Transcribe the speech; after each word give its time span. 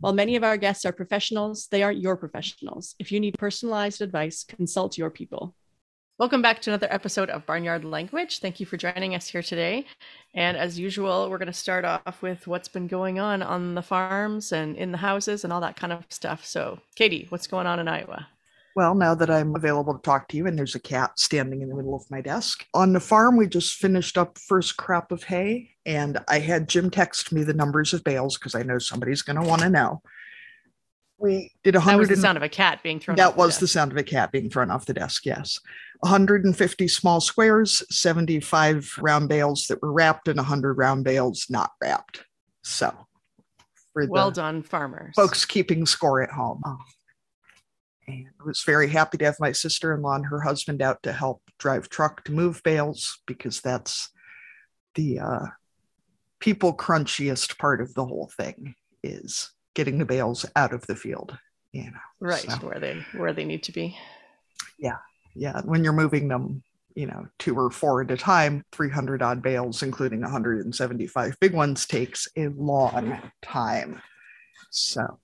While 0.00 0.12
many 0.12 0.36
of 0.36 0.44
our 0.44 0.56
guests 0.56 0.84
are 0.84 0.92
professionals, 0.92 1.68
they 1.68 1.82
aren't 1.82 2.00
your 2.00 2.16
professionals. 2.16 2.94
If 2.98 3.10
you 3.10 3.18
need 3.18 3.38
personalized 3.38 4.02
advice, 4.02 4.44
consult 4.44 4.98
your 4.98 5.10
people. 5.10 5.54
Welcome 6.18 6.42
back 6.42 6.60
to 6.62 6.70
another 6.70 6.88
episode 6.90 7.30
of 7.30 7.46
Barnyard 7.46 7.84
Language. 7.84 8.40
Thank 8.40 8.60
you 8.60 8.66
for 8.66 8.76
joining 8.76 9.14
us 9.14 9.28
here 9.28 9.42
today. 9.42 9.86
And 10.34 10.56
as 10.56 10.78
usual, 10.78 11.30
we're 11.30 11.38
going 11.38 11.46
to 11.46 11.52
start 11.52 11.84
off 11.84 12.20
with 12.20 12.46
what's 12.46 12.68
been 12.68 12.86
going 12.86 13.18
on 13.18 13.42
on 13.42 13.74
the 13.74 13.82
farms 13.82 14.52
and 14.52 14.76
in 14.76 14.92
the 14.92 14.98
houses 14.98 15.44
and 15.44 15.52
all 15.52 15.62
that 15.62 15.76
kind 15.76 15.92
of 15.92 16.04
stuff. 16.10 16.44
So, 16.44 16.78
Katie, 16.94 17.26
what's 17.30 17.46
going 17.46 17.66
on 17.66 17.80
in 17.80 17.88
Iowa? 17.88 18.28
Well, 18.74 18.94
now 18.94 19.14
that 19.14 19.30
I'm 19.30 19.56
available 19.56 19.94
to 19.94 20.02
talk 20.02 20.28
to 20.28 20.36
you, 20.36 20.46
and 20.46 20.58
there's 20.58 20.74
a 20.74 20.80
cat 20.80 21.18
standing 21.18 21.62
in 21.62 21.70
the 21.70 21.74
middle 21.74 21.96
of 21.96 22.10
my 22.10 22.20
desk. 22.20 22.66
On 22.74 22.92
the 22.92 23.00
farm, 23.00 23.38
we 23.38 23.46
just 23.46 23.76
finished 23.76 24.18
up 24.18 24.38
first 24.38 24.76
crop 24.76 25.12
of 25.12 25.22
hay, 25.22 25.70
and 25.86 26.18
I 26.28 26.40
had 26.40 26.68
Jim 26.68 26.90
text 26.90 27.32
me 27.32 27.44
the 27.44 27.54
numbers 27.54 27.94
of 27.94 28.04
bales 28.04 28.36
because 28.36 28.54
I 28.54 28.62
know 28.62 28.78
somebody's 28.78 29.22
going 29.22 29.40
to 29.40 29.48
want 29.48 29.62
to 29.62 29.70
know. 29.70 30.02
We 31.18 31.52
did 31.64 31.74
a 31.74 31.80
hundred. 31.80 31.94
That 31.94 32.00
was 32.00 32.08
the 32.10 32.22
sound 32.22 32.36
of 32.36 32.42
a 32.42 32.48
cat 32.48 32.82
being 32.82 33.00
thrown. 33.00 33.16
That 33.16 33.36
was 33.36 33.56
the, 33.56 33.62
the 33.62 33.68
sound 33.68 33.92
of 33.92 33.96
a 33.96 34.02
cat 34.02 34.32
being 34.32 34.50
thrown 34.50 34.70
off 34.70 34.84
the 34.84 34.92
desk. 34.92 35.24
Yes, 35.24 35.58
150 36.00 36.88
small 36.88 37.22
squares, 37.22 37.82
75 37.90 38.98
round 38.98 39.30
bales 39.30 39.66
that 39.68 39.80
were 39.80 39.92
wrapped, 39.92 40.28
and 40.28 40.36
100 40.36 40.74
round 40.74 41.04
bales 41.04 41.46
not 41.48 41.70
wrapped. 41.80 42.24
So, 42.62 42.92
well 43.94 44.30
done, 44.30 44.62
farmers. 44.62 45.14
Folks 45.16 45.46
keeping 45.46 45.86
score 45.86 46.20
at 46.20 46.30
home. 46.30 46.60
Oh 46.66 46.76
and 48.08 48.26
I 48.40 48.44
was 48.44 48.62
very 48.64 48.88
happy 48.88 49.18
to 49.18 49.24
have 49.24 49.40
my 49.40 49.52
sister-in-law 49.52 50.16
and 50.16 50.26
her 50.26 50.40
husband 50.40 50.82
out 50.82 51.02
to 51.02 51.12
help 51.12 51.42
drive 51.58 51.88
truck 51.88 52.24
to 52.24 52.32
move 52.32 52.62
bales 52.62 53.18
because 53.26 53.60
that's 53.60 54.10
the 54.94 55.18
uh, 55.20 55.46
people 56.40 56.74
crunchiest 56.74 57.58
part 57.58 57.80
of 57.80 57.94
the 57.94 58.04
whole 58.04 58.30
thing 58.36 58.74
is 59.02 59.50
getting 59.74 59.98
the 59.98 60.04
bales 60.04 60.46
out 60.56 60.72
of 60.72 60.86
the 60.86 60.96
field 60.96 61.38
you 61.76 61.84
know 61.84 61.98
right 62.20 62.40
so, 62.50 62.56
where 62.58 62.80
they 62.80 63.04
where 63.16 63.32
they 63.32 63.44
need 63.44 63.62
to 63.62 63.72
be. 63.72 63.96
Yeah 64.78 64.96
yeah 65.34 65.60
when 65.64 65.84
you're 65.84 65.92
moving 65.92 66.28
them 66.28 66.62
you 66.94 67.06
know 67.06 67.26
two 67.38 67.54
or 67.54 67.70
four 67.70 68.02
at 68.02 68.10
a 68.10 68.16
time 68.16 68.64
300 68.72 69.22
odd 69.22 69.42
bales 69.42 69.82
including 69.82 70.22
175 70.22 71.36
big 71.40 71.52
ones 71.52 71.86
takes 71.86 72.26
a 72.36 72.48
long 72.48 73.18
time. 73.42 74.00
So 74.70 75.18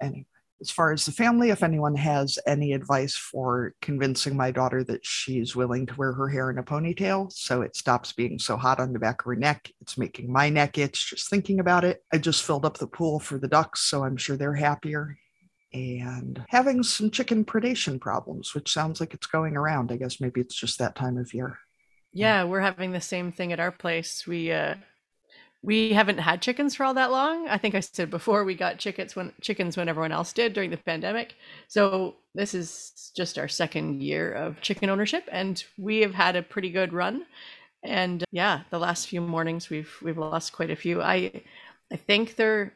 anyway 0.00 0.24
as 0.60 0.70
far 0.70 0.92
as 0.92 1.04
the 1.04 1.12
family, 1.12 1.50
if 1.50 1.62
anyone 1.62 1.94
has 1.94 2.38
any 2.46 2.72
advice 2.72 3.14
for 3.14 3.74
convincing 3.80 4.36
my 4.36 4.50
daughter 4.50 4.82
that 4.84 5.04
she's 5.04 5.54
willing 5.54 5.86
to 5.86 5.94
wear 5.94 6.12
her 6.12 6.28
hair 6.28 6.50
in 6.50 6.58
a 6.58 6.62
ponytail 6.62 7.32
so 7.32 7.62
it 7.62 7.76
stops 7.76 8.12
being 8.12 8.38
so 8.38 8.56
hot 8.56 8.80
on 8.80 8.92
the 8.92 8.98
back 8.98 9.20
of 9.20 9.26
her 9.26 9.36
neck, 9.36 9.70
it's 9.80 9.96
making 9.96 10.32
my 10.32 10.48
neck 10.48 10.76
itch 10.78 11.10
just 11.10 11.30
thinking 11.30 11.60
about 11.60 11.84
it. 11.84 12.02
I 12.12 12.18
just 12.18 12.42
filled 12.42 12.64
up 12.64 12.78
the 12.78 12.86
pool 12.86 13.20
for 13.20 13.38
the 13.38 13.48
ducks, 13.48 13.82
so 13.82 14.04
I'm 14.04 14.16
sure 14.16 14.36
they're 14.36 14.54
happier. 14.54 15.16
And 15.72 16.42
having 16.48 16.82
some 16.82 17.10
chicken 17.10 17.44
predation 17.44 18.00
problems, 18.00 18.54
which 18.54 18.72
sounds 18.72 19.00
like 19.00 19.14
it's 19.14 19.26
going 19.26 19.56
around. 19.56 19.92
I 19.92 19.96
guess 19.96 20.20
maybe 20.20 20.40
it's 20.40 20.54
just 20.54 20.78
that 20.78 20.96
time 20.96 21.18
of 21.18 21.34
year. 21.34 21.58
Yeah, 22.12 22.44
we're 22.44 22.60
having 22.60 22.92
the 22.92 23.00
same 23.00 23.32
thing 23.32 23.52
at 23.52 23.60
our 23.60 23.70
place. 23.70 24.26
We 24.26 24.50
uh 24.50 24.76
we 25.62 25.92
haven't 25.92 26.18
had 26.18 26.40
chickens 26.40 26.74
for 26.74 26.84
all 26.84 26.94
that 26.94 27.10
long. 27.10 27.48
I 27.48 27.58
think 27.58 27.74
I 27.74 27.80
said 27.80 28.10
before 28.10 28.44
we 28.44 28.54
got 28.54 28.78
chickens 28.78 29.16
when 29.16 29.32
chickens 29.40 29.76
when 29.76 29.88
everyone 29.88 30.12
else 30.12 30.32
did 30.32 30.52
during 30.52 30.70
the 30.70 30.76
pandemic. 30.76 31.34
So 31.66 32.16
this 32.34 32.54
is 32.54 33.12
just 33.16 33.38
our 33.38 33.48
second 33.48 34.00
year 34.02 34.32
of 34.32 34.60
chicken 34.60 34.88
ownership, 34.88 35.28
and 35.32 35.62
we 35.76 35.98
have 36.00 36.14
had 36.14 36.36
a 36.36 36.42
pretty 36.42 36.70
good 36.70 36.92
run. 36.92 37.26
And 37.82 38.24
yeah, 38.30 38.62
the 38.70 38.78
last 38.78 39.08
few 39.08 39.20
mornings 39.20 39.68
we've 39.70 39.94
we've 40.02 40.18
lost 40.18 40.52
quite 40.52 40.70
a 40.70 40.76
few. 40.76 41.02
I 41.02 41.42
I 41.92 41.96
think 41.96 42.36
they're 42.36 42.72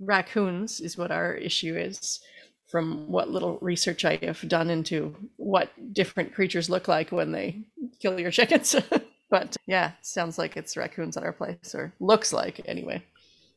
raccoons 0.00 0.80
is 0.80 0.96
what 0.96 1.10
our 1.10 1.34
issue 1.34 1.76
is 1.76 2.20
from 2.70 3.06
what 3.08 3.30
little 3.30 3.58
research 3.60 4.04
I 4.04 4.18
have 4.22 4.46
done 4.48 4.70
into 4.70 5.14
what 5.36 5.70
different 5.92 6.34
creatures 6.34 6.70
look 6.70 6.88
like 6.88 7.12
when 7.12 7.32
they 7.32 7.60
kill 8.00 8.18
your 8.18 8.30
chickens. 8.30 8.74
But 9.32 9.56
yeah, 9.66 9.92
sounds 10.02 10.36
like 10.36 10.58
it's 10.58 10.76
raccoons 10.76 11.16
at 11.16 11.22
our 11.22 11.32
place, 11.32 11.74
or 11.74 11.90
looks 12.00 12.34
like 12.34 12.60
anyway. 12.66 13.02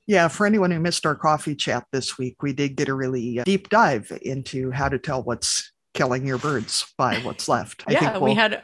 Yeah, 0.07 0.29
for 0.29 0.45
anyone 0.45 0.71
who 0.71 0.79
missed 0.79 1.05
our 1.05 1.15
coffee 1.15 1.53
chat 1.53 1.85
this 1.91 2.17
week, 2.17 2.41
we 2.41 2.53
did 2.53 2.77
get 2.77 2.87
a 2.87 2.93
really 2.93 3.39
uh, 3.39 3.43
deep 3.43 3.67
dive 3.67 4.17
into 4.21 4.71
how 4.71 4.87
to 4.87 4.97
tell 4.97 5.21
what's 5.21 5.73
killing 5.93 6.25
your 6.25 6.37
birds 6.37 6.93
by 6.97 7.17
what's 7.17 7.49
left. 7.49 7.83
I 7.89 7.91
yeah, 7.91 8.13
we'll... 8.13 8.21
we 8.21 8.33
had 8.35 8.63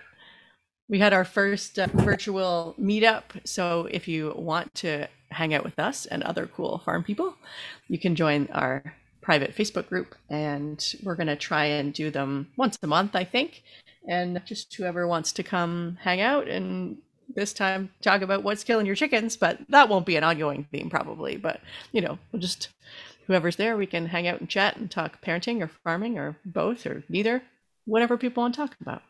we 0.87 0.99
had 0.99 1.11
our 1.11 1.25
first 1.25 1.77
uh, 1.77 1.87
virtual 1.95 2.75
meetup. 2.79 3.23
So 3.43 3.89
if 3.91 4.07
you 4.07 4.33
want 4.37 4.73
to 4.75 5.09
hang 5.31 5.53
out 5.53 5.65
with 5.65 5.79
us 5.79 6.05
and 6.05 6.23
other 6.23 6.47
cool 6.47 6.81
farm 6.85 7.03
people, 7.03 7.35
you 7.89 7.99
can 7.99 8.15
join 8.15 8.47
our 8.53 8.95
private 9.19 9.53
Facebook 9.53 9.89
group, 9.89 10.15
and 10.29 10.95
we're 11.03 11.15
going 11.15 11.27
to 11.27 11.35
try 11.35 11.65
and 11.65 11.93
do 11.93 12.09
them 12.09 12.47
once 12.55 12.77
a 12.81 12.87
month, 12.87 13.17
I 13.17 13.25
think 13.25 13.63
and 14.07 14.41
just 14.45 14.73
whoever 14.75 15.07
wants 15.07 15.31
to 15.31 15.43
come 15.43 15.97
hang 16.01 16.21
out 16.21 16.47
and 16.47 16.97
this 17.35 17.53
time 17.53 17.89
talk 18.01 18.21
about 18.21 18.43
what's 18.43 18.63
killing 18.63 18.85
your 18.85 18.95
chickens 18.95 19.37
but 19.37 19.59
that 19.69 19.89
won't 19.89 20.05
be 20.05 20.15
an 20.15 20.23
ongoing 20.23 20.67
theme 20.71 20.89
probably 20.89 21.37
but 21.37 21.61
you 21.91 22.01
know 22.01 22.17
we'll 22.31 22.41
just 22.41 22.69
whoever's 23.27 23.55
there 23.55 23.77
we 23.77 23.85
can 23.85 24.07
hang 24.07 24.27
out 24.27 24.39
and 24.39 24.49
chat 24.49 24.75
and 24.75 24.91
talk 24.91 25.21
parenting 25.21 25.61
or 25.61 25.67
farming 25.67 26.17
or 26.17 26.37
both 26.43 26.85
or 26.85 27.03
neither 27.07 27.41
whatever 27.85 28.17
people 28.17 28.41
want 28.41 28.53
to 28.53 28.61
talk 28.61 28.75
about 28.81 29.01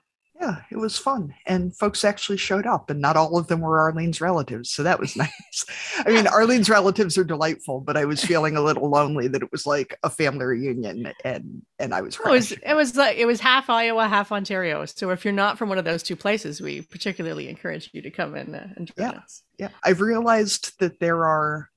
yeah, 0.41 0.61
it 0.71 0.77
was 0.77 0.97
fun. 0.97 1.35
And 1.45 1.75
folks 1.75 2.03
actually 2.03 2.37
showed 2.37 2.65
up, 2.65 2.89
and 2.89 2.99
not 2.99 3.15
all 3.15 3.37
of 3.37 3.47
them 3.47 3.61
were 3.61 3.79
Arlene's 3.79 4.19
relatives. 4.19 4.71
So 4.71 4.81
that 4.83 4.99
was 4.99 5.15
nice. 5.15 5.65
I 5.99 6.09
mean, 6.09 6.25
Arlene's 6.25 6.69
relatives 6.69 7.17
are 7.17 7.23
delightful, 7.23 7.79
but 7.79 7.95
I 7.95 8.05
was 8.05 8.23
feeling 8.23 8.57
a 8.57 8.61
little 8.61 8.89
lonely 8.89 9.27
that 9.27 9.43
it 9.43 9.51
was 9.51 9.67
like 9.67 9.97
a 10.01 10.09
family 10.09 10.45
reunion 10.45 11.13
and 11.23 11.61
and 11.77 11.93
I 11.93 12.01
was 12.01 12.15
it 12.15 12.29
was 12.29 12.51
it 12.51 12.73
was 12.73 12.95
like 12.95 13.17
it 13.17 13.25
was 13.25 13.39
half 13.39 13.69
Iowa, 13.69 14.07
half 14.07 14.31
Ontario. 14.31 14.85
So 14.85 15.11
if 15.11 15.23
you're 15.23 15.31
not 15.31 15.59
from 15.59 15.69
one 15.69 15.77
of 15.77 15.85
those 15.85 16.01
two 16.01 16.15
places, 16.15 16.59
we 16.59 16.81
particularly 16.81 17.47
encourage 17.47 17.91
you 17.93 18.01
to 18.01 18.09
come 18.09 18.35
in 18.35 18.55
uh, 18.55 18.67
and 18.75 18.87
join 18.87 19.11
yeah. 19.11 19.19
us. 19.19 19.43
Yeah. 19.59 19.69
I've 19.83 20.01
realized 20.01 20.79
that 20.79 20.99
there 20.99 21.25
are 21.25 21.69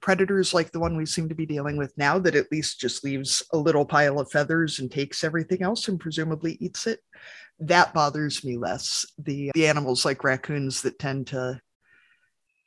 predators 0.00 0.54
like 0.54 0.70
the 0.72 0.80
one 0.80 0.96
we 0.96 1.06
seem 1.06 1.28
to 1.28 1.34
be 1.34 1.46
dealing 1.46 1.76
with 1.76 1.96
now 1.96 2.18
that 2.18 2.34
at 2.34 2.50
least 2.52 2.80
just 2.80 3.04
leaves 3.04 3.42
a 3.52 3.56
little 3.56 3.84
pile 3.84 4.20
of 4.20 4.30
feathers 4.30 4.78
and 4.78 4.90
takes 4.90 5.24
everything 5.24 5.62
else 5.62 5.88
and 5.88 5.98
presumably 5.98 6.56
eats 6.60 6.86
it. 6.86 7.00
That 7.58 7.94
bothers 7.94 8.44
me 8.44 8.58
less. 8.58 9.06
The 9.18 9.50
the 9.54 9.66
animals 9.66 10.04
like 10.04 10.24
raccoons 10.24 10.82
that 10.82 10.98
tend 10.98 11.28
to 11.28 11.60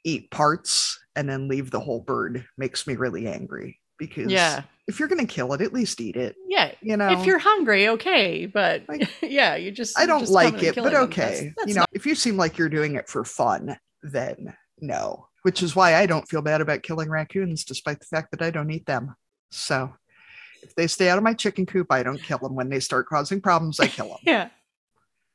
eat 0.03 0.31
parts 0.31 1.00
and 1.16 1.29
then 1.29 1.47
leave 1.47 1.72
the 1.72 1.79
whole 1.79 2.01
bird 2.01 2.45
makes 2.57 2.88
me 2.88 2.95
really 2.95 3.28
angry 3.28 3.79
because 3.97 4.31
yeah. 4.31 4.63
if 4.88 5.00
you're 5.00 5.09
gonna 5.09 5.25
kill 5.25 5.53
it 5.53 5.62
at 5.62 5.73
least 5.73 6.00
eat 6.00 6.16
it 6.16 6.35
yeah. 6.47 6.72
you 6.81 6.95
know? 6.95 7.09
If 7.09 7.25
you're 7.25 7.39
hungry 7.39 7.89
okay 7.89 8.45
but 8.45 8.84
like, 8.88 9.09
yeah 9.22 9.56
you 9.56 9.72
just 9.72 10.00
i 10.00 10.06
don't 10.06 10.22
just 10.22 10.31
like 10.31 10.63
it 10.63 10.75
but 10.75 10.94
okay 10.94 11.19
that's, 11.19 11.56
that's 11.57 11.68
you 11.68 11.74
know 11.75 11.81
not- 11.81 11.89
if 11.92 12.06
you 12.06 12.15
seem 12.15 12.38
like 12.38 12.57
you're 12.57 12.69
doing 12.69 12.95
it 12.95 13.09
for 13.09 13.24
fun 13.25 13.77
then 14.01 14.56
no 14.80 15.27
which 15.44 15.63
is 15.63 15.75
why 15.75 15.95
i 15.95 16.06
don't 16.06 16.27
feel 16.27 16.41
bad 16.41 16.62
about 16.62 16.83
killing 16.83 17.09
raccoons 17.09 17.63
despite 17.63 18.00
the 18.00 18.06
fact 18.06 18.31
that 18.31 18.41
i 18.41 18.50
don't 18.50 18.71
eat 18.71 18.86
them 18.86 19.15
so 19.51 19.94
if 20.62 20.75
they 20.75 20.88
stay 20.88 21.09
out 21.09 21.18
of 21.18 21.24
my 21.24 21.33
chicken 21.33 21.65
coop 21.65 21.88
i 21.91 22.03
don't 22.03 22.21
kill 22.21 22.38
them 22.38 22.56
when 22.56 22.69
they 22.69 22.80
start 22.80 23.07
causing 23.07 23.41
problems 23.41 23.80
i 23.80 23.88
kill 23.88 24.07
them 24.09 24.18
yeah 24.24 24.50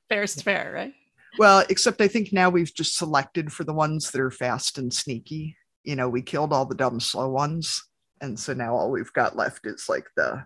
fair's 0.08 0.40
fair, 0.40 0.72
right? 0.74 0.94
Well, 1.38 1.64
except 1.68 2.00
I 2.00 2.08
think 2.08 2.32
now 2.32 2.48
we've 2.48 2.72
just 2.72 2.96
selected 2.96 3.52
for 3.52 3.64
the 3.64 3.72
ones 3.72 4.10
that 4.10 4.20
are 4.20 4.30
fast 4.30 4.78
and 4.78 4.92
sneaky. 4.92 5.56
You 5.82 5.96
know, 5.96 6.08
we 6.08 6.22
killed 6.22 6.52
all 6.52 6.66
the 6.66 6.76
dumb 6.76 7.00
slow 7.00 7.28
ones. 7.28 7.82
And 8.20 8.38
so 8.38 8.54
now 8.54 8.76
all 8.76 8.90
we've 8.90 9.12
got 9.12 9.36
left 9.36 9.66
is 9.66 9.88
like 9.88 10.06
the 10.16 10.44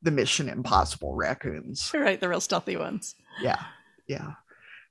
the 0.00 0.12
mission 0.12 0.48
impossible 0.48 1.14
raccoons. 1.16 1.90
Right, 1.94 2.20
the 2.20 2.28
real 2.28 2.40
stealthy 2.40 2.76
ones. 2.76 3.16
Yeah. 3.42 3.60
Yeah. 4.06 4.34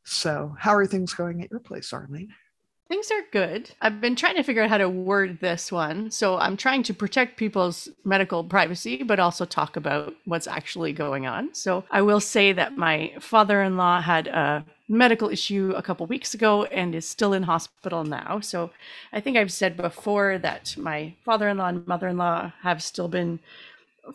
So 0.03 0.53
how 0.59 0.75
are 0.75 0.85
things 0.85 1.13
going 1.13 1.41
at 1.41 1.51
your 1.51 1.61
place, 1.61 1.93
Arlene? 1.93 2.33
Things 2.87 3.11
are 3.11 3.23
good. 3.31 3.71
I've 3.81 3.99
been 3.99 4.15
trying 4.15 4.35
to 4.35 4.43
figure 4.43 4.63
out 4.63 4.69
how 4.69 4.77
to 4.77 4.87
word 4.87 5.39
this 5.41 5.71
one. 5.71 6.09
So 6.09 6.37
I'm 6.37 6.55
trying 6.55 6.83
to 6.83 6.93
protect 6.93 7.35
people's 7.35 7.89
medical 8.05 8.45
privacy, 8.45 9.03
but 9.03 9.19
also 9.19 9.43
talk 9.43 9.75
about 9.75 10.15
what's 10.23 10.47
actually 10.47 10.93
going 10.93 11.25
on. 11.25 11.53
So 11.53 11.83
I 11.91 12.01
will 12.01 12.21
say 12.21 12.53
that 12.53 12.77
my 12.77 13.13
father 13.19 13.61
in 13.61 13.75
law 13.75 13.99
had 13.99 14.27
a 14.27 14.65
medical 14.87 15.29
issue 15.29 15.73
a 15.75 15.81
couple 15.81 16.05
weeks 16.05 16.33
ago 16.33 16.63
and 16.65 16.95
is 16.95 17.07
still 17.07 17.33
in 17.33 17.43
hospital 17.43 18.05
now. 18.05 18.39
So 18.39 18.71
I 19.11 19.19
think 19.19 19.35
I've 19.35 19.51
said 19.51 19.75
before 19.75 20.37
that 20.37 20.75
my 20.77 21.13
father 21.25 21.49
in 21.49 21.57
law 21.57 21.67
and 21.67 21.85
mother 21.87 22.07
in 22.07 22.17
law 22.17 22.53
have 22.61 22.81
still 22.81 23.09
been 23.09 23.39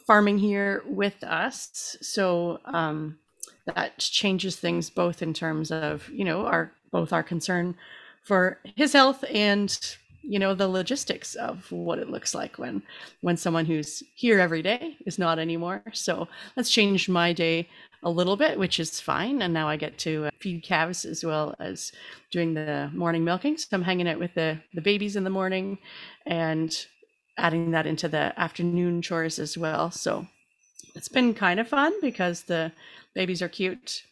farming 0.07 0.39
here 0.39 0.83
with 0.87 1.23
us. 1.25 1.99
So 2.01 2.61
um, 2.65 3.19
that 3.67 3.99
changes 3.99 4.57
things 4.57 4.89
both 4.89 5.21
in 5.21 5.35
terms 5.35 5.71
of, 5.71 6.09
you 6.09 6.25
know, 6.25 6.47
our 6.47 6.73
both 6.91 7.13
our 7.13 7.23
concern 7.23 7.75
for 8.23 8.59
his 8.77 8.93
health 8.93 9.25
and 9.31 9.97
you 10.23 10.39
know 10.39 10.55
the 10.55 10.69
logistics 10.69 11.35
of 11.35 11.71
what 11.73 11.99
it 11.99 12.09
looks 12.09 12.35
like 12.35 12.57
when 12.59 12.83
when 13.21 13.37
someone 13.37 13.67
who's 13.67 14.03
here 14.15 14.39
every 14.39 14.63
day 14.63 14.97
is 15.05 15.19
not 15.19 15.39
anymore. 15.39 15.83
So 15.93 16.29
that's 16.55 16.71
changed 16.71 17.09
my 17.09 17.33
day 17.33 17.69
a 18.05 18.11
little 18.11 18.37
bit 18.37 18.59
which 18.59 18.79
is 18.81 19.01
fine. 19.01 19.43
And 19.43 19.53
now 19.53 19.69
i 19.69 19.77
get 19.77 19.99
to 19.99 20.27
uh, 20.27 20.31
feed 20.41 20.63
calves 20.63 21.05
as 21.05 21.25
well 21.25 21.55
as 21.59 21.93
doing 22.31 22.55
the 22.55 22.91
morning 22.95 23.25
milking. 23.25 23.57
So 23.57 23.69
i'm 23.73 23.83
hanging 23.83 24.09
out 24.09 24.19
with 24.19 24.35
the 24.35 24.61
the 24.75 24.81
babies 24.81 25.17
in 25.17 25.25
the 25.25 25.31
morning 25.31 25.79
and 26.25 26.87
adding 27.37 27.73
that 27.73 27.87
into 27.87 28.09
the 28.09 28.33
afternoon 28.39 29.03
chores 29.03 29.39
as 29.39 29.57
well. 29.57 29.91
So 29.91 30.27
it's 30.95 31.09
been 31.09 31.35
kind 31.35 31.59
of 31.59 31.69
fun 31.69 31.93
because 32.01 32.43
the 32.43 32.73
babies 33.15 33.43
are 33.43 33.49
cute 33.49 34.03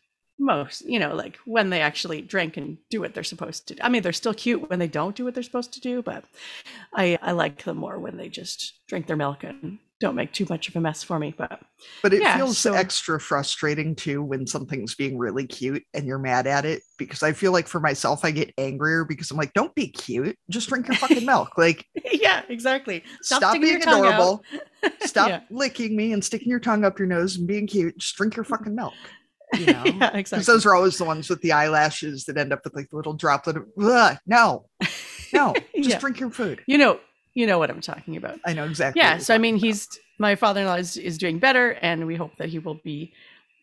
most 0.40 0.80
you 0.88 0.98
know 0.98 1.14
like 1.14 1.36
when 1.44 1.70
they 1.70 1.80
actually 1.80 2.22
drink 2.22 2.56
and 2.56 2.78
do 2.88 3.00
what 3.00 3.14
they're 3.14 3.22
supposed 3.22 3.68
to 3.68 3.74
do. 3.74 3.80
i 3.84 3.88
mean 3.88 4.02
they're 4.02 4.12
still 4.12 4.34
cute 4.34 4.68
when 4.70 4.78
they 4.78 4.88
don't 4.88 5.14
do 5.14 5.24
what 5.24 5.34
they're 5.34 5.42
supposed 5.42 5.72
to 5.72 5.80
do 5.80 6.02
but 6.02 6.24
i 6.94 7.18
i 7.22 7.30
like 7.32 7.62
them 7.64 7.76
more 7.76 7.98
when 7.98 8.16
they 8.16 8.28
just 8.28 8.74
drink 8.88 9.06
their 9.06 9.16
milk 9.16 9.44
and 9.44 9.78
don't 10.00 10.14
make 10.14 10.32
too 10.32 10.46
much 10.48 10.66
of 10.66 10.74
a 10.76 10.80
mess 10.80 11.02
for 11.02 11.18
me 11.18 11.34
but 11.36 11.60
But 12.02 12.14
it 12.14 12.22
Yeah, 12.22 12.34
feels 12.38 12.56
so- 12.56 12.72
extra 12.72 13.20
frustrating 13.20 13.94
too 13.94 14.22
when 14.22 14.46
something's 14.46 14.94
being 14.94 15.18
really 15.18 15.46
cute 15.46 15.82
and 15.92 16.06
you're 16.06 16.18
mad 16.18 16.46
at 16.46 16.64
it 16.64 16.80
because 16.98 17.22
I 17.22 17.32
feel 17.34 17.52
like 17.52 17.68
for 17.68 17.80
myself, 17.80 18.24
I 18.24 18.30
get 18.30 18.52
angrier 18.56 19.04
because 19.04 19.30
I'm 19.30 19.36
like, 19.36 19.52
don't 19.52 19.74
be 19.74 19.88
cute. 19.88 20.36
Just 20.48 20.70
drink 20.70 20.88
your 20.88 20.96
fucking 20.96 21.26
milk. 21.26 21.58
Like, 21.58 21.84
yeah 22.12 22.42
exactly 22.48 23.04
stop, 23.20 23.42
sticking 23.42 23.60
being 23.60 23.72
your 23.74 23.80
tongue 23.82 24.06
out. 24.06 24.14
adorable. 24.14 24.44
Stop 25.02 25.28
Yeah. 25.28 25.40
licking 25.50 25.94
me 25.94 26.14
and 26.14 26.24
sticking 26.24 26.48
your 26.48 26.60
tongue 26.60 26.82
up 26.86 26.98
your 26.98 27.06
nose 27.08 27.36
and 27.36 27.46
being 27.46 27.66
cute. 27.66 27.98
Just 27.98 28.16
drink 28.16 28.36
your 28.36 28.44
fucking 28.46 28.74
milk. 28.74 28.94
You 29.58 29.66
know? 29.66 29.84
yeah 29.86 29.92
Because 30.10 30.14
exactly 30.14 30.44
those 30.52 30.66
are 30.66 30.74
always 30.74 30.96
the 30.98 31.04
ones 31.04 31.28
with 31.28 31.40
the 31.42 31.52
eyelashes 31.52 32.24
that 32.26 32.36
end 32.36 32.52
up 32.52 32.60
with 32.64 32.74
like 32.74 32.88
the 32.90 32.96
little 32.96 33.14
droplet 33.14 33.56
of, 33.56 33.66
Ugh, 33.82 34.16
no, 34.26 34.66
no, 35.32 35.54
just 35.76 35.88
Yeah. 35.88 35.98
drink 35.98 36.20
your 36.20 36.30
food. 36.30 36.60
you 36.66 36.78
know 36.78 37.00
you 37.34 37.46
know 37.46 37.58
what 37.60 37.70
i'm 37.70 37.80
talking 37.80 38.16
about 38.16 38.40
I 38.44 38.52
know 38.54 38.64
exactly. 38.64 39.00
yeah 39.00 39.18
so 39.18 39.32
i 39.34 39.38
mean 39.38 39.56
he's 39.56 39.86
my 40.18 40.34
father-in-law 40.34 40.74
is, 40.76 40.96
is 40.96 41.16
doing 41.16 41.38
better 41.38 41.72
and 41.80 42.06
we 42.06 42.16
hope 42.16 42.32
that 42.38 42.48
he 42.48 42.58
will 42.58 42.80
be 42.82 43.12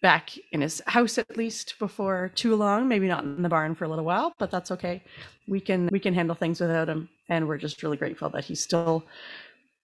back 0.02 0.32
in 0.54 0.62
his 0.62 0.82
house 0.88 1.18
at 1.18 1.36
least 1.36 1.76
before 1.78 2.32
too 2.36 2.56
long 2.56 2.88
maybe 2.88 3.08
not 3.10 3.24
in 3.26 3.42
the 3.42 3.50
barn 3.50 3.76
for 3.76 3.84
a 3.84 3.90
little 3.90 4.06
while 4.06 4.34
but 4.40 4.50
that's 4.52 4.72
okay 4.72 5.04
we 5.50 5.60
can 5.60 5.90
we 5.92 6.00
can 6.00 6.14
handle 6.14 6.36
things 6.36 6.62
without 6.62 6.88
him 6.88 7.10
and 7.28 7.46
we're 7.48 7.58
just 7.58 7.84
really 7.84 7.98
grateful 7.98 8.30
that 8.30 8.46
he's 8.46 8.62
still 8.62 9.04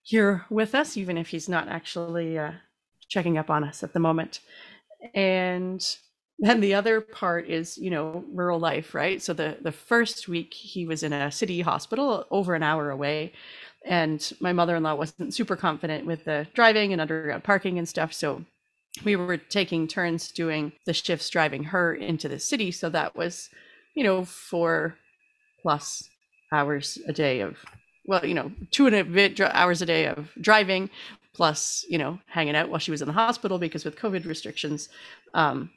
here 0.02 0.46
with 0.50 0.74
us 0.76 0.96
even 0.96 1.18
if 1.18 1.28
he's 1.28 1.50
not 1.50 1.68
actually 1.68 2.38
uh, 2.40 2.52
checking 3.10 3.38
up 3.38 3.50
on 3.50 3.64
us 3.66 3.84
at 3.84 3.92
the 3.94 4.00
moment 4.00 4.40
and 5.14 5.98
then 6.40 6.60
the 6.62 6.74
other 6.74 7.00
part 7.00 7.48
is 7.48 7.78
you 7.78 7.90
know 7.90 8.24
rural 8.34 8.60
life 8.60 8.94
right? 8.94 9.22
So 9.22 9.34
the 9.34 9.58
the 9.62 9.72
first 9.72 10.28
week 10.28 10.54
he 10.54 10.86
was 10.86 11.04
in 11.04 11.14
a 11.14 11.32
city 11.32 11.62
hospital 11.62 12.26
over 12.32 12.56
an 12.56 12.64
hour 12.64 12.90
away. 12.90 13.34
And 13.86 14.32
my 14.40 14.54
mother-in-law 14.54 14.96
wasn't 14.96 15.34
super 15.34 15.58
confident 15.58 16.06
with 16.06 16.24
the 16.24 16.48
driving 16.54 16.94
and 16.94 17.02
underground 17.02 17.44
parking 17.44 17.78
and 17.78 17.88
stuff. 17.88 18.14
So 18.14 18.46
we 19.04 19.18
were 19.18 19.38
taking 19.38 19.88
turns 19.88 20.32
doing 20.32 20.72
the 20.86 20.94
shifts 20.94 21.30
driving 21.30 21.66
her 21.66 21.94
into 21.94 22.30
the 22.30 22.40
city. 22.40 22.72
So 22.72 22.90
that 22.90 23.16
was 23.16 23.50
you 23.96 24.04
know 24.04 24.26
four 24.26 24.98
plus 25.62 26.10
hours 26.52 26.98
a 27.08 27.14
day 27.14 27.40
of 27.42 27.58
well 28.06 28.26
you 28.26 28.34
know 28.34 28.52
two 28.72 28.86
and 28.88 28.96
a 28.96 29.04
bit 29.04 29.40
hours 29.40 29.82
a 29.82 29.86
day 29.86 30.08
of 30.08 30.30
driving 30.40 30.90
plus 31.34 31.86
you 31.90 31.98
know 31.98 32.20
hanging 32.28 32.56
out 32.56 32.70
while 32.70 32.80
she 32.80 32.92
was 32.92 33.02
in 33.02 33.08
the 33.08 33.14
hospital 33.14 33.58
because 33.58 33.84
with 33.86 33.96
covid 33.96 34.26
restrictions 34.26 34.90
um, 35.34 35.70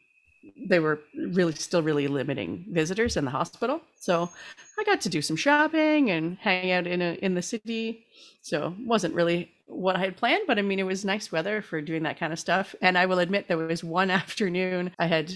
they 0.69 0.79
were 0.79 1.01
really 1.15 1.55
still 1.55 1.83
really 1.83 2.09
limiting 2.09 2.65
visitors 2.69 3.17
in 3.17 3.25
the 3.25 3.31
hospital. 3.31 3.81
So 3.99 4.31
i 4.79 4.85
got 4.85 5.01
to 5.03 5.09
do 5.09 5.23
some 5.23 5.37
shopping 5.37 6.11
and 6.11 6.37
hang 6.39 6.71
out 6.71 6.87
in 6.87 7.01
a, 7.03 7.15
in 7.15 7.35
the 7.35 7.43
city. 7.43 8.07
So 8.43 8.75
wasn't 8.85 9.15
really 9.15 9.51
what 9.69 9.97
i 9.97 9.99
had 9.99 10.17
planned 10.17 10.45
but 10.47 10.61
i 10.61 10.63
mean 10.63 10.79
it 10.79 10.87
was 10.87 11.05
nice 11.05 11.33
weather 11.33 11.61
for 11.61 11.81
doing 11.81 12.05
that 12.05 12.19
kind 12.19 12.33
of 12.33 12.39
stuff. 12.39 12.75
And 12.81 12.97
i 12.97 13.07
will 13.07 13.19
admit 13.19 13.49
there 13.49 13.57
was 13.57 13.83
one 13.83 14.11
afternoon 14.23 14.93
i 14.99 15.07
had 15.07 15.33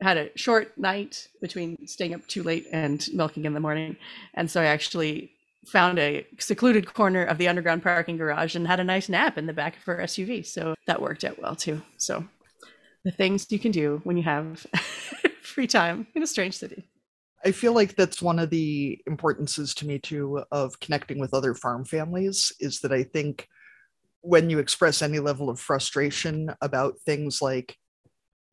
had 0.00 0.16
a 0.16 0.36
short 0.36 0.76
night 0.76 1.28
between 1.40 1.86
staying 1.86 2.14
up 2.14 2.26
too 2.26 2.42
late 2.42 2.66
and 2.72 3.08
milking 3.12 3.44
in 3.44 3.54
the 3.54 3.60
morning. 3.60 3.96
And 4.34 4.50
so 4.50 4.60
i 4.60 4.66
actually 4.66 5.32
found 5.66 5.98
a 5.98 6.26
secluded 6.38 6.92
corner 6.92 7.22
of 7.22 7.38
the 7.38 7.48
underground 7.48 7.82
parking 7.82 8.16
garage 8.16 8.56
and 8.56 8.66
had 8.66 8.80
a 8.80 8.84
nice 8.84 9.08
nap 9.08 9.38
in 9.38 9.46
the 9.46 9.52
back 9.52 9.76
of 9.76 9.82
her 9.84 9.98
suv 9.98 10.44
so 10.44 10.74
that 10.86 11.00
worked 11.00 11.24
out 11.24 11.40
well 11.40 11.54
too 11.54 11.80
so 11.96 12.24
the 13.04 13.10
things 13.10 13.46
you 13.50 13.58
can 13.58 13.72
do 13.72 14.00
when 14.04 14.16
you 14.16 14.22
have 14.22 14.66
free 15.42 15.66
time 15.66 16.06
in 16.14 16.22
a 16.22 16.26
strange 16.26 16.56
city. 16.56 16.84
I 17.44 17.50
feel 17.50 17.72
like 17.72 17.96
that's 17.96 18.22
one 18.22 18.38
of 18.38 18.50
the 18.50 19.00
importances 19.06 19.74
to 19.74 19.86
me 19.86 19.98
too 19.98 20.44
of 20.52 20.78
connecting 20.78 21.18
with 21.18 21.34
other 21.34 21.54
farm 21.54 21.84
families 21.84 22.52
is 22.60 22.80
that 22.80 22.92
I 22.92 23.02
think 23.02 23.48
when 24.20 24.48
you 24.48 24.60
express 24.60 25.02
any 25.02 25.18
level 25.18 25.50
of 25.50 25.58
frustration 25.58 26.54
about 26.60 27.00
things 27.00 27.42
like 27.42 27.76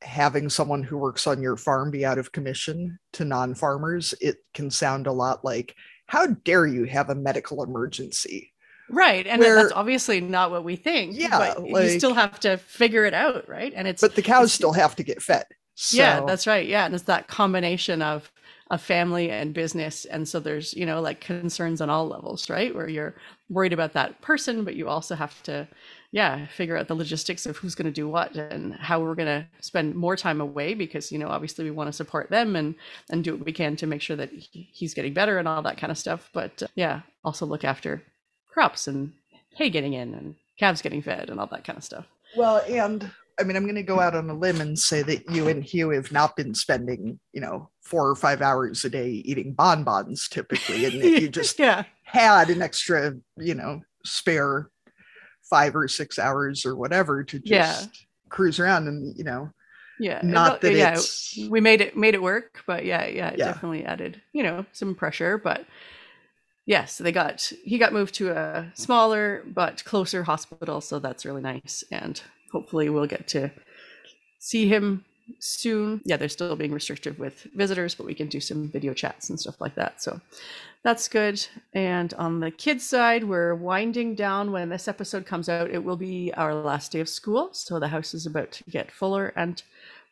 having 0.02 0.50
someone 0.50 0.82
who 0.82 0.98
works 0.98 1.28
on 1.28 1.42
your 1.42 1.56
farm 1.56 1.92
be 1.92 2.04
out 2.04 2.18
of 2.18 2.32
commission 2.32 2.98
to 3.14 3.26
non-farmers, 3.26 4.16
it 4.22 4.38
can 4.56 4.72
sound 4.72 5.06
a 5.06 5.12
lot 5.12 5.46
like, 5.46 5.76
how 6.10 6.26
dare 6.28 6.66
you 6.66 6.86
have 6.86 7.10
a 7.10 7.16
medical 7.16 7.64
emergency? 7.64 8.52
Right. 8.90 9.28
And 9.28 9.40
Where- 9.40 9.56
that's 9.56 9.72
obviously 9.72 10.20
not 10.20 10.50
what 10.50 10.64
we 10.64 10.76
think. 10.76 11.16
Yeah, 11.16 11.54
But 11.56 11.70
you 11.70 12.00
still 12.00 12.16
have 12.16 12.40
to 12.42 12.58
figure 12.58 13.06
it 13.06 13.14
out, 13.14 13.48
right? 13.48 13.72
And 13.76 13.88
it's 13.88 14.02
But 14.02 14.16
the 14.16 14.24
cows 14.24 14.52
still 14.52 14.74
have 14.74 14.96
to 14.96 15.04
get 15.04 15.22
fed. 15.22 15.46
yeah, 15.92 16.22
that's 16.26 16.48
right. 16.48 16.68
Yeah. 16.68 16.86
And 16.86 16.96
it's 16.96 17.04
that 17.06 17.28
combination 17.28 18.02
of 18.02 18.32
of 18.72 18.82
family 18.82 19.32
and 19.32 19.52
business. 19.52 20.06
And 20.06 20.28
so 20.28 20.40
there's, 20.40 20.76
you 20.76 20.86
know, 20.86 21.02
like 21.02 21.22
concerns 21.22 21.82
on 21.82 21.90
all 21.90 22.08
levels, 22.08 22.52
right? 22.52 22.74
Where 22.76 22.88
you're 22.88 23.16
worried 23.50 23.74
about 23.74 23.94
that 23.94 24.22
person, 24.22 24.64
but 24.64 24.76
you 24.76 24.88
also 24.88 25.16
have 25.16 25.42
to, 25.44 25.68
yeah, 26.12 26.48
figure 26.48 26.76
out 26.76 26.88
the 26.88 26.96
logistics 26.96 27.46
of 27.46 27.58
who's 27.58 27.76
going 27.76 27.86
to 27.86 27.92
do 27.92 28.08
what 28.08 28.36
and 28.36 28.74
how 28.76 29.00
we're 29.00 29.16
going 29.16 29.28
to 29.28 29.48
spend 29.62 29.96
more 29.96 30.16
time 30.16 30.42
away 30.42 30.74
because, 30.74 31.12
you 31.12 31.20
know, 31.20 31.28
obviously 31.28 31.66
we 31.66 31.72
want 31.72 31.88
to 31.88 31.94
support 31.94 32.30
them 32.30 32.56
and 32.56 32.76
and 33.12 33.24
do 33.24 33.36
what 33.36 33.46
we 33.46 33.52
can 33.52 33.76
to 33.76 33.88
make 33.88 34.02
sure 34.02 34.16
that 34.16 34.32
he's 34.32 34.96
getting 34.96 35.14
better 35.14 35.38
and 35.38 35.48
all 35.48 35.62
that 35.62 35.78
kind 35.78 35.92
of 35.92 35.98
stuff. 35.98 36.30
But 36.34 36.64
uh, 36.64 36.68
yeah, 36.76 37.02
also 37.24 37.46
look 37.46 37.64
after 37.64 38.02
crops 38.48 38.88
and 38.88 39.14
hay 39.56 39.70
getting 39.70 39.94
in 39.94 40.16
and 40.16 40.36
calves 40.58 40.82
getting 40.82 41.02
fed 41.02 41.30
and 41.30 41.40
all 41.40 41.48
that 41.48 41.64
kind 41.64 41.78
of 41.78 41.84
stuff. 41.84 42.06
Well, 42.36 42.64
and 42.68 43.10
I 43.40 43.44
mean, 43.44 43.56
I'm 43.56 43.64
going 43.64 43.76
to 43.76 43.84
go 43.84 44.00
out 44.00 44.16
on 44.16 44.30
a 44.30 44.34
limb 44.34 44.62
and 44.62 44.78
say 44.78 45.04
that 45.04 45.30
you 45.30 45.48
and 45.48 45.64
Hugh 45.64 45.92
have 45.92 46.12
not 46.12 46.36
been 46.36 46.54
spending, 46.54 47.20
you 47.34 47.42
know, 47.42 47.70
four 47.82 48.10
or 48.10 48.16
five 48.16 48.42
hours 48.42 48.84
a 48.84 48.90
day 48.90 49.10
eating 49.10 49.54
bonbons 49.54 50.28
typically, 50.28 50.86
and 50.86 51.02
that 51.02 51.22
you 51.22 51.30
just 51.30 51.60
yeah. 51.60 51.84
had 52.04 52.50
an 52.50 52.62
extra, 52.62 53.14
you 53.38 53.56
know, 53.56 53.82
spare 54.04 54.70
five 55.50 55.76
or 55.76 55.88
six 55.88 56.20
hours 56.20 56.66
or 56.66 56.76
whatever 56.76 57.24
to 57.24 57.40
just 57.40 57.90
Yeah. 57.90 57.90
cruise 58.30 58.60
around 58.60 58.88
and, 58.88 59.18
you 59.18 59.24
know, 59.24 59.50
Yeah. 59.98 60.24
not 60.24 60.62
that 60.62 60.76
yeah, 60.76 61.02
it's 61.02 61.38
we 61.50 61.60
made 61.62 61.82
it 61.82 61.96
made 61.98 62.14
it 62.16 62.22
work 62.22 62.64
but 62.66 62.86
yeah 62.86 63.06
yeah 63.06 63.30
it 63.30 63.38
Yeah. 63.38 63.44
definitely 63.44 63.86
added 63.86 64.22
you 64.34 64.44
know 64.44 64.66
some 64.72 64.96
pressure 64.96 65.38
but 65.38 65.66
yes 66.66 66.98
they 66.98 67.12
got 67.12 67.52
he 67.64 67.78
got 67.78 67.94
moved 67.94 68.14
to 68.16 68.32
a 68.32 68.72
smaller 68.76 69.44
but 69.48 69.84
closer 69.86 70.24
hospital 70.24 70.82
so 70.82 71.00
that's 71.00 71.26
really 71.26 71.42
nice 71.42 71.84
and 71.92 72.22
hopefully 72.52 72.90
we'll 72.90 73.08
get 73.08 73.28
to 73.28 73.52
see 74.40 74.68
him 74.68 75.06
soon. 75.40 76.02
Yeah 76.04 76.18
they're 76.18 76.30
still 76.30 76.56
being 76.56 76.72
restrictive 76.72 77.20
with 77.20 77.48
visitors 77.56 77.96
but 77.96 78.06
we 78.06 78.16
can 78.16 78.28
do 78.28 78.40
some 78.40 78.70
video 78.70 78.94
chats 78.94 79.30
and 79.30 79.40
stuff 79.40 79.62
like 79.62 79.76
that. 79.76 80.02
So 80.02 80.20
that's 80.84 81.08
good. 81.08 81.46
And 81.74 82.14
on 82.16 82.40
the 82.40 82.52
kids 82.52 82.88
side 82.88 83.24
we're 83.24 83.56
winding 83.56 84.16
down. 84.16 84.52
When 84.52 84.70
this 84.70 84.88
episode 84.88 85.26
comes 85.26 85.50
out 85.50 85.70
it 85.70 85.84
will 85.84 85.98
be 85.98 86.34
our 86.36 86.54
last 86.54 86.92
day 86.92 87.00
of 87.00 87.10
school. 87.10 87.50
So 87.54 87.80
the 87.80 87.88
house 87.90 88.14
is 88.14 88.26
about 88.26 88.52
to 88.54 88.64
get 88.70 88.92
fuller 88.92 89.34
and 89.36 89.62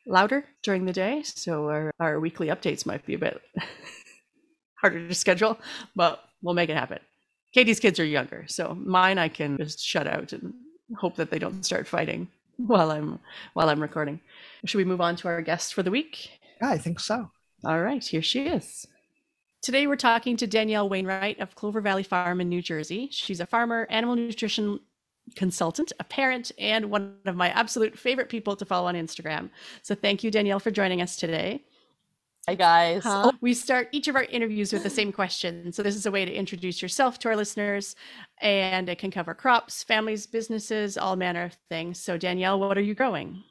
louder 0.08 0.46
during 0.64 0.86
the 0.86 0.94
day, 0.94 1.22
so 1.24 1.68
our, 1.70 1.92
our 2.00 2.20
weekly 2.20 2.48
updates 2.48 2.86
might 2.86 3.06
be 3.06 3.14
a 3.14 3.20
bit 3.20 3.42
harder 4.76 5.08
to 5.08 5.14
schedule, 5.14 5.60
but 5.96 6.24
we'll 6.42 6.54
make 6.54 6.70
it 6.70 6.78
happen. 6.78 7.00
Katie's 7.54 7.80
kids 7.80 8.00
are 8.00 8.06
younger, 8.06 8.46
so 8.48 8.76
mine 8.76 9.18
I 9.18 9.28
can 9.28 9.58
just 9.58 9.80
shut 9.80 10.08
out 10.08 10.34
and 10.34 10.54
hope 10.98 11.16
that 11.16 11.30
they 11.30 11.40
don't 11.40 11.64
start 11.64 11.88
fighting 11.88 12.28
while 12.58 12.92
I'm 12.92 13.20
while 13.54 13.70
I'm 13.70 13.82
recording. 13.82 14.20
Should 14.66 14.78
we 14.78 14.86
move 14.86 15.02
on 15.02 15.16
to 15.18 15.28
our 15.28 15.42
guest 15.42 15.74
for 15.74 15.84
the 15.84 15.92
week? 15.92 16.32
yeah, 16.62 16.70
I 16.70 16.78
think 16.78 17.00
so. 17.00 17.32
All 17.64 17.82
right, 17.82 18.04
here 18.04 18.22
she 18.22 18.48
is. 18.48 18.88
Today 19.62 19.88
we're 19.88 19.96
talking 19.96 20.38
to 20.38 20.48
Danielle 20.48 20.88
Wainwright 20.88 21.40
of 21.40 21.56
Clover 21.56 21.82
Valley 21.82 22.04
Farm 22.04 22.40
in 22.40 22.50
New 22.50 22.62
Jersey. 22.62 23.10
She's 23.12 23.40
a 23.40 23.46
farmer, 23.46 23.88
animal 23.90 24.16
nutrition 24.16 24.80
consultant, 25.36 25.92
a 26.00 26.04
parent, 26.04 26.52
and 26.58 26.90
one 26.90 27.16
of 27.26 27.36
my 27.36 27.50
absolute 27.50 27.98
favorite 27.98 28.30
people 28.30 28.56
to 28.56 28.66
follow 28.66 28.88
on 28.88 28.96
Instagram. 28.96 29.50
So 29.82 29.96
thank 29.96 30.24
you, 30.24 30.32
Danielle, 30.32 30.60
for 30.60 30.72
joining 30.72 31.02
us 31.02 31.16
today. 31.16 31.64
Hi 32.48 32.56
guys. 32.56 33.06
Uh, 33.06 33.34
we 33.42 33.54
start 33.54 33.90
each 33.92 34.08
of 34.08 34.16
our 34.16 34.24
interviews 34.24 34.72
with 34.72 34.84
the 34.84 34.90
same 34.90 35.12
question. 35.12 35.74
So 35.74 35.84
this 35.84 35.98
is 35.98 36.06
a 36.06 36.12
way 36.12 36.24
to 36.24 36.34
introduce 36.34 36.82
yourself 36.82 37.20
to 37.20 37.30
our 37.30 37.36
listeners, 37.36 37.94
and 38.40 38.88
it 38.88 39.00
can 39.00 39.12
cover 39.12 39.34
crops, 39.34 39.84
families, 39.84 40.26
businesses, 40.28 40.98
all 40.98 41.18
manner 41.18 41.44
of 41.44 41.58
things. 41.68 42.00
So 42.00 42.18
Danielle, 42.18 42.58
what 42.58 42.78
are 42.78 42.82
you 42.82 42.96
growing? 42.96 43.44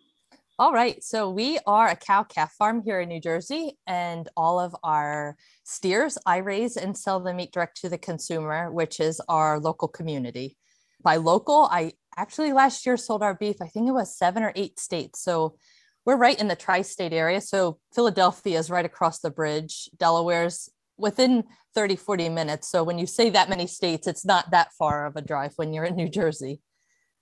All 0.59 0.73
right. 0.73 1.05
So 1.05 1.29
we 1.29 1.59
are 1.67 1.89
a 1.89 1.97
cow 1.97 2.23
calf 2.23 2.55
farm 2.55 2.81
here 2.83 2.99
in 3.01 3.11
New 3.11 3.21
Jersey, 3.21 3.77
and 3.87 4.27
all 4.39 4.59
of 4.59 4.75
our 4.83 5.37
steers 5.65 6.17
I 6.25 6.39
raise 6.39 6.79
and 6.79 6.97
sell 6.97 7.21
the 7.21 7.35
meat 7.35 7.53
direct 7.53 7.79
to 7.83 7.91
the 7.91 7.99
consumer, 7.99 8.73
which 8.73 8.99
is 8.99 9.21
our 9.29 9.61
local 9.61 9.87
community. 9.87 10.57
By 11.03 11.17
local, 11.17 11.69
I 11.71 11.93
actually 12.17 12.55
last 12.55 12.87
year 12.87 12.97
sold 12.97 13.23
our 13.23 13.35
beef, 13.35 13.57
I 13.61 13.67
think 13.67 13.87
it 13.87 13.93
was 13.93 14.17
seven 14.17 14.43
or 14.43 14.55
eight 14.57 14.79
states. 14.79 15.23
So 15.23 15.59
we're 16.07 16.17
right 16.17 16.41
in 16.41 16.49
the 16.49 16.57
tri 16.57 16.81
state 16.81 17.13
area. 17.13 17.43
So 17.43 17.79
Philadelphia 17.95 18.59
is 18.59 18.71
right 18.71 18.87
across 18.87 19.19
the 19.19 19.31
bridge, 19.31 19.91
Delaware's 19.99 20.71
within 20.97 21.45
30, 21.75 21.97
40 21.97 22.31
minutes. 22.31 22.71
So 22.71 22.83
when 22.83 22.99
you 22.99 23.07
say 23.07 23.29
that 23.29 23.51
many 23.51 23.67
states, 23.67 24.07
it's 24.07 24.25
not 24.25 24.53
that 24.53 24.73
far 24.79 25.05
of 25.05 25.17
a 25.17 25.21
drive 25.21 25.53
when 25.57 25.75
you're 25.75 25.85
in 25.85 25.97
New 25.97 26.09
Jersey 26.09 26.63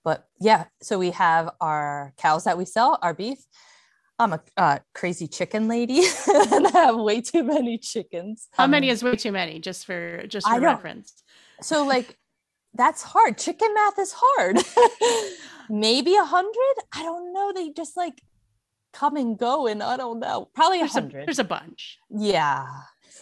but 0.04 0.28
yeah, 0.38 0.66
so 0.82 0.98
we 0.98 1.10
have 1.12 1.50
our 1.60 2.12
cows 2.18 2.44
that 2.44 2.58
we 2.58 2.66
sell, 2.66 2.98
our 3.02 3.14
beef. 3.14 3.38
I'm 4.18 4.34
a 4.34 4.40
uh, 4.56 4.78
crazy 4.94 5.26
chicken 5.26 5.66
lady 5.66 6.04
and 6.28 6.66
I 6.68 6.70
have 6.70 6.96
way 6.96 7.20
too 7.20 7.42
many 7.42 7.78
chickens. 7.78 8.48
How 8.52 8.64
um, 8.64 8.70
many 8.70 8.88
is 8.90 9.02
way 9.02 9.16
too 9.16 9.32
many? 9.32 9.58
Just 9.58 9.86
for 9.86 10.24
just 10.28 10.46
for 10.46 10.60
reference. 10.60 11.24
So 11.60 11.84
like 11.84 12.16
that's 12.74 13.02
hard. 13.02 13.38
Chicken 13.38 13.72
math 13.74 13.98
is 13.98 14.14
hard. 14.16 14.58
Maybe 15.70 16.14
a 16.14 16.24
hundred. 16.24 16.84
I 16.92 17.02
don't 17.02 17.32
know. 17.32 17.52
They 17.52 17.70
just 17.70 17.96
like 17.96 18.20
come 18.92 19.16
and 19.16 19.36
go, 19.36 19.66
and 19.66 19.82
I 19.82 19.96
don't 19.96 20.20
know. 20.20 20.48
Probably 20.54 20.80
a 20.80 20.86
hundred. 20.86 21.26
There's 21.26 21.40
a 21.40 21.44
bunch. 21.44 21.98
Yeah. 22.10 22.66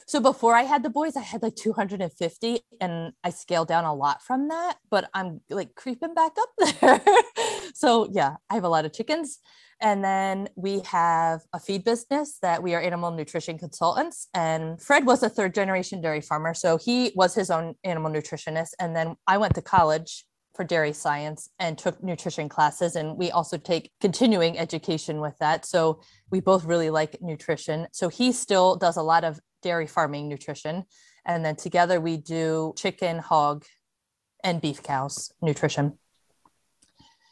So 0.07 0.21
before 0.21 0.55
I 0.55 0.63
had 0.63 0.83
the 0.83 0.91
boys, 0.91 1.17
I 1.17 1.21
had 1.21 1.43
like 1.43 1.57
250 1.57 2.61
and 2.81 3.13
I 3.23 3.31
scaled 3.31 3.69
down 3.69 3.85
a 3.85 3.95
lot 3.95 4.23
from 4.23 4.49
that, 4.49 4.77
but 4.91 5.09
I'm 5.15 5.41
like 5.51 5.75
creeping 5.75 6.15
back 6.15 6.33
up 6.39 6.75
there. 6.81 7.01
so 7.75 8.09
yeah, 8.13 8.37
I 8.51 8.55
have 8.55 8.65
a 8.65 8.69
lot 8.69 8.85
of 8.85 8.93
chickens. 8.93 9.39
And 9.81 10.05
then 10.05 10.49
we 10.55 10.81
have 10.81 11.41
a 11.53 11.59
feed 11.59 11.83
business 11.83 12.39
that 12.41 12.63
we 12.63 12.73
are 12.75 12.81
animal 12.81 13.11
nutrition 13.11 13.59
consultants. 13.59 14.29
And 14.33 14.81
Fred 14.81 15.05
was 15.05 15.25
a 15.25 15.29
third 15.29 15.55
generation 15.55 16.01
dairy 16.01 16.21
farmer. 16.21 16.55
So 16.55 16.79
he 16.79 17.13
was 17.17 17.35
his 17.35 17.51
own 17.51 17.75
animal 17.83 18.13
nutritionist. 18.13 18.75
And 18.79 18.95
then 18.95 19.17
I 19.27 19.39
went 19.39 19.57
to 19.57 19.63
college 19.63 20.25
for 20.55 20.65
dairy 20.65 20.93
science 20.93 21.49
and 21.59 21.77
took 21.77 22.03
nutrition 22.03 22.49
classes. 22.49 22.95
And 22.95 23.17
we 23.17 23.33
also 23.33 23.59
take 23.59 23.91
continuing 24.01 24.57
education 24.57 25.21
with 25.21 25.37
that. 25.39 25.67
So 25.67 26.01
we 26.31 26.41
both 26.41 26.65
really 26.65 26.91
like 26.91 27.21
nutrition. 27.21 27.89
So 27.93 28.09
he 28.09 28.31
still 28.31 28.77
does 28.77 28.97
a 28.97 29.03
lot 29.03 29.25
of 29.25 29.41
dairy 29.62 29.87
farming 29.87 30.28
nutrition. 30.28 30.85
And 31.25 31.45
then 31.45 31.57
together 31.57 32.00
we 32.00 32.16
do 32.16 32.75
chicken, 32.76 33.19
hog, 33.19 33.64
and 34.42 34.61
beef 34.61 34.83
cows 34.83 35.33
nutrition. 35.40 35.99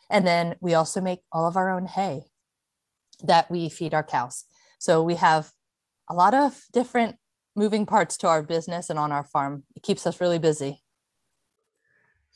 And 0.09 0.27
then 0.27 0.57
we 0.61 0.75
also 0.75 1.01
make 1.01 1.21
all 1.33 1.47
of 1.47 1.57
our 1.57 1.71
own 1.71 1.87
hay 1.87 2.25
that 3.23 3.51
we 3.51 3.69
feed 3.69 3.95
our 3.95 4.03
cows. 4.03 4.45
So 4.79 5.03
we 5.03 5.17
have 5.17 5.51
a 6.09 6.15
lot 6.15 6.35
of 6.35 6.65
different 6.73 7.17
moving 7.55 7.87
parts 7.87 8.17
to 8.19 8.29
our 8.29 8.43
business 8.43 8.91
and 8.91 8.99
on 8.99 9.13
our 9.13 9.25
farm. 9.25 9.65
It 9.77 9.83
keeps 9.83 10.07
us 10.07 10.21
really 10.21 10.39
busy. 10.39 10.83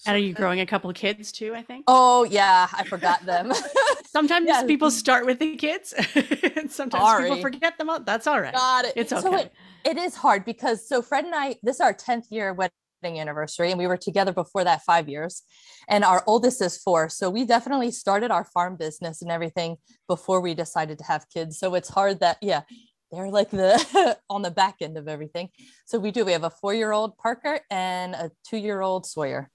And 0.07 0.17
are 0.17 0.21
you 0.21 0.35
growing 0.35 0.61
a 0.61 0.67
couple 0.67 0.91
of 0.91 0.97
kids 0.97 1.33
too? 1.33 1.55
I 1.55 1.63
think. 1.63 1.85
Oh 1.87 2.25
yeah, 2.25 2.69
I 2.73 2.85
forgot 2.85 3.25
them. 3.25 3.53
sometimes 4.15 4.47
yeah. 4.47 4.63
people 4.65 4.91
start 4.91 5.27
with 5.27 5.41
the 5.41 5.57
kids, 5.57 5.93
and 6.57 6.71
sometimes 6.71 7.05
Sorry. 7.05 7.29
people 7.29 7.43
forget 7.43 7.77
them. 7.77 7.91
All. 7.91 8.01
That's 8.01 8.27
all 8.27 8.41
right. 8.41 8.55
Got 8.55 8.85
it. 8.87 8.93
It's 8.97 9.13
okay. 9.13 9.23
So 9.23 9.37
it, 9.37 9.53
it 9.85 9.97
is 9.99 10.15
hard 10.15 10.45
because 10.45 10.89
so 10.89 11.03
Fred 11.03 11.25
and 11.25 11.35
I, 11.35 11.57
this 11.63 11.77
is 11.77 11.81
our 11.81 11.93
tenth 11.93 12.27
year 12.31 12.55
wedding 12.55 12.73
anniversary, 13.21 13.71
and 13.71 13.79
we 13.79 13.87
were 13.87 13.97
together 13.97 14.33
before 14.33 14.65
that 14.65 14.83
five 14.83 15.09
years. 15.09 15.43
And 15.89 16.05
our 16.05 16.23
oldest 16.27 16.63
is 16.63 16.79
four, 16.79 17.09
so 17.09 17.29
we 17.29 17.45
definitely 17.45 17.91
started 17.91 18.31
our 18.31 18.45
farm 18.45 18.77
business 18.77 19.21
and 19.21 19.31
everything 19.31 19.77
before 20.09 20.41
we 20.41 20.55
decided 20.55 20.99
to 20.99 21.05
have 21.05 21.27
kids. 21.29 21.59
So 21.59 21.75
it's 21.75 21.89
hard 21.89 22.21
that 22.21 22.39
yeah, 22.41 22.63
they're 23.11 23.31
like 23.31 23.51
the 23.51 24.17
on 24.31 24.43
the 24.43 24.51
back 24.51 24.77
end 24.81 24.97
of 24.97 25.09
everything. 25.09 25.49
So 25.87 25.99
we 25.99 26.13
do. 26.13 26.25
We 26.25 26.33
have 26.33 26.45
a 26.45 26.51
four-year-old 26.51 27.17
Parker 27.19 27.61
and 27.71 28.15
a 28.15 28.31
two-year-old 28.49 29.07
Sawyer. 29.07 29.51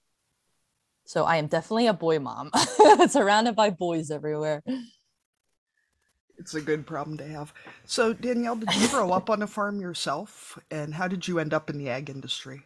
So 1.10 1.24
I 1.24 1.38
am 1.38 1.48
definitely 1.48 1.88
a 1.88 1.94
boy 1.94 2.20
mom, 2.20 2.52
surrounded 3.10 3.56
by 3.56 3.72
boys 3.72 4.12
everywhere. 4.12 4.62
It's 6.38 6.54
a 6.54 6.62
good 6.62 6.86
problem 6.86 7.18
to 7.18 7.26
have. 7.26 7.52
So, 7.86 8.14
Danielle, 8.14 8.58
did 8.58 8.76
you 8.76 8.88
grow 8.90 9.12
up 9.12 9.32
on 9.32 9.42
a 9.42 9.48
farm 9.48 9.82
yourself? 9.82 10.60
And 10.70 10.94
how 10.94 11.08
did 11.08 11.28
you 11.28 11.40
end 11.40 11.52
up 11.52 11.68
in 11.72 11.80
the 11.80 11.90
ag 11.90 12.12
industry? 12.12 12.62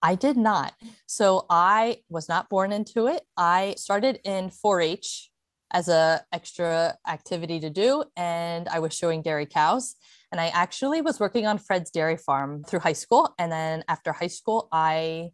I 0.00 0.14
did 0.14 0.38
not. 0.38 0.72
So, 1.04 1.44
I 1.50 1.98
was 2.08 2.30
not 2.30 2.48
born 2.48 2.72
into 2.72 3.08
it. 3.08 3.24
I 3.36 3.74
started 3.76 4.20
in 4.24 4.48
4 4.48 4.80
H 4.80 5.30
as 5.70 5.88
a 5.88 6.24
extra 6.32 6.96
activity 7.08 7.58
to 7.58 7.70
do 7.70 8.04
and 8.14 8.68
i 8.68 8.78
was 8.78 8.94
showing 8.94 9.22
dairy 9.22 9.46
cows 9.46 9.94
and 10.30 10.38
i 10.38 10.48
actually 10.48 11.00
was 11.00 11.18
working 11.18 11.46
on 11.46 11.56
fred's 11.56 11.90
dairy 11.90 12.18
farm 12.18 12.62
through 12.62 12.78
high 12.78 12.92
school 12.92 13.34
and 13.38 13.50
then 13.50 13.82
after 13.88 14.12
high 14.12 14.26
school 14.26 14.68
i 14.70 15.30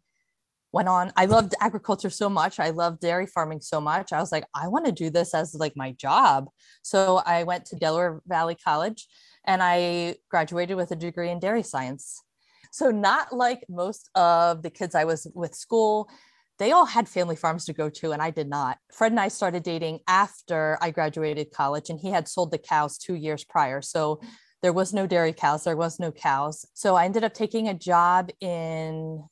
went 0.71 0.87
on. 0.87 1.11
I 1.15 1.25
loved 1.25 1.55
agriculture 1.59 2.09
so 2.09 2.29
much. 2.29 2.59
I 2.59 2.69
loved 2.69 2.99
dairy 2.99 3.25
farming 3.25 3.61
so 3.61 3.81
much. 3.81 4.13
I 4.13 4.19
was 4.19 4.31
like 4.31 4.45
i 4.53 4.67
want 4.67 4.85
to 4.85 4.91
do 4.91 5.09
this 5.09 5.33
as 5.33 5.55
like 5.55 5.75
my 5.75 5.91
job. 5.93 6.49
So 6.81 7.21
i 7.25 7.43
went 7.43 7.65
to 7.65 7.75
delaware 7.75 8.21
valley 8.27 8.55
college 8.55 9.07
and 9.45 9.61
i 9.63 10.15
graduated 10.29 10.77
with 10.77 10.91
a 10.91 10.95
degree 10.95 11.31
in 11.31 11.39
dairy 11.39 11.63
science. 11.63 12.21
So 12.71 12.91
not 12.91 13.33
like 13.33 13.65
most 13.67 14.09
of 14.15 14.61
the 14.61 14.69
kids 14.69 14.95
i 14.95 15.05
was 15.05 15.27
with 15.33 15.55
school 15.55 16.09
they 16.59 16.73
all 16.73 16.85
had 16.85 17.07
family 17.07 17.37
farms 17.37 17.63
to 17.65 17.73
go 17.73 17.89
to 17.89 18.11
and 18.11 18.21
i 18.21 18.29
did 18.29 18.49
not. 18.49 18.77
Fred 18.93 19.11
and 19.11 19.19
i 19.19 19.27
started 19.27 19.63
dating 19.63 19.99
after 20.07 20.77
i 20.81 20.91
graduated 20.91 21.51
college 21.51 21.89
and 21.89 21.99
he 21.99 22.09
had 22.09 22.27
sold 22.27 22.51
the 22.51 22.57
cows 22.57 22.97
two 22.97 23.15
years 23.15 23.43
prior. 23.43 23.81
So 23.81 24.21
there 24.61 24.73
was 24.73 24.93
no 24.93 25.07
dairy 25.07 25.33
cows 25.33 25.63
there 25.63 25.77
was 25.77 25.99
no 25.99 26.11
cows. 26.11 26.65
So 26.75 26.95
i 26.95 27.05
ended 27.05 27.23
up 27.23 27.33
taking 27.33 27.67
a 27.69 27.73
job 27.73 28.29
in 28.39 29.23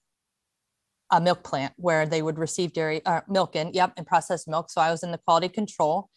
a 1.12 1.22
milk 1.22 1.44
plant 1.44 1.74
where 1.78 2.06
they 2.06 2.22
would 2.22 2.38
receive 2.38 2.74
dairy 2.74 3.06
uh, 3.06 3.22
milk 3.28 3.56
in, 3.56 3.72
yep, 3.74 3.94
and 3.98 4.06
processed 4.06 4.48
milk. 4.48 4.70
So 4.70 4.82
I 4.82 4.92
was 4.92 5.04
in 5.04 5.12
the 5.12 5.18
quality 5.18 5.50
control. 5.50 6.10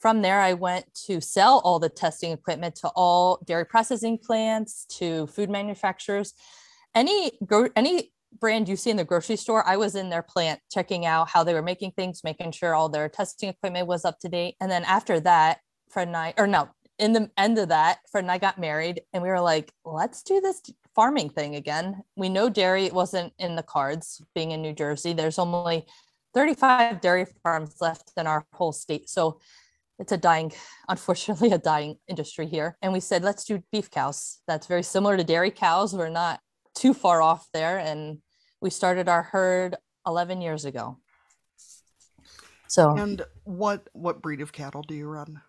From 0.00 0.22
there, 0.22 0.40
I 0.40 0.54
went 0.54 0.86
to 1.06 1.20
sell 1.20 1.60
all 1.64 1.78
the 1.78 1.88
testing 1.88 2.32
equipment 2.32 2.76
to 2.76 2.88
all 2.94 3.40
dairy 3.44 3.66
processing 3.66 4.16
plants, 4.16 4.86
to 4.98 5.26
food 5.26 5.50
manufacturers. 5.50 6.34
Any 6.94 7.32
any 7.76 8.12
brand 8.40 8.68
you 8.68 8.76
see 8.76 8.90
in 8.90 8.96
the 8.96 9.04
grocery 9.04 9.36
store, 9.36 9.66
I 9.66 9.76
was 9.76 9.94
in 9.94 10.10
their 10.10 10.22
plant 10.22 10.60
checking 10.70 11.06
out 11.06 11.30
how 11.30 11.44
they 11.44 11.54
were 11.54 11.62
making 11.62 11.92
things, 11.92 12.22
making 12.22 12.52
sure 12.52 12.74
all 12.74 12.88
their 12.88 13.08
testing 13.08 13.48
equipment 13.48 13.86
was 13.86 14.04
up 14.04 14.20
to 14.20 14.28
date. 14.28 14.56
And 14.60 14.70
then 14.70 14.84
after 14.84 15.18
that, 15.20 15.58
Fred 15.90 16.08
and 16.08 16.16
I, 16.16 16.34
or 16.36 16.46
no, 16.46 16.68
in 16.98 17.12
the 17.12 17.30
end 17.36 17.58
of 17.58 17.68
that, 17.68 17.98
Fred 18.10 18.24
and 18.24 18.30
I 18.30 18.38
got 18.38 18.58
married 18.58 19.02
and 19.12 19.22
we 19.22 19.28
were 19.28 19.40
like, 19.40 19.72
let's 19.84 20.22
do 20.22 20.40
this 20.40 20.60
farming 20.98 21.30
thing 21.30 21.54
again. 21.54 22.02
We 22.16 22.28
know 22.28 22.48
dairy 22.48 22.90
wasn't 22.90 23.32
in 23.38 23.54
the 23.54 23.62
cards 23.62 24.20
being 24.34 24.50
in 24.50 24.60
New 24.60 24.72
Jersey. 24.72 25.12
There's 25.12 25.38
only 25.38 25.86
35 26.34 27.00
dairy 27.00 27.24
farms 27.44 27.76
left 27.80 28.10
in 28.16 28.26
our 28.26 28.44
whole 28.52 28.72
state. 28.72 29.08
So 29.08 29.38
it's 30.00 30.10
a 30.10 30.16
dying, 30.16 30.50
unfortunately, 30.88 31.52
a 31.52 31.58
dying 31.58 31.98
industry 32.08 32.48
here. 32.48 32.76
And 32.82 32.92
we 32.92 32.98
said, 32.98 33.22
let's 33.22 33.44
do 33.44 33.62
beef 33.70 33.92
cows. 33.92 34.40
That's 34.48 34.66
very 34.66 34.82
similar 34.82 35.16
to 35.16 35.22
dairy 35.22 35.52
cows. 35.52 35.94
We're 35.94 36.08
not 36.08 36.40
too 36.74 36.92
far 36.94 37.22
off 37.22 37.46
there. 37.54 37.78
And 37.78 38.18
we 38.60 38.68
started 38.68 39.08
our 39.08 39.22
herd 39.22 39.76
11 40.04 40.40
years 40.40 40.64
ago. 40.64 40.98
So, 42.66 42.96
and 42.96 43.22
what 43.44 43.88
what 43.92 44.20
breed 44.20 44.40
of 44.40 44.50
cattle 44.50 44.82
do 44.82 44.94
you 44.94 45.06
run? 45.06 45.42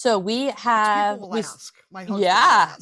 So 0.00 0.18
we 0.18 0.46
have, 0.56 1.20
we, 1.20 1.42
yeah, 2.16 2.74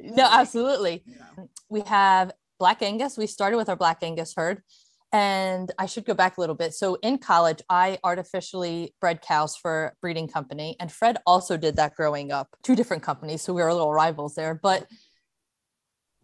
no, 0.00 0.28
absolutely. 0.28 1.04
Yeah. 1.06 1.44
We 1.68 1.82
have 1.82 2.32
Black 2.58 2.82
Angus. 2.82 3.16
We 3.16 3.28
started 3.28 3.58
with 3.58 3.68
our 3.68 3.76
Black 3.76 3.98
Angus 4.02 4.34
herd, 4.36 4.60
and 5.12 5.70
I 5.78 5.86
should 5.86 6.04
go 6.04 6.14
back 6.14 6.36
a 6.36 6.40
little 6.40 6.56
bit. 6.56 6.74
So 6.74 6.96
in 6.96 7.18
college, 7.18 7.62
I 7.70 7.98
artificially 8.02 8.92
bred 9.00 9.22
cows 9.22 9.54
for 9.54 9.84
a 9.84 9.92
breeding 10.00 10.26
company, 10.26 10.74
and 10.80 10.90
Fred 10.90 11.18
also 11.28 11.56
did 11.56 11.76
that 11.76 11.94
growing 11.94 12.32
up. 12.32 12.48
Two 12.64 12.74
different 12.74 13.04
companies, 13.04 13.42
so 13.42 13.52
we 13.52 13.62
were 13.62 13.72
little 13.72 13.92
rivals 13.92 14.34
there, 14.34 14.58
but 14.60 14.84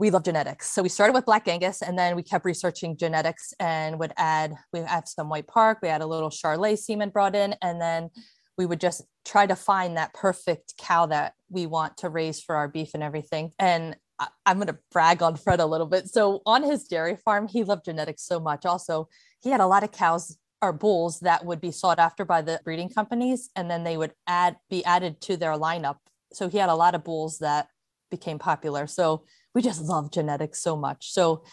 we 0.00 0.10
love 0.10 0.24
genetics. 0.24 0.68
So 0.68 0.82
we 0.82 0.88
started 0.88 1.12
with 1.12 1.26
Black 1.26 1.46
Angus 1.46 1.80
and 1.80 1.96
then 1.96 2.16
we 2.16 2.24
kept 2.24 2.44
researching 2.44 2.96
genetics 2.96 3.54
and 3.60 4.00
would 4.00 4.14
add, 4.16 4.54
we 4.72 4.80
have 4.80 5.06
some 5.06 5.28
White 5.28 5.46
Park, 5.46 5.78
we 5.80 5.86
had 5.86 6.00
a 6.00 6.06
little 6.06 6.30
Charolais 6.30 6.78
semen 6.78 7.10
brought 7.10 7.36
in, 7.36 7.54
and 7.62 7.80
then 7.80 8.10
we 8.56 8.66
would 8.66 8.80
just 8.80 9.02
try 9.24 9.46
to 9.46 9.56
find 9.56 9.96
that 9.96 10.14
perfect 10.14 10.74
cow 10.76 11.06
that 11.06 11.34
we 11.48 11.66
want 11.66 11.96
to 11.98 12.08
raise 12.08 12.40
for 12.40 12.56
our 12.56 12.68
beef 12.68 12.90
and 12.94 13.02
everything. 13.02 13.52
And 13.58 13.96
I, 14.18 14.28
am 14.46 14.58
going 14.58 14.66
to 14.66 14.78
brag 14.90 15.22
on 15.22 15.36
Fred 15.36 15.60
a 15.60 15.66
little 15.66 15.86
bit. 15.86 16.08
So 16.08 16.42
on 16.44 16.62
his 16.62 16.84
dairy 16.84 17.16
farm, 17.16 17.48
he 17.48 17.64
loved 17.64 17.86
genetics 17.86 18.22
so 18.22 18.38
much. 18.38 18.66
Also, 18.66 19.08
he 19.40 19.50
had 19.50 19.60
a 19.60 19.66
lot 19.66 19.82
of 19.82 19.92
cows 19.92 20.36
or 20.62 20.72
bulls 20.72 21.20
that 21.20 21.44
would 21.44 21.60
be 21.60 21.70
sought 21.70 21.98
after 21.98 22.24
by 22.24 22.42
the 22.42 22.60
breeding 22.64 22.90
companies, 22.90 23.48
and 23.56 23.70
then 23.70 23.82
they 23.82 23.96
would 23.96 24.12
add 24.26 24.56
be 24.68 24.84
added 24.84 25.20
to 25.22 25.36
their 25.36 25.52
lineup. 25.52 25.96
So 26.32 26.48
he 26.48 26.58
had 26.58 26.68
a 26.68 26.74
lot 26.74 26.94
of 26.94 27.02
bulls 27.02 27.38
that 27.38 27.68
became 28.10 28.38
popular. 28.38 28.86
So 28.86 29.24
we 29.54 29.62
just 29.62 29.82
love 29.82 30.12
genetics 30.12 30.62
so 30.62 30.76
much. 30.76 31.12
So 31.12 31.44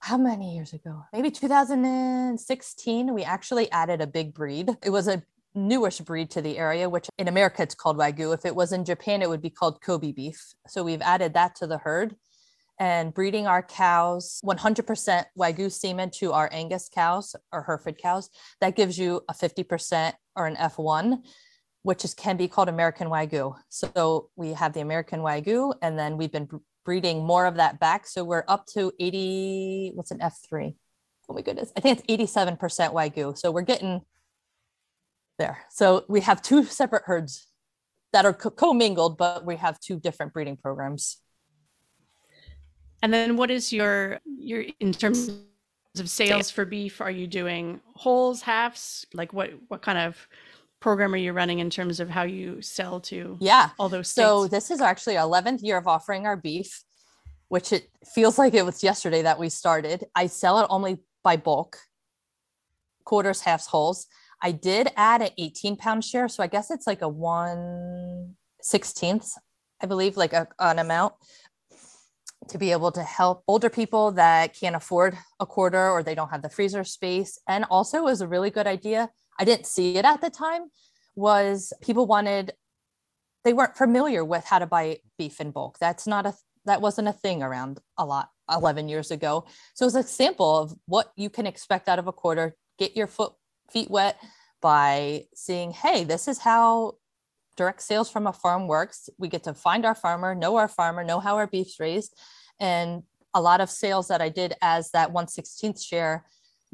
how 0.00 0.16
many 0.16 0.54
years 0.54 0.72
ago? 0.72 1.02
Maybe 1.12 1.30
2016, 1.30 3.12
we 3.12 3.24
actually 3.24 3.70
added 3.72 4.00
a 4.00 4.06
big 4.06 4.32
breed. 4.34 4.76
It 4.84 4.90
was 4.90 5.08
a 5.08 5.22
newish 5.66 5.98
breed 6.00 6.30
to 6.30 6.42
the 6.42 6.58
area, 6.58 6.88
which 6.88 7.08
in 7.18 7.28
America 7.28 7.62
it's 7.62 7.74
called 7.74 7.98
Wagyu. 7.98 8.34
If 8.34 8.44
it 8.44 8.54
was 8.54 8.72
in 8.72 8.84
Japan, 8.84 9.22
it 9.22 9.28
would 9.28 9.42
be 9.42 9.50
called 9.50 9.82
Kobe 9.82 10.12
beef. 10.12 10.54
So 10.68 10.82
we've 10.82 11.02
added 11.02 11.34
that 11.34 11.54
to 11.56 11.66
the 11.66 11.78
herd 11.78 12.16
and 12.78 13.12
breeding 13.12 13.46
our 13.46 13.62
cows 13.62 14.40
100% 14.44 15.24
Wagyu 15.38 15.70
semen 15.70 16.10
to 16.10 16.32
our 16.32 16.48
Angus 16.52 16.88
cows 16.88 17.34
or 17.52 17.62
Hereford 17.62 17.98
cows. 17.98 18.30
That 18.60 18.76
gives 18.76 18.98
you 18.98 19.22
a 19.28 19.34
50% 19.34 20.12
or 20.36 20.46
an 20.46 20.56
F1, 20.56 21.18
which 21.82 22.04
is 22.04 22.14
can 22.14 22.36
be 22.36 22.48
called 22.48 22.68
American 22.68 23.08
Wagyu. 23.08 23.56
So 23.68 24.30
we 24.36 24.52
have 24.52 24.72
the 24.72 24.80
American 24.80 25.20
Wagyu, 25.20 25.74
and 25.82 25.98
then 25.98 26.16
we've 26.16 26.32
been 26.32 26.48
breeding 26.84 27.24
more 27.24 27.46
of 27.46 27.56
that 27.56 27.80
back. 27.80 28.06
So 28.06 28.24
we're 28.24 28.44
up 28.46 28.66
to 28.74 28.92
80, 28.98 29.92
what's 29.94 30.10
an 30.10 30.20
F3? 30.20 30.74
Oh 31.28 31.34
my 31.34 31.42
goodness. 31.42 31.72
I 31.76 31.80
think 31.80 31.98
it's 31.98 32.32
87% 32.32 32.58
Wagyu. 32.92 33.36
So 33.36 33.50
we're 33.50 33.62
getting 33.62 34.02
there. 35.38 35.58
So 35.70 36.04
we 36.08 36.20
have 36.22 36.42
two 36.42 36.64
separate 36.64 37.04
herds 37.06 37.46
that 38.12 38.24
are 38.24 38.32
co-mingled, 38.32 39.18
but 39.18 39.44
we 39.44 39.56
have 39.56 39.78
two 39.80 39.98
different 40.00 40.32
breeding 40.32 40.56
programs. 40.56 41.18
And 43.02 43.12
then 43.12 43.36
what 43.36 43.50
is 43.50 43.72
your 43.72 44.20
your 44.24 44.64
in 44.80 44.92
terms 44.92 45.30
of 45.98 46.10
sales 46.10 46.50
for 46.50 46.64
beef? 46.64 47.00
Are 47.00 47.10
you 47.10 47.26
doing 47.26 47.80
wholes, 47.94 48.42
halves? 48.42 49.06
Like 49.14 49.32
what 49.32 49.50
what 49.68 49.82
kind 49.82 49.98
of 49.98 50.28
program 50.80 51.12
are 51.12 51.18
you 51.18 51.32
running 51.32 51.58
in 51.58 51.70
terms 51.70 51.98
of 52.00 52.08
how 52.08 52.22
you 52.22 52.62
sell 52.62 53.00
to 53.00 53.36
yeah 53.40 53.70
all 53.78 53.88
those 53.88 54.08
states? 54.08 54.26
So 54.26 54.48
this 54.48 54.70
is 54.70 54.80
actually 54.80 55.16
our 55.16 55.28
11th 55.28 55.62
year 55.62 55.76
of 55.76 55.86
offering 55.86 56.26
our 56.26 56.36
beef, 56.36 56.82
which 57.48 57.72
it 57.72 57.88
feels 58.04 58.38
like 58.38 58.54
it 58.54 58.64
was 58.64 58.82
yesterday 58.82 59.22
that 59.22 59.38
we 59.38 59.48
started. 59.48 60.04
I 60.14 60.26
sell 60.26 60.58
it 60.60 60.66
only 60.70 60.98
by 61.22 61.36
bulk, 61.36 61.78
quarters, 63.04 63.42
halves, 63.42 63.66
wholes. 63.66 64.06
I 64.40 64.52
did 64.52 64.88
add 64.96 65.22
an 65.22 65.30
18 65.36 65.76
pound 65.76 66.04
share. 66.04 66.28
So 66.28 66.42
I 66.42 66.46
guess 66.46 66.70
it's 66.70 66.86
like 66.86 67.02
a 67.02 67.08
1 67.08 68.34
16th, 68.62 69.32
I 69.82 69.86
believe, 69.86 70.16
like 70.16 70.32
a, 70.32 70.48
an 70.58 70.78
amount 70.78 71.14
to 72.48 72.58
be 72.58 72.72
able 72.72 72.92
to 72.92 73.02
help 73.02 73.42
older 73.46 73.68
people 73.68 74.12
that 74.12 74.58
can't 74.58 74.76
afford 74.76 75.16
a 75.38 75.46
quarter 75.46 75.90
or 75.90 76.02
they 76.02 76.14
don't 76.14 76.30
have 76.30 76.42
the 76.42 76.48
freezer 76.48 76.84
space. 76.84 77.38
And 77.48 77.64
also 77.70 78.04
was 78.04 78.20
a 78.20 78.28
really 78.28 78.50
good 78.50 78.66
idea. 78.66 79.10
I 79.38 79.44
didn't 79.44 79.66
see 79.66 79.96
it 79.96 80.04
at 80.04 80.20
the 80.20 80.30
time 80.30 80.70
was 81.14 81.72
people 81.82 82.06
wanted 82.06 82.52
they 83.44 83.52
weren't 83.52 83.76
familiar 83.76 84.24
with 84.24 84.44
how 84.44 84.58
to 84.58 84.66
buy 84.66 84.98
beef 85.16 85.40
in 85.40 85.50
bulk. 85.50 85.78
That's 85.78 86.06
not 86.06 86.26
a 86.26 86.34
that 86.64 86.80
wasn't 86.80 87.08
a 87.08 87.12
thing 87.12 87.42
around 87.42 87.80
a 87.96 88.04
lot 88.04 88.28
11 88.50 88.88
years 88.88 89.10
ago. 89.10 89.46
So 89.74 89.86
it's 89.86 89.94
a 89.94 90.02
sample 90.02 90.58
of 90.58 90.74
what 90.86 91.12
you 91.16 91.30
can 91.30 91.46
expect 91.46 91.88
out 91.88 91.98
of 91.98 92.06
a 92.06 92.12
quarter. 92.12 92.56
Get 92.78 92.96
your 92.96 93.06
foot 93.06 93.32
feet 93.70 93.90
wet 93.90 94.18
by 94.60 95.24
seeing, 95.34 95.70
hey, 95.70 96.04
this 96.04 96.28
is 96.28 96.38
how 96.38 96.94
direct 97.56 97.82
sales 97.82 98.10
from 98.10 98.26
a 98.26 98.32
farm 98.32 98.66
works. 98.66 99.08
We 99.18 99.28
get 99.28 99.44
to 99.44 99.54
find 99.54 99.84
our 99.84 99.94
farmer, 99.94 100.34
know 100.34 100.56
our 100.56 100.68
farmer, 100.68 101.04
know 101.04 101.20
how 101.20 101.36
our 101.36 101.46
beef's 101.46 101.80
raised. 101.80 102.14
And 102.60 103.02
a 103.34 103.40
lot 103.40 103.60
of 103.60 103.70
sales 103.70 104.08
that 104.08 104.22
I 104.22 104.28
did 104.28 104.54
as 104.62 104.90
that 104.92 105.12
116th 105.12 105.84
share 105.84 106.24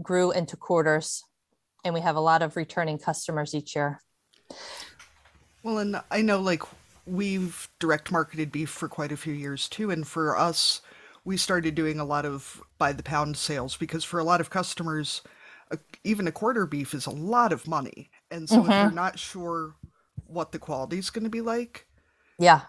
grew 0.02 0.30
into 0.30 0.56
quarters. 0.56 1.24
And 1.84 1.94
we 1.94 2.00
have 2.00 2.16
a 2.16 2.20
lot 2.20 2.42
of 2.42 2.56
returning 2.56 2.98
customers 2.98 3.54
each 3.54 3.74
year. 3.74 4.00
Well, 5.62 5.78
and 5.78 6.00
I 6.10 6.22
know 6.22 6.40
like 6.40 6.62
we've 7.06 7.68
direct 7.80 8.10
marketed 8.10 8.52
beef 8.52 8.70
for 8.70 8.88
quite 8.88 9.12
a 9.12 9.16
few 9.16 9.32
years 9.32 9.68
too. 9.68 9.90
And 9.90 10.06
for 10.06 10.36
us, 10.36 10.80
we 11.24 11.36
started 11.36 11.74
doing 11.74 11.98
a 11.98 12.04
lot 12.04 12.26
of 12.26 12.62
by 12.78 12.92
the 12.92 13.02
pound 13.02 13.36
sales 13.36 13.76
because 13.76 14.04
for 14.04 14.20
a 14.20 14.24
lot 14.24 14.40
of 14.40 14.50
customers, 14.50 15.22
even 16.04 16.26
a 16.26 16.32
quarter 16.32 16.66
beef 16.66 16.94
is 16.94 17.06
a 17.06 17.10
lot 17.10 17.52
of 17.52 17.66
money. 17.66 18.10
And 18.30 18.48
so 18.48 18.56
mm-hmm. 18.56 18.70
if 18.70 18.82
you're 18.82 18.90
not 18.90 19.18
sure 19.18 19.74
what 20.26 20.52
the 20.52 20.58
quality 20.58 20.98
is 20.98 21.10
going 21.10 21.24
to 21.24 21.30
be 21.30 21.40
like, 21.40 21.86
yeah, 22.38 22.62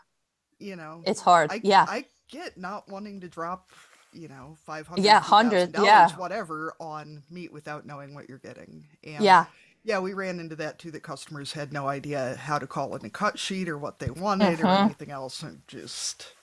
you 0.59 0.75
know, 0.75 1.01
it's 1.05 1.21
hard. 1.21 1.51
I, 1.51 1.61
yeah, 1.63 1.85
I 1.87 2.05
get 2.29 2.57
not 2.57 2.89
wanting 2.89 3.21
to 3.21 3.27
drop, 3.27 3.71
you 4.13 4.27
know, 4.27 4.57
five 4.65 4.87
hundred, 4.87 5.03
yeah, 5.03 5.19
hundred, 5.19 5.75
yeah, 5.81 6.09
whatever 6.17 6.73
on 6.79 7.23
meat 7.29 7.51
without 7.51 7.85
knowing 7.85 8.13
what 8.13 8.29
you're 8.29 8.37
getting. 8.37 8.85
And 9.03 9.23
yeah, 9.23 9.45
yeah, 9.83 9.99
we 9.99 10.13
ran 10.13 10.39
into 10.39 10.55
that 10.57 10.79
too. 10.79 10.91
That 10.91 11.03
customers 11.03 11.53
had 11.53 11.73
no 11.73 11.87
idea 11.87 12.35
how 12.35 12.59
to 12.59 12.67
call 12.67 12.95
in 12.95 13.05
a 13.05 13.09
cut 13.09 13.39
sheet 13.39 13.69
or 13.69 13.77
what 13.77 13.99
they 13.99 14.09
wanted 14.09 14.59
mm-hmm. 14.59 14.67
or 14.67 14.71
anything 14.71 15.11
else, 15.11 15.41
and 15.41 15.61
just 15.67 16.33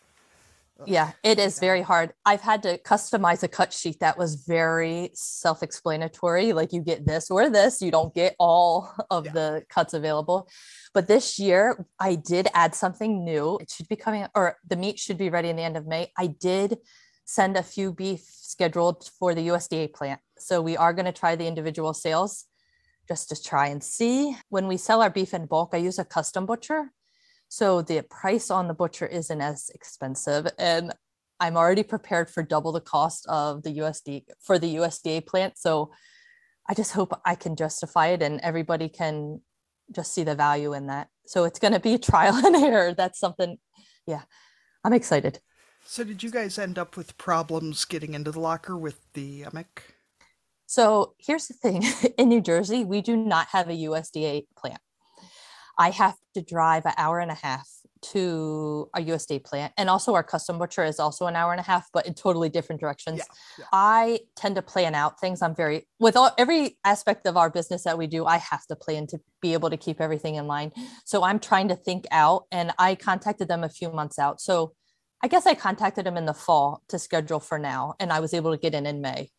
yeah, 0.87 1.12
it 1.23 1.38
is 1.38 1.59
very 1.59 1.83
hard. 1.83 2.12
I've 2.25 2.40
had 2.40 2.62
to 2.64 2.79
customize 2.79 3.42
a 3.42 3.49
cut 3.49 3.73
sheet 3.73 4.01
that 4.01 4.18
was 4.18 4.35
very 4.47 5.11
self 5.14 5.62
explanatory. 5.62 6.53
Like 6.53 6.73
you 6.73 6.83
get 6.83 7.07
this 7.07 7.31
or 7.31 7.51
this, 7.51 7.81
you 7.81 7.90
don't 7.90 8.14
get 8.14 8.35
all 8.38 8.92
of 9.11 9.27
yeah. 9.27 9.33
the 9.33 9.64
cuts 9.68 9.95
available. 9.95 10.49
But 10.95 11.09
this 11.09 11.38
year, 11.38 11.87
I 11.99 12.14
did 12.14 12.49
add 12.55 12.75
something 12.75 13.25
new. 13.25 13.59
It 13.61 13.71
should 13.71 13.88
be 13.88 13.97
coming, 13.97 14.27
or 14.35 14.57
the 14.68 14.77
meat 14.77 14.99
should 14.99 15.18
be 15.18 15.31
ready 15.31 15.49
in 15.49 15.57
the 15.57 15.62
end 15.62 15.77
of 15.77 15.87
May. 15.87 16.12
I 16.18 16.27
did 16.27 16.79
send 17.25 17.57
a 17.57 17.62
few 17.62 17.92
beef 17.92 18.21
scheduled 18.21 19.09
for 19.18 19.35
the 19.35 19.49
USDA 19.49 19.92
plant. 19.92 20.21
So 20.38 20.61
we 20.61 20.77
are 20.77 20.92
going 20.92 21.07
to 21.07 21.12
try 21.12 21.37
the 21.37 21.47
individual 21.47 21.95
sales 21.95 22.45
just 23.09 23.29
to 23.31 23.42
try 23.42 23.68
and 23.68 23.83
see. 23.83 24.37
When 24.49 24.66
we 24.66 24.77
sell 24.77 25.03
our 25.03 25.11
beef 25.11 25.35
in 25.35 25.47
bulk, 25.47 25.71
I 25.73 25.79
use 25.79 25.99
a 25.99 26.05
custom 26.05 26.47
butcher. 26.47 26.92
So 27.53 27.83
the 27.83 28.01
price 28.01 28.51
on 28.51 28.67
the 28.67 28.73
butcher 28.73 29.05
isn't 29.05 29.43
as 29.43 29.71
expensive. 29.75 30.47
And 30.59 30.91
I'm 31.38 31.59
already 31.59 31.83
prepared 31.83 32.31
for 32.31 32.43
double 32.43 32.73
the 32.73 32.81
cost 32.81 33.27
of 33.27 33.62
the 33.62 33.77
USD 33.77 34.25
for 34.41 34.59
the 34.59 34.77
USDA 34.77 35.27
plant. 35.27 35.59
So 35.59 35.91
I 36.67 36.73
just 36.73 36.95
hope 36.95 37.12
I 37.27 37.35
can 37.35 37.55
justify 37.55 38.07
it 38.07 38.23
and 38.23 38.41
everybody 38.41 38.88
can 38.88 39.43
just 39.95 40.15
see 40.15 40.25
the 40.25 40.35
value 40.35 40.73
in 40.73 40.87
that. 40.87 41.09
So 41.27 41.45
it's 41.45 41.59
going 41.59 41.75
to 41.75 41.79
be 41.79 41.99
trial 41.99 42.35
and 42.47 42.57
error. 42.57 42.95
That's 42.95 43.21
something, 43.21 43.59
yeah, 44.07 44.23
I'm 44.83 44.95
excited. 44.95 45.38
So 45.85 46.05
did 46.05 46.23
you 46.23 46.31
guys 46.31 46.59
end 46.59 46.79
up 46.79 46.97
with 46.97 47.19
problems 47.19 47.85
getting 47.85 48.15
into 48.15 48.31
the 48.31 48.41
locker 48.41 48.79
with 48.79 49.12
the 49.12 49.43
Emmick? 49.43 49.93
So 50.65 51.17
here's 51.19 51.49
the 51.49 51.55
thing 51.55 51.85
in 52.17 52.31
New 52.31 52.41
Jersey, 52.41 52.83
we 52.83 53.03
do 53.03 53.15
not 53.15 53.49
have 53.49 53.69
a 53.69 53.73
USDA 53.73 54.47
plant. 54.57 54.81
I 55.79 55.91
have 55.91 56.17
to 56.35 56.43
drive 56.43 56.87
an 56.87 56.95
hour 56.97 57.19
and 57.19 57.31
a 57.31 57.35
half 57.35 57.69
to 58.03 58.91
a 58.95 59.01
USDA 59.01 59.45
plant. 59.45 59.73
And 59.77 59.89
also 59.89 60.15
our 60.15 60.25
custom 60.25 60.59
butcher 60.59 60.85
is 60.85 60.99
also 60.99 61.27
an 61.27 61.37
hour 61.37 61.53
and 61.53 61.61
a 61.61 61.65
half, 61.65 61.89
but 61.93 62.07
in 62.07 62.15
totally 62.15 62.49
different 62.49 62.81
directions. 62.81 63.19
Yeah, 63.19 63.25
yeah. 63.61 63.65
I 63.73 64.21
tend 64.37 64.57
to 64.57 64.63
plan 64.63 64.95
out 64.95 65.21
things. 65.21 65.41
I'm 65.41 65.55
very 65.55 65.87
with 66.01 66.17
all 66.17 66.33
every 66.37 66.79
aspect 66.85 67.27
of 67.27 67.37
our 67.37 67.49
business 67.49 67.85
that 67.85 67.97
we 67.97 68.07
do, 68.09 68.27
I 68.27 68.39
have 68.39 68.67
to 68.67 68.77
plan 68.77 69.07
to 69.09 69.21
be 69.41 69.53
able 69.53 69.71
to 69.71 69.77
keep 69.77 70.01
everything 70.01 70.35
in 70.35 70.47
line. 70.47 70.73
So 71.05 71.23
I'm 71.23 71.39
trying 71.39 71.69
to 71.69 71.77
think 71.77 72.07
out 72.11 72.45
and 72.51 72.73
I 72.79 72.97
contacted 72.97 73.49
them 73.49 73.63
a 73.63 73.69
few 73.69 73.91
months 73.91 74.19
out. 74.19 74.41
So 74.41 74.73
I 75.23 75.29
guess 75.29 75.47
I 75.47 75.55
contacted 75.55 76.05
them 76.05 76.17
in 76.17 76.27
the 76.27 76.35
fall 76.35 76.83
to 76.89 76.99
schedule 76.99 77.39
for 77.39 77.59
now 77.59 77.95
and 78.01 78.13
I 78.13 78.19
was 78.19 78.35
able 78.35 78.51
to 78.51 78.59
get 78.59 78.75
in 78.75 78.87
in 78.87 79.01
May. 79.01 79.31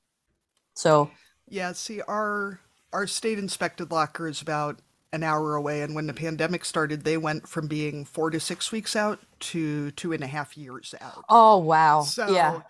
So 0.73 1.11
yeah, 1.49 1.73
see 1.73 2.01
our 2.01 2.61
our 2.93 3.07
state 3.07 3.39
inspected 3.39 3.91
locker 3.91 4.27
is 4.27 4.41
about 4.41 4.79
an 5.13 5.23
hour 5.23 5.55
away. 5.55 5.83
And 5.83 5.95
when 5.95 6.07
the 6.07 6.13
pandemic 6.13 6.65
started, 6.65 7.03
they 7.03 7.17
went 7.17 7.47
from 7.47 7.67
being 7.67 8.03
four 8.03 8.31
to 8.31 8.39
six 8.39 8.71
weeks 8.71 8.95
out 8.95 9.19
to 9.39 9.91
two 9.91 10.11
and 10.11 10.23
a 10.23 10.27
half 10.27 10.57
years 10.57 10.93
out. 10.99 11.23
Oh, 11.29 11.59
wow. 11.59 12.01
So, 12.01 12.33
yeah. 12.33 12.61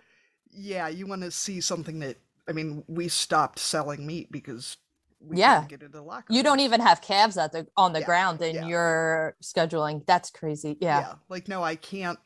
Yeah, 0.52 0.86
you 0.86 1.06
want 1.06 1.22
to 1.22 1.32
see 1.32 1.60
something 1.60 1.98
that, 2.00 2.18
I 2.46 2.52
mean, 2.52 2.84
we 2.86 3.08
stopped 3.08 3.58
selling 3.58 4.06
meat 4.06 4.30
because 4.30 4.76
we 5.18 5.38
yeah. 5.38 5.64
Get 5.66 5.82
into 5.82 6.02
locker. 6.02 6.32
You 6.32 6.42
don't 6.42 6.60
even 6.60 6.80
have 6.80 7.00
calves 7.00 7.38
at 7.38 7.50
the 7.52 7.66
on 7.78 7.94
the 7.94 8.00
yeah, 8.00 8.06
ground 8.06 8.42
and 8.42 8.54
yeah. 8.54 8.66
you're 8.66 9.36
scheduling. 9.42 10.04
That's 10.06 10.30
crazy. 10.30 10.76
Yeah. 10.80 11.00
Yeah. 11.00 11.14
Like, 11.30 11.48
no, 11.48 11.64
I 11.64 11.76
can't 11.76 12.18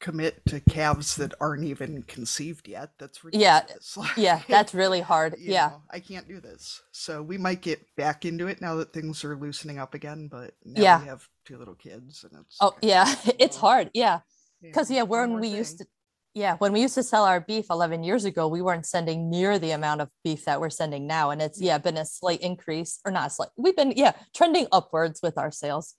commit 0.00 0.40
to 0.46 0.60
calves 0.60 1.16
that 1.16 1.34
aren't 1.40 1.64
even 1.64 2.02
conceived 2.02 2.68
yet. 2.68 2.90
That's 2.98 3.24
ridiculous. 3.24 3.98
Yeah, 4.16 4.36
yeah, 4.38 4.42
that's 4.48 4.74
really 4.74 5.00
hard. 5.00 5.36
yeah, 5.38 5.68
know, 5.68 5.82
I 5.90 6.00
can't 6.00 6.28
do 6.28 6.40
this. 6.40 6.82
So 6.92 7.22
we 7.22 7.38
might 7.38 7.62
get 7.62 7.84
back 7.96 8.24
into 8.24 8.46
it 8.46 8.60
now 8.60 8.76
that 8.76 8.92
things 8.92 9.24
are 9.24 9.36
loosening 9.36 9.78
up 9.78 9.94
again. 9.94 10.28
But 10.28 10.54
yeah, 10.64 11.00
we 11.00 11.06
have 11.06 11.26
two 11.44 11.58
little 11.58 11.74
kids, 11.74 12.24
and 12.24 12.40
it's 12.44 12.56
oh 12.60 12.74
yeah, 12.80 13.04
oh, 13.26 13.32
it's 13.38 13.56
hard. 13.56 13.90
Yeah, 13.94 14.20
because 14.62 14.90
yeah, 14.90 15.02
when 15.02 15.34
we 15.34 15.48
thing. 15.48 15.56
used 15.56 15.78
to. 15.78 15.86
Yeah, 16.34 16.56
when 16.58 16.72
we 16.72 16.82
used 16.82 16.94
to 16.94 17.02
sell 17.02 17.24
our 17.24 17.40
beef 17.40 17.66
11 17.68 18.04
years 18.04 18.24
ago, 18.24 18.46
we 18.46 18.62
weren't 18.62 18.86
sending 18.86 19.28
near 19.28 19.58
the 19.58 19.72
amount 19.72 20.02
of 20.02 20.10
beef 20.22 20.44
that 20.44 20.60
we're 20.60 20.70
sending 20.70 21.04
now. 21.04 21.30
And 21.30 21.42
it's, 21.42 21.60
yeah, 21.60 21.78
been 21.78 21.96
a 21.96 22.04
slight 22.04 22.42
increase 22.42 23.00
or 23.04 23.10
not 23.10 23.28
a 23.28 23.30
slight. 23.30 23.48
We've 23.56 23.74
been, 23.74 23.92
yeah, 23.96 24.12
trending 24.36 24.68
upwards 24.70 25.20
with 25.20 25.36
our 25.36 25.50
sales. 25.50 25.94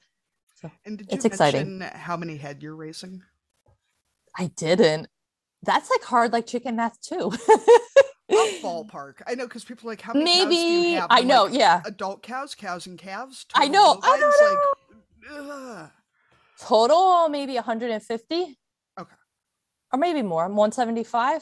So 0.62 0.72
and 0.86 0.98
did 0.98 1.08
you 1.12 1.16
it's 1.16 1.26
exciting. 1.26 1.82
how 1.82 2.16
many 2.16 2.38
head 2.38 2.62
you're 2.62 2.76
raising? 2.76 3.22
I 4.38 4.48
didn't. 4.48 5.08
That's 5.64 5.90
like 5.90 6.04
hard, 6.04 6.32
like 6.32 6.48
chicken 6.48 6.76
math 6.76 7.00
too. 7.02 7.32
ballpark. 8.62 9.16
I 9.28 9.36
know 9.36 9.46
because 9.46 9.64
people 9.64 9.90
are 9.90 9.94
like, 9.94 10.02
how 10.02 10.14
many 10.14 10.26
maybe 10.26 10.56
cows 10.56 10.64
do 10.64 10.90
you 10.90 10.96
have? 10.98 11.08
I 11.10 11.22
know, 11.22 11.44
like, 11.46 11.54
yeah. 11.54 11.82
Adult 11.86 12.22
cows, 12.24 12.56
cows 12.56 12.88
and 12.88 12.98
calves. 12.98 13.46
I 13.56 13.68
know. 13.68 14.00
I 14.04 14.20
don't 14.20 15.32
know. 15.32 15.42
Like, 15.42 15.92
Total, 16.60 17.30
maybe 17.30 17.56
150. 17.56 18.58
Okay. 19.00 19.16
Or 19.94 20.00
maybe 20.00 20.22
more, 20.22 20.44
175. 20.48 21.42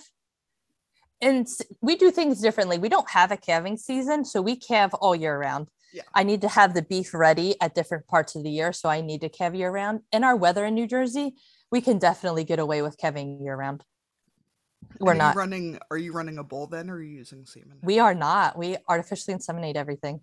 And 1.22 1.48
we 1.82 1.96
do 1.96 2.12
things 2.12 2.40
differently. 2.40 2.78
We 2.78 2.90
don't 2.90 3.10
have 3.10 3.32
a 3.32 3.38
calving 3.38 3.78
season, 3.78 4.24
so 4.24 4.42
we 4.42 4.56
calve 4.56 4.94
all 4.94 5.16
year 5.16 5.38
round. 5.38 5.68
Yeah. 5.92 6.04
I 6.14 6.24
need 6.24 6.42
to 6.42 6.50
have 6.50 6.74
the 6.74 6.84
beef 6.84 7.14
ready 7.14 7.60
at 7.60 7.74
different 7.74 8.08
parts 8.08 8.36
of 8.36 8.44
the 8.44 8.52
year. 8.52 8.72
So 8.74 8.90
I 8.90 9.02
need 9.02 9.22
to 9.22 9.30
calve 9.30 9.56
year 9.56 9.72
round. 9.72 10.02
In 10.12 10.24
our 10.24 10.36
weather 10.36 10.66
in 10.66 10.76
New 10.76 10.86
Jersey, 10.86 11.36
we 11.72 11.82
can 11.82 11.98
definitely 11.98 12.44
get 12.44 12.60
away 12.60 12.82
with 12.82 12.98
calving 12.98 13.42
year 13.42 13.56
round. 13.56 13.84
We're 15.00 15.14
not. 15.14 15.36
running. 15.36 15.80
Are 15.92 15.98
you 15.98 16.14
running 16.14 16.38
a 16.38 16.44
bull 16.44 16.68
then, 16.68 16.90
or 16.90 16.96
are 16.96 17.02
you 17.02 17.18
using 17.18 17.46
semen? 17.46 17.78
We 17.84 18.00
are 18.00 18.14
not. 18.14 18.58
We 18.58 18.78
artificially 18.88 19.36
inseminate 19.36 19.76
everything. 19.76 20.22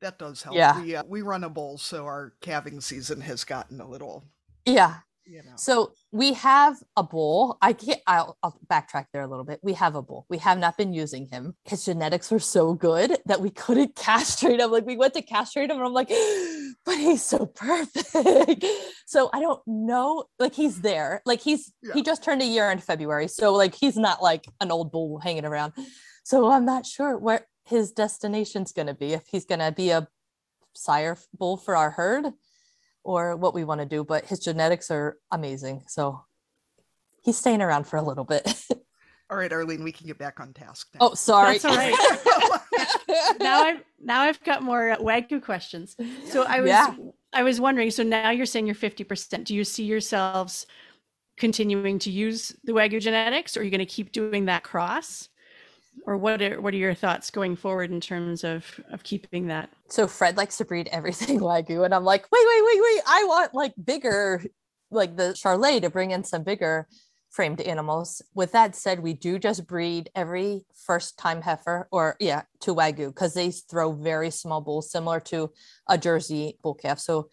that 0.00 0.18
does 0.18 0.42
help. 0.42 0.54
Yeah. 0.56 0.80
We, 0.80 0.94
uh, 0.94 1.02
we 1.06 1.22
run 1.22 1.44
a 1.44 1.50
bull, 1.50 1.78
so 1.78 2.04
our 2.04 2.34
calving 2.40 2.80
season 2.80 3.20
has 3.22 3.44
gotten 3.44 3.80
a 3.80 3.88
little. 3.88 4.24
Yeah. 4.64 4.98
You 5.28 5.42
know. 5.42 5.52
So 5.56 5.92
we 6.10 6.32
have 6.34 6.76
a 6.96 7.02
bull. 7.02 7.58
I 7.60 7.74
can't. 7.74 8.00
I'll, 8.06 8.38
I'll 8.42 8.58
backtrack 8.70 9.06
there 9.12 9.22
a 9.22 9.26
little 9.26 9.44
bit. 9.44 9.60
We 9.62 9.74
have 9.74 9.94
a 9.94 10.00
bull. 10.02 10.24
We 10.30 10.38
have 10.38 10.58
not 10.58 10.78
been 10.78 10.94
using 10.94 11.26
him. 11.26 11.54
His 11.64 11.84
genetics 11.84 12.30
were 12.30 12.38
so 12.38 12.72
good 12.72 13.18
that 13.26 13.40
we 13.40 13.50
couldn't 13.50 13.94
castrate 13.96 14.58
him. 14.58 14.70
Like 14.70 14.86
we 14.86 14.96
went 14.96 15.14
to 15.14 15.22
castrate 15.22 15.70
him, 15.70 15.76
and 15.76 15.86
I'm 15.86 15.92
like, 15.92 16.08
but 16.86 16.96
he's 16.96 17.22
so 17.22 17.44
perfect. 17.46 18.64
so 19.06 19.28
I 19.32 19.40
don't 19.40 19.60
know. 19.66 20.24
Like 20.38 20.54
he's 20.54 20.80
there. 20.80 21.20
Like 21.26 21.40
he's 21.40 21.72
Yeah. 21.82 21.92
he 21.94 22.02
just 22.02 22.24
turned 22.24 22.40
a 22.40 22.46
year 22.46 22.70
in 22.70 22.78
February. 22.78 23.28
So 23.28 23.52
like 23.52 23.74
he's 23.74 23.96
not 23.96 24.22
like 24.22 24.46
an 24.60 24.70
old 24.70 24.90
bull 24.90 25.18
hanging 25.18 25.44
around. 25.44 25.74
So 26.24 26.50
I'm 26.50 26.64
not 26.64 26.86
sure 26.86 27.16
where 27.18 27.46
his 27.64 27.92
destination's 27.92 28.72
going 28.72 28.88
to 28.88 28.94
be. 28.94 29.12
If 29.12 29.24
he's 29.30 29.44
going 29.44 29.60
to 29.60 29.72
be 29.72 29.90
a 29.90 30.08
sire 30.74 31.18
bull 31.36 31.56
for 31.58 31.76
our 31.76 31.90
herd 31.90 32.26
or 33.08 33.36
what 33.36 33.54
we 33.54 33.64
want 33.64 33.80
to 33.80 33.86
do, 33.86 34.04
but 34.04 34.26
his 34.26 34.38
genetics 34.38 34.90
are 34.90 35.16
amazing. 35.30 35.82
So 35.88 36.26
he's 37.22 37.38
staying 37.38 37.62
around 37.62 37.84
for 37.86 37.96
a 37.96 38.02
little 38.02 38.24
bit. 38.24 38.46
All 39.30 39.36
right, 39.38 39.50
Arlene, 39.50 39.82
we 39.82 39.92
can 39.92 40.06
get 40.06 40.18
back 40.18 40.40
on 40.40 40.52
task 40.52 40.88
now. 40.92 40.98
oh, 41.00 41.14
sorry. 41.14 41.58
That's 41.58 41.64
all 41.66 41.76
right. 41.76 43.38
now 43.40 43.60
I've 43.60 43.82
now 44.00 44.22
I've 44.22 44.42
got 44.42 44.62
more 44.62 44.92
uh, 44.92 44.96
wagyu 44.96 45.42
questions. 45.42 45.94
So 46.30 46.44
I 46.44 46.60
was 46.60 46.70
Yeah. 46.70 46.94
I 47.34 47.42
was 47.42 47.60
wondering. 47.60 47.90
So 47.90 48.02
now 48.02 48.30
you're 48.30 48.46
saying 48.46 48.64
you're 48.64 48.74
fifty 48.74 49.04
percent. 49.04 49.46
Do 49.46 49.54
you 49.54 49.64
see 49.64 49.84
yourselves 49.84 50.66
continuing 51.36 51.98
to 52.00 52.10
use 52.10 52.56
the 52.64 52.72
wagyu 52.72 53.02
genetics, 53.02 53.54
or 53.54 53.60
are 53.60 53.64
you 53.64 53.70
going 53.70 53.80
to 53.80 53.84
keep 53.86 54.12
doing 54.12 54.46
that 54.46 54.62
cross? 54.62 55.28
Or 56.06 56.16
what 56.16 56.40
are 56.42 56.60
what 56.60 56.74
are 56.74 56.78
your 56.78 56.94
thoughts 56.94 57.30
going 57.30 57.56
forward 57.56 57.90
in 57.90 58.00
terms 58.00 58.44
of 58.44 58.80
of 58.90 59.02
keeping 59.02 59.48
that? 59.48 59.70
so 59.88 60.06
Fred 60.06 60.36
likes 60.36 60.58
to 60.58 60.64
breed 60.64 60.88
everything 60.92 61.40
wagyu, 61.40 61.84
and 61.84 61.94
I'm 61.94 62.04
like, 62.04 62.26
wait, 62.30 62.44
wait, 62.46 62.64
wait, 62.64 62.80
wait. 62.80 63.02
I 63.06 63.24
want 63.24 63.54
like 63.54 63.74
bigger, 63.82 64.42
like 64.90 65.16
the 65.16 65.34
Charolais 65.34 65.80
to 65.82 65.90
bring 65.90 66.10
in 66.10 66.24
some 66.24 66.42
bigger 66.42 66.86
framed 67.30 67.60
animals. 67.60 68.22
With 68.34 68.52
that 68.52 68.74
said, 68.74 69.00
we 69.00 69.14
do 69.14 69.38
just 69.38 69.66
breed 69.66 70.10
every 70.14 70.64
first 70.74 71.18
time 71.18 71.42
heifer, 71.42 71.88
or 71.90 72.16
yeah, 72.20 72.42
to 72.60 72.74
wagyu 72.74 73.08
because 73.08 73.34
they 73.34 73.50
throw 73.50 73.92
very 73.92 74.30
small 74.30 74.60
bulls, 74.60 74.90
similar 74.90 75.20
to 75.20 75.50
a 75.88 75.98
Jersey 75.98 76.58
bull 76.62 76.74
calf. 76.74 76.98
So, 76.98 77.28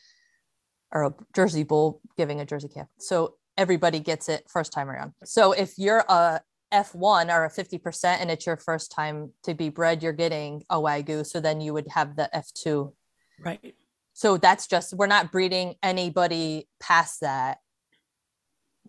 or 0.91 1.03
a 1.05 1.13
Jersey 1.33 1.63
bull 1.63 2.01
giving 2.17 2.39
a 2.39 2.45
Jersey 2.45 2.69
calf. 2.69 2.87
So 2.99 3.35
everybody 3.57 3.99
gets 3.99 4.29
it 4.29 4.45
first 4.49 4.71
time 4.71 4.89
around. 4.89 5.13
So 5.23 5.51
if 5.51 5.77
you're 5.77 6.05
a 6.07 6.41
F1 6.75 7.31
are 7.31 7.45
a 7.45 7.49
50% 7.49 8.05
and 8.19 8.29
it's 8.29 8.45
your 8.45 8.57
first 8.57 8.91
time 8.91 9.31
to 9.43 9.53
be 9.53 9.69
bred, 9.69 10.03
you're 10.03 10.13
getting 10.13 10.63
a 10.69 10.77
Wagyu. 10.77 11.25
So 11.25 11.39
then 11.39 11.61
you 11.61 11.73
would 11.73 11.87
have 11.89 12.15
the 12.15 12.29
F2. 12.33 12.91
Right. 13.39 13.75
So 14.13 14.37
that's 14.37 14.67
just, 14.67 14.93
we're 14.93 15.07
not 15.07 15.31
breeding 15.31 15.75
anybody 15.81 16.67
past 16.79 17.21
that 17.21 17.59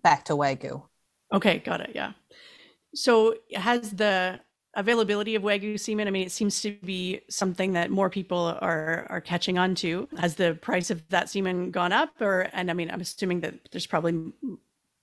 back 0.03 0.25
to 0.27 0.35
Wagyu. 0.35 0.83
Okay, 1.33 1.59
got 1.59 1.81
it. 1.81 1.93
Yeah. 1.95 2.13
So 2.95 3.35
has 3.55 3.91
the 3.91 4.41
availability 4.75 5.35
of 5.35 5.43
wagyu 5.43 5.81
semen? 5.81 6.07
I 6.07 6.11
mean, 6.11 6.27
it 6.27 6.33
seems 6.33 6.61
to 6.63 6.77
be 6.85 7.23
something 7.29 7.73
that 7.73 7.91
more 7.91 8.11
people 8.11 8.57
are 8.61 9.07
are 9.11 9.21
catching 9.21 9.59
on 9.59 9.75
to. 9.77 10.09
Has 10.19 10.37
the 10.37 10.55
price 10.55 10.91
of 10.91 11.07
that 11.09 11.29
semen 11.29 11.71
gone 11.71 11.93
up, 11.93 12.11
or 12.21 12.49
and 12.53 12.71
I 12.71 12.75
mean, 12.75 12.91
I'm 12.91 13.01
assuming 13.01 13.41
that 13.41 13.55
there's 13.73 13.87
probably 13.87 14.33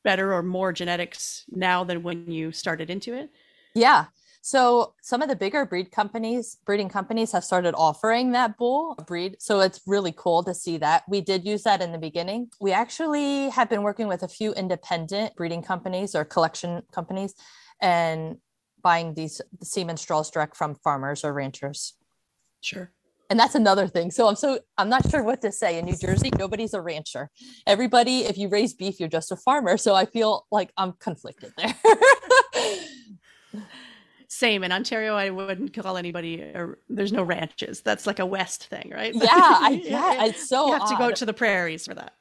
better 0.03 0.33
or 0.33 0.43
more 0.43 0.73
genetics 0.73 1.45
now 1.49 1.83
than 1.83 2.03
when 2.03 2.29
you 2.29 2.51
started 2.51 2.89
into 2.89 3.13
it. 3.13 3.29
Yeah. 3.73 4.05
So 4.45 4.93
some 5.01 5.21
of 5.21 5.29
the 5.29 5.37
bigger 5.37 5.65
breed 5.65 5.89
companies, 5.89 6.57
breeding 6.65 6.89
companies 6.89 7.31
have 7.31 7.45
started 7.45 7.73
offering 7.75 8.33
that 8.33 8.57
bull 8.57 8.95
breed. 9.07 9.37
So 9.39 9.61
it's 9.61 9.79
really 9.87 10.13
cool 10.15 10.43
to 10.43 10.53
see 10.53 10.77
that. 10.79 11.03
We 11.07 11.21
did 11.21 11.45
use 11.45 11.63
that 11.63 11.81
in 11.81 11.93
the 11.93 11.97
beginning. 11.97 12.49
We 12.59 12.73
actually 12.73 13.49
have 13.51 13.69
been 13.69 13.83
working 13.83 14.09
with 14.09 14.21
a 14.21 14.27
few 14.27 14.53
independent 14.53 15.37
breeding 15.37 15.63
companies 15.63 16.13
or 16.13 16.25
collection 16.25 16.83
companies 16.91 17.35
and 17.79 18.37
buying 18.81 19.13
these 19.13 19.39
semen 19.61 19.95
straws 19.95 20.29
direct 20.29 20.57
from 20.57 20.75
farmers 20.75 21.23
or 21.23 21.33
ranchers. 21.33 21.93
Sure. 22.59 22.91
And 23.33 23.39
that's 23.39 23.55
another 23.55 23.87
thing. 23.87 24.11
So 24.11 24.27
I'm 24.27 24.35
so 24.35 24.59
I'm 24.77 24.89
not 24.89 25.09
sure 25.09 25.23
what 25.23 25.41
to 25.41 25.51
say. 25.51 25.79
In 25.79 25.85
New 25.85 25.97
Jersey, 25.97 26.29
nobody's 26.37 26.75
a 26.75 26.81
rancher. 26.81 27.31
Everybody, 27.65 28.25
if 28.25 28.37
you 28.37 28.47
raise 28.47 28.75
beef, 28.75 28.99
you're 28.99 29.09
just 29.09 29.31
a 29.31 29.35
farmer. 29.35 29.75
So 29.75 29.95
I 29.95 30.05
feel 30.05 30.45
like 30.51 30.71
I'm 30.77 30.91
conflicted 30.91 31.51
there. 31.57 31.73
Same 34.27 34.63
in 34.63 34.71
Ontario. 34.71 35.15
I 35.15 35.31
wouldn't 35.31 35.73
call 35.73 35.97
anybody. 35.97 36.41
A, 36.41 36.73
there's 36.89 37.11
no 37.11 37.23
ranches. 37.23 37.81
That's 37.81 38.05
like 38.05 38.19
a 38.19 38.25
West 38.27 38.67
thing, 38.67 38.91
right? 38.93 39.15
yeah, 39.15 39.25
I 39.31 39.81
yeah, 39.83 40.25
it's 40.25 40.47
so 40.47 40.67
you 40.67 40.73
have 40.73 40.89
to 40.89 40.95
go 40.97 41.05
odd. 41.05 41.15
to 41.15 41.25
the 41.25 41.33
prairies 41.33 41.87
for 41.87 41.95
that. 41.95 42.13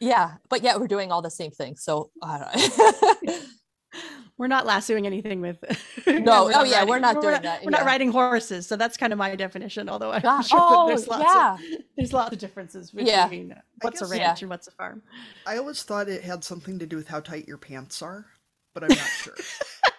Yeah, 0.00 0.32
but 0.50 0.62
yet 0.62 0.80
we're 0.80 0.86
doing 0.86 1.12
all 1.12 1.22
the 1.22 1.30
same 1.30 1.50
thing. 1.50 1.76
So 1.76 2.10
I 2.22 2.40
uh, 2.40 3.18
don't 3.24 3.42
We're 4.38 4.48
not 4.48 4.66
lassoing 4.66 5.06
anything 5.06 5.40
with. 5.40 5.58
No, 6.06 6.46
oh 6.46 6.48
not 6.48 6.68
yeah, 6.68 6.84
we're 6.84 6.98
not 6.98 7.20
doing 7.22 7.32
not, 7.34 7.42
that, 7.44 7.64
We're 7.64 7.70
not 7.70 7.84
riding 7.86 8.10
horses, 8.10 8.66
so 8.66 8.76
that's 8.76 8.96
kind 8.96 9.12
of 9.12 9.18
my 9.18 9.34
definition. 9.36 9.88
Although 9.88 10.10
I'm 10.12 10.20
God, 10.20 10.42
sure 10.46 10.58
that 10.58 10.66
oh 10.68 10.86
there's 10.88 11.08
lots 11.08 11.22
yeah, 11.24 11.54
of 11.54 11.60
there's 11.96 12.12
lots 12.12 12.32
of 12.32 12.38
differences 12.38 12.90
between 12.90 13.52
uh, 13.52 13.60
what's 13.80 14.02
a 14.02 14.06
ranch 14.06 14.20
Yeah. 14.20 14.34
and 14.44 14.50
what's 14.50 14.66
a 14.66 14.70
farm. 14.72 15.02
I 15.46 15.56
always 15.56 15.82
thought 15.82 16.08
it 16.08 16.22
had 16.22 16.44
something 16.44 16.78
to 16.80 16.86
do 16.86 16.96
with 16.96 17.08
how 17.08 17.20
tight 17.20 17.48
your 17.48 17.56
pants 17.58 18.02
are, 18.02 18.26
but 18.74 18.82
I'm 18.82 18.88
not 18.90 18.98
sure. 18.98 19.34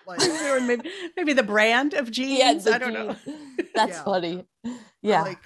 Like, 0.06 0.20
maybe 0.68 0.92
maybe 1.18 1.34
the 1.34 1.42
brand 1.44 1.94
of 1.96 2.12
jeans. 2.12 2.66
yeah. 2.68 2.76
I 2.76 2.78
don't 2.78 2.94
know. 2.94 3.16
That's 3.74 3.98
Yeah. 3.98 4.04
funny. 4.04 4.46
or 4.66 4.72
Yeah, 5.02 5.22
like 5.24 5.40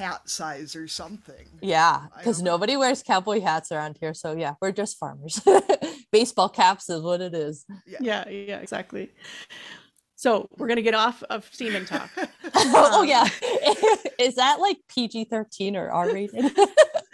hat 0.00 0.28
size 0.28 0.74
or 0.74 0.88
something. 0.88 1.46
yeah, 1.62 2.06
because 2.18 2.42
nobody 2.42 2.76
wears 2.76 3.02
cowboy 3.02 3.40
hats 3.40 3.70
around 3.70 3.96
here. 4.00 4.14
So 4.14 4.32
yeah, 4.36 4.54
we're 4.60 4.72
just 4.72 4.98
farmers. 4.98 5.40
Baseball 6.12 6.48
caps 6.48 6.88
is 6.90 7.02
what 7.02 7.20
it 7.20 7.34
is. 7.34 7.64
Yeah, 8.00 8.28
yeah, 8.28 8.58
exactly. 8.58 9.10
So 10.16 10.48
we're 10.58 10.68
gonna 10.68 10.82
get 10.82 10.94
off 10.94 11.22
of 11.30 11.48
semen 11.52 11.86
talk. 11.86 12.10
oh 12.54 13.00
Um, 13.02 13.08
yeah, 13.08 13.26
is 14.18 14.34
that 14.34 14.58
like 14.60 14.78
PG 14.88 15.26
thirteen 15.26 15.76
or 15.76 15.90
R 15.90 16.12
rated? 16.12 16.50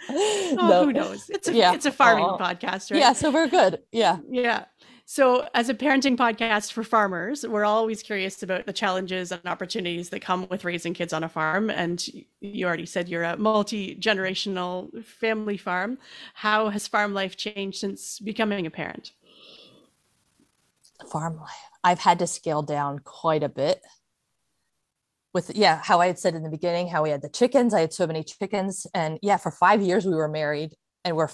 Oh, 0.09 0.83
who 0.85 0.93
knows? 0.93 1.29
It's 1.29 1.47
a 1.47 1.53
Yeah. 1.53 1.73
it's 1.73 1.85
a 1.85 1.91
farming 1.91 2.25
Oh. 2.25 2.37
podcast, 2.37 2.91
right? 2.91 2.99
Yeah, 2.99 3.13
so 3.13 3.29
we're 3.31 3.47
good. 3.47 3.79
Yeah. 3.91 4.17
Yeah. 4.29 4.65
So, 5.09 5.47
as 5.53 5.69
a 5.69 5.73
parenting 5.73 6.17
podcast 6.17 6.73
for 6.73 6.83
farmers, 6.83 7.47
we're 7.47 7.63
always 7.63 8.03
curious 8.03 8.43
about 8.43 8.65
the 8.65 8.73
challenges 8.73 9.31
and 9.31 9.39
opportunities 9.45 10.09
that 10.09 10.19
come 10.19 10.45
with 10.49 10.65
raising 10.65 10.93
kids 10.93 11.13
on 11.13 11.23
a 11.23 11.29
farm. 11.29 11.69
And 11.69 12.05
you 12.41 12.67
already 12.67 12.85
said 12.85 13.07
you're 13.07 13.23
a 13.23 13.37
multi 13.37 13.95
generational 13.95 15.01
family 15.05 15.55
farm. 15.55 15.97
How 16.33 16.67
has 16.67 16.89
farm 16.89 17.13
life 17.13 17.37
changed 17.37 17.79
since 17.79 18.19
becoming 18.19 18.65
a 18.65 18.69
parent? 18.69 19.13
farm 21.09 21.37
life. 21.37 21.51
I've 21.85 21.99
had 21.99 22.19
to 22.19 22.27
scale 22.27 22.61
down 22.61 22.99
quite 22.99 23.43
a 23.43 23.49
bit. 23.49 23.81
With 25.33 25.55
yeah, 25.55 25.79
how 25.81 26.01
I 26.01 26.07
had 26.07 26.19
said 26.19 26.35
in 26.35 26.43
the 26.43 26.49
beginning, 26.49 26.89
how 26.89 27.03
we 27.03 27.11
had 27.11 27.21
the 27.21 27.29
chickens. 27.29 27.73
I 27.73 27.79
had 27.79 27.93
so 27.93 28.07
many 28.07 28.25
chickens, 28.25 28.85
and 28.93 29.19
yeah, 29.21 29.37
for 29.37 29.51
five 29.51 29.81
years 29.81 30.05
we 30.05 30.15
were 30.15 30.27
married 30.27 30.75
and 31.05 31.15
we're 31.15 31.29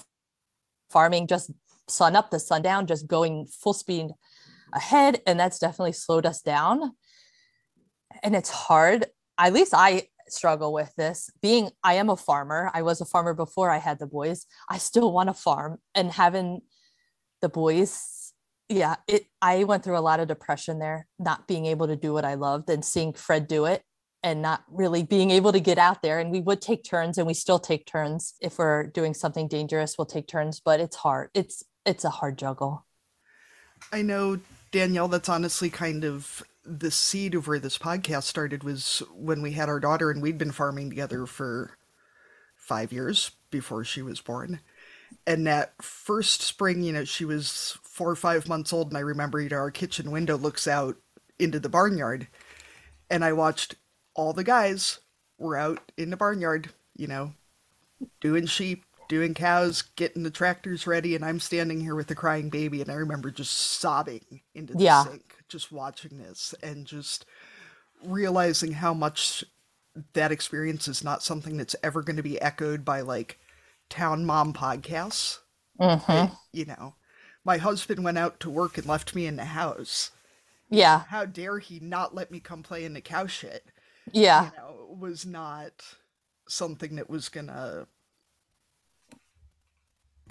farming 0.90 1.26
just 1.26 1.50
sun 1.88 2.16
up 2.16 2.30
to 2.30 2.38
sundown, 2.38 2.86
just 2.86 3.06
going 3.06 3.46
full 3.46 3.72
speed 3.72 4.10
ahead, 4.72 5.20
and 5.26 5.38
that's 5.38 5.58
definitely 5.58 5.92
slowed 5.92 6.26
us 6.26 6.40
down. 6.42 6.92
And 8.22 8.34
it's 8.34 8.50
hard. 8.50 9.06
At 9.38 9.52
least 9.52 9.72
I 9.74 10.08
struggle 10.28 10.72
with 10.72 10.94
this. 10.96 11.30
Being 11.42 11.70
I 11.82 11.94
am 11.94 12.08
a 12.08 12.16
farmer. 12.16 12.70
I 12.72 12.82
was 12.82 13.00
a 13.00 13.04
farmer 13.04 13.34
before 13.34 13.70
I 13.70 13.78
had 13.78 13.98
the 13.98 14.06
boys. 14.06 14.46
I 14.68 14.78
still 14.78 15.12
want 15.12 15.28
to 15.28 15.34
farm, 15.34 15.78
and 15.94 16.10
having 16.10 16.62
the 17.40 17.48
boys 17.48 18.32
yeah 18.68 18.96
it 19.06 19.26
i 19.42 19.64
went 19.64 19.84
through 19.84 19.98
a 19.98 20.00
lot 20.00 20.20
of 20.20 20.28
depression 20.28 20.78
there 20.78 21.06
not 21.18 21.46
being 21.46 21.66
able 21.66 21.86
to 21.86 21.96
do 21.96 22.12
what 22.12 22.24
i 22.24 22.34
loved 22.34 22.70
and 22.70 22.84
seeing 22.84 23.12
fred 23.12 23.46
do 23.46 23.66
it 23.66 23.82
and 24.22 24.40
not 24.40 24.64
really 24.70 25.02
being 25.02 25.30
able 25.30 25.52
to 25.52 25.60
get 25.60 25.76
out 25.76 26.00
there 26.00 26.18
and 26.18 26.30
we 26.30 26.40
would 26.40 26.62
take 26.62 26.82
turns 26.82 27.18
and 27.18 27.26
we 27.26 27.34
still 27.34 27.58
take 27.58 27.84
turns 27.84 28.34
if 28.40 28.58
we're 28.58 28.86
doing 28.86 29.12
something 29.12 29.46
dangerous 29.46 29.96
we'll 29.98 30.06
take 30.06 30.26
turns 30.26 30.60
but 30.64 30.80
it's 30.80 30.96
hard 30.96 31.28
it's 31.34 31.62
it's 31.84 32.04
a 32.04 32.10
hard 32.10 32.38
juggle 32.38 32.84
I 33.92 34.02
know, 34.02 34.40
Danielle, 34.72 35.08
that's 35.08 35.28
honestly 35.28 35.70
kind 35.70 36.04
of 36.04 36.42
the 36.64 36.90
seed 36.90 37.34
of 37.34 37.46
where 37.46 37.58
this 37.58 37.78
podcast 37.78 38.24
started 38.24 38.64
was 38.64 39.02
when 39.14 39.42
we 39.42 39.52
had 39.52 39.68
our 39.68 39.80
daughter 39.80 40.10
and 40.10 40.22
we'd 40.22 40.38
been 40.38 40.52
farming 40.52 40.90
together 40.90 41.26
for 41.26 41.76
five 42.56 42.92
years 42.92 43.32
before 43.50 43.84
she 43.84 44.02
was 44.02 44.20
born. 44.20 44.60
And 45.26 45.46
that 45.46 45.74
first 45.82 46.40
spring, 46.40 46.82
you 46.82 46.92
know, 46.92 47.04
she 47.04 47.24
was 47.24 47.78
four 47.82 48.10
or 48.10 48.16
five 48.16 48.48
months 48.48 48.72
old, 48.72 48.88
and 48.88 48.96
I 48.96 49.00
remember, 49.00 49.40
you 49.40 49.48
know, 49.48 49.56
our 49.56 49.70
kitchen 49.70 50.10
window 50.10 50.36
looks 50.36 50.66
out 50.66 50.96
into 51.38 51.60
the 51.60 51.68
barnyard, 51.68 52.26
and 53.10 53.24
I 53.24 53.32
watched 53.32 53.76
all 54.14 54.32
the 54.32 54.44
guys 54.44 55.00
we're 55.38 55.56
out 55.56 55.92
in 55.96 56.10
the 56.10 56.16
barnyard, 56.16 56.70
you 56.96 57.06
know, 57.06 57.34
doing 58.20 58.46
sheep, 58.46 58.84
doing 59.08 59.34
cows, 59.34 59.82
getting 59.82 60.22
the 60.22 60.30
tractors 60.30 60.86
ready, 60.86 61.14
and 61.14 61.24
I'm 61.24 61.40
standing 61.40 61.80
here 61.80 61.94
with 61.94 62.10
a 62.10 62.14
crying 62.14 62.50
baby, 62.50 62.80
and 62.80 62.90
I 62.90 62.94
remember 62.94 63.30
just 63.30 63.52
sobbing 63.52 64.42
into 64.54 64.74
the 64.74 64.84
Yeah. 64.84 65.04
sink, 65.04 65.36
just 65.48 65.70
watching 65.72 66.18
this 66.18 66.54
and 66.62 66.86
just 66.86 67.24
realizing 68.02 68.72
how 68.72 68.94
much 68.94 69.44
that 70.14 70.32
experience 70.32 70.88
is 70.88 71.04
not 71.04 71.22
something 71.22 71.56
that's 71.56 71.76
ever 71.82 72.02
going 72.02 72.16
to 72.16 72.22
be 72.22 72.40
echoed 72.40 72.84
by 72.84 73.00
like 73.00 73.38
town 73.88 74.24
mom 74.24 74.52
podcasts. 74.52 75.38
Mhm. 75.80 76.36
You 76.52 76.64
know, 76.66 76.96
my 77.44 77.58
husband 77.58 78.02
went 78.04 78.18
out 78.18 78.40
to 78.40 78.50
work 78.50 78.76
and 78.78 78.86
left 78.86 79.14
me 79.14 79.26
in 79.26 79.36
the 79.36 79.44
house. 79.46 80.10
Yeah. 80.68 81.04
How 81.08 81.24
dare 81.26 81.58
he 81.58 81.78
not 81.78 82.14
let 82.14 82.30
me 82.30 82.40
come 82.40 82.62
play 82.62 82.84
in 82.84 82.94
the 82.94 83.00
cow 83.00 83.26
shit? 83.26 83.66
Yeah. 84.12 84.50
you 84.50 84.56
know, 84.58 84.96
was 84.98 85.24
not 85.24 85.82
something 86.46 86.96
that 86.96 87.08
was 87.08 87.28
gonna 87.30 87.86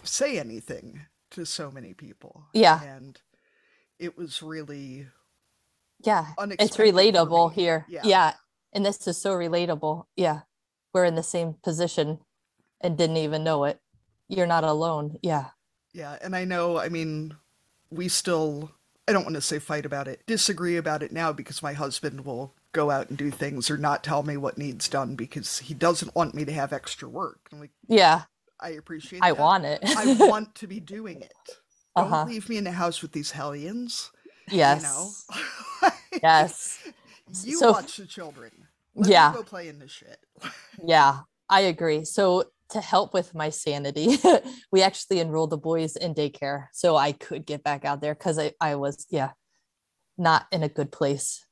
say 0.03 0.39
anything 0.39 1.05
to 1.31 1.45
so 1.45 1.71
many 1.71 1.93
people. 1.93 2.45
Yeah. 2.53 2.81
And 2.83 3.19
it 3.99 4.17
was 4.17 4.41
really 4.41 5.07
Yeah. 5.99 6.27
It's 6.59 6.77
relatable 6.77 7.53
here. 7.53 7.85
Yeah. 7.87 8.01
Yeah. 8.03 8.33
And 8.73 8.85
this 8.85 9.05
is 9.07 9.17
so 9.17 9.33
relatable. 9.33 10.05
Yeah. 10.15 10.41
We're 10.93 11.05
in 11.05 11.15
the 11.15 11.23
same 11.23 11.55
position 11.63 12.19
and 12.81 12.97
didn't 12.97 13.17
even 13.17 13.43
know 13.43 13.63
it. 13.63 13.79
You're 14.27 14.47
not 14.47 14.63
alone. 14.63 15.17
Yeah. 15.21 15.47
Yeah, 15.93 16.17
and 16.21 16.35
I 16.35 16.43
know, 16.43 16.79
I 16.79 16.89
mean, 16.89 17.35
we 17.91 18.07
still 18.07 18.71
I 19.07 19.11
don't 19.11 19.23
want 19.23 19.35
to 19.35 19.41
say 19.41 19.59
fight 19.59 19.85
about 19.85 20.07
it, 20.07 20.21
disagree 20.25 20.77
about 20.77 21.03
it 21.03 21.11
now 21.11 21.33
because 21.33 21.61
my 21.61 21.73
husband 21.73 22.23
will 22.25 22.53
go 22.71 22.89
out 22.89 23.09
and 23.09 23.17
do 23.17 23.29
things 23.31 23.69
or 23.69 23.77
not 23.77 24.03
tell 24.03 24.23
me 24.23 24.37
what 24.37 24.57
needs 24.57 24.87
done 24.87 25.15
because 25.15 25.59
he 25.59 25.73
doesn't 25.73 26.15
want 26.15 26.33
me 26.33 26.45
to 26.45 26.53
have 26.53 26.71
extra 26.73 27.07
work. 27.09 27.39
Like, 27.51 27.71
Yeah. 27.87 28.23
I 28.63 28.69
appreciate 28.71 29.19
it. 29.19 29.23
I 29.25 29.31
that. 29.31 29.39
want 29.41 29.65
it. 29.65 29.79
I 29.83 30.13
want 30.27 30.55
to 30.55 30.67
be 30.67 30.79
doing 30.79 31.21
it. 31.21 31.33
Don't 31.95 32.11
Uh-huh. 32.11 32.25
leave 32.25 32.47
me 32.49 32.57
in 32.57 32.63
the 32.63 32.71
house 32.71 33.01
with 33.01 33.11
these 33.11 33.29
hellions. 33.31 34.11
yes. 34.49 34.81
You 35.31 35.35
know? 35.35 35.89
Yes. 36.23 36.79
You 37.43 37.57
So- 37.57 37.71
watch 37.71 37.97
the 37.97 38.05
children. 38.05 38.51
Let 38.95 39.09
Yeah. 39.09 39.33
Go 39.33 39.43
play 39.43 39.67
in 39.69 39.79
the 39.79 39.87
shit. 39.87 40.19
Yeah, 40.85 41.21
I 41.49 41.61
agree. 41.61 42.05
So 42.05 42.45
to 42.69 42.79
help 42.81 43.13
with 43.13 43.33
my 43.33 43.49
sanity, 43.49 44.17
we 44.71 44.81
actually 44.83 45.19
enrolled 45.19 45.49
the 45.49 45.57
boys 45.57 45.95
in 45.95 46.13
daycare 46.13 46.67
so 46.73 46.95
I 46.95 47.11
could 47.11 47.45
get 47.45 47.63
back 47.63 47.85
out 47.85 48.01
there 48.01 48.13
because 48.13 48.37
I, 48.37 48.51
I 48.61 48.75
was, 48.75 49.07
yeah, 49.09 49.31
not 50.17 50.45
in 50.51 50.61
a 50.63 50.69
good 50.69 50.91
place. 50.91 51.43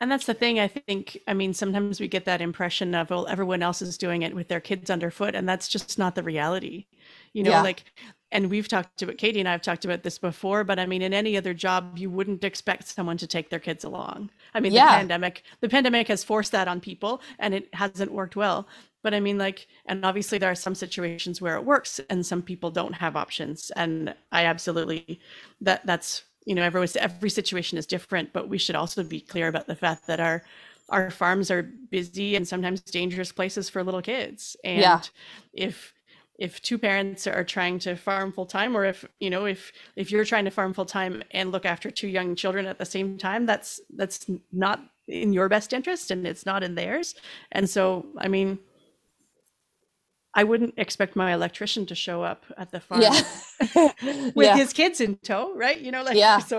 And 0.00 0.10
that's 0.12 0.26
the 0.26 0.34
thing. 0.34 0.60
I 0.60 0.68
think. 0.68 1.18
I 1.26 1.34
mean, 1.34 1.52
sometimes 1.52 2.00
we 2.00 2.06
get 2.08 2.24
that 2.26 2.40
impression 2.40 2.94
of 2.94 3.10
well, 3.10 3.26
everyone 3.26 3.62
else 3.62 3.82
is 3.82 3.98
doing 3.98 4.22
it 4.22 4.34
with 4.34 4.46
their 4.48 4.60
kids 4.60 4.90
underfoot, 4.90 5.34
and 5.34 5.48
that's 5.48 5.66
just 5.68 5.98
not 5.98 6.14
the 6.14 6.22
reality. 6.22 6.86
You 7.32 7.42
know, 7.42 7.50
Yeah. 7.50 7.62
like, 7.62 7.84
and 8.30 8.48
we've 8.48 8.68
talked 8.68 9.02
about 9.02 9.16
Katie 9.18 9.40
and 9.40 9.48
I 9.48 9.52
have 9.52 9.62
talked 9.62 9.84
about 9.84 10.02
this 10.04 10.18
before. 10.18 10.62
But 10.62 10.78
I 10.78 10.86
mean, 10.86 11.02
in 11.02 11.12
any 11.12 11.36
other 11.36 11.52
job, 11.52 11.98
you 11.98 12.10
wouldn't 12.10 12.44
expect 12.44 12.86
someone 12.86 13.16
to 13.18 13.26
take 13.26 13.50
their 13.50 13.58
kids 13.58 13.82
along. 13.84 14.30
I 14.54 14.60
mean, 14.60 14.72
the 14.72 14.78
pandemic, 14.80 15.42
the 15.60 15.68
pandemic 15.68 16.06
has 16.08 16.22
forced 16.22 16.52
that 16.52 16.68
on 16.68 16.80
people, 16.80 17.20
and 17.40 17.52
it 17.54 17.68
hasn't 17.74 18.12
worked 18.12 18.36
well. 18.36 18.68
But 19.02 19.14
I 19.14 19.20
mean, 19.20 19.38
like, 19.38 19.66
and 19.86 20.04
obviously 20.04 20.38
there 20.38 20.50
are 20.50 20.54
some 20.54 20.74
situations 20.74 21.40
where 21.40 21.56
it 21.56 21.64
works, 21.64 22.00
and 22.10 22.24
some 22.24 22.42
people 22.42 22.70
don't 22.70 22.94
have 22.94 23.16
options. 23.16 23.70
And 23.76 24.14
I 24.32 24.44
absolutely 24.44 25.20
that 25.60 25.84
that's 25.86 26.22
you 26.46 26.54
know 26.54 26.62
every 26.62 26.86
every 26.98 27.30
situation 27.30 27.78
is 27.78 27.86
different 27.86 28.32
but 28.32 28.48
we 28.48 28.58
should 28.58 28.76
also 28.76 29.02
be 29.02 29.20
clear 29.20 29.48
about 29.48 29.66
the 29.66 29.76
fact 29.76 30.06
that 30.06 30.20
our 30.20 30.42
our 30.90 31.10
farms 31.10 31.50
are 31.50 31.62
busy 31.62 32.34
and 32.36 32.48
sometimes 32.48 32.80
dangerous 32.80 33.32
places 33.32 33.68
for 33.68 33.84
little 33.84 34.02
kids 34.02 34.56
and 34.64 34.80
Yeah. 34.80 35.00
if 35.52 35.94
if 36.38 36.62
two 36.62 36.78
parents 36.78 37.26
are 37.26 37.42
trying 37.44 37.80
to 37.80 37.96
farm 37.96 38.32
full 38.32 38.46
time 38.46 38.76
or 38.76 38.84
if 38.84 39.04
you 39.20 39.28
know 39.30 39.44
if 39.46 39.72
if 39.96 40.10
you're 40.10 40.24
trying 40.24 40.44
to 40.44 40.50
farm 40.50 40.72
full 40.72 40.86
time 40.86 41.22
and 41.32 41.52
look 41.52 41.66
after 41.66 41.90
two 41.90 42.08
young 42.08 42.34
children 42.34 42.66
at 42.66 42.78
the 42.78 42.84
same 42.86 43.18
time 43.18 43.44
that's 43.44 43.80
that's 43.96 44.26
not 44.52 44.80
in 45.08 45.32
your 45.32 45.48
best 45.48 45.72
interest 45.72 46.10
and 46.10 46.26
it's 46.26 46.46
not 46.46 46.62
in 46.62 46.74
theirs 46.74 47.14
and 47.52 47.68
so 47.68 48.06
i 48.18 48.28
mean 48.28 48.58
i 50.40 50.42
wouldn't 50.50 50.74
expect 50.84 51.12
my 51.24 51.30
electrician 51.38 51.82
to 51.86 51.94
show 52.06 52.18
up 52.30 52.40
at 52.62 52.68
the 52.74 52.80
farm 52.86 53.00
Yeah. 53.02 53.20
with 54.38 54.46
yeah. 54.50 54.56
his 54.62 54.72
kids 54.80 55.00
in 55.00 55.10
tow, 55.30 55.44
right? 55.64 55.78
You 55.84 55.90
know, 55.94 56.02
like 56.08 56.16
Yeah. 56.24 56.38
so 56.52 56.56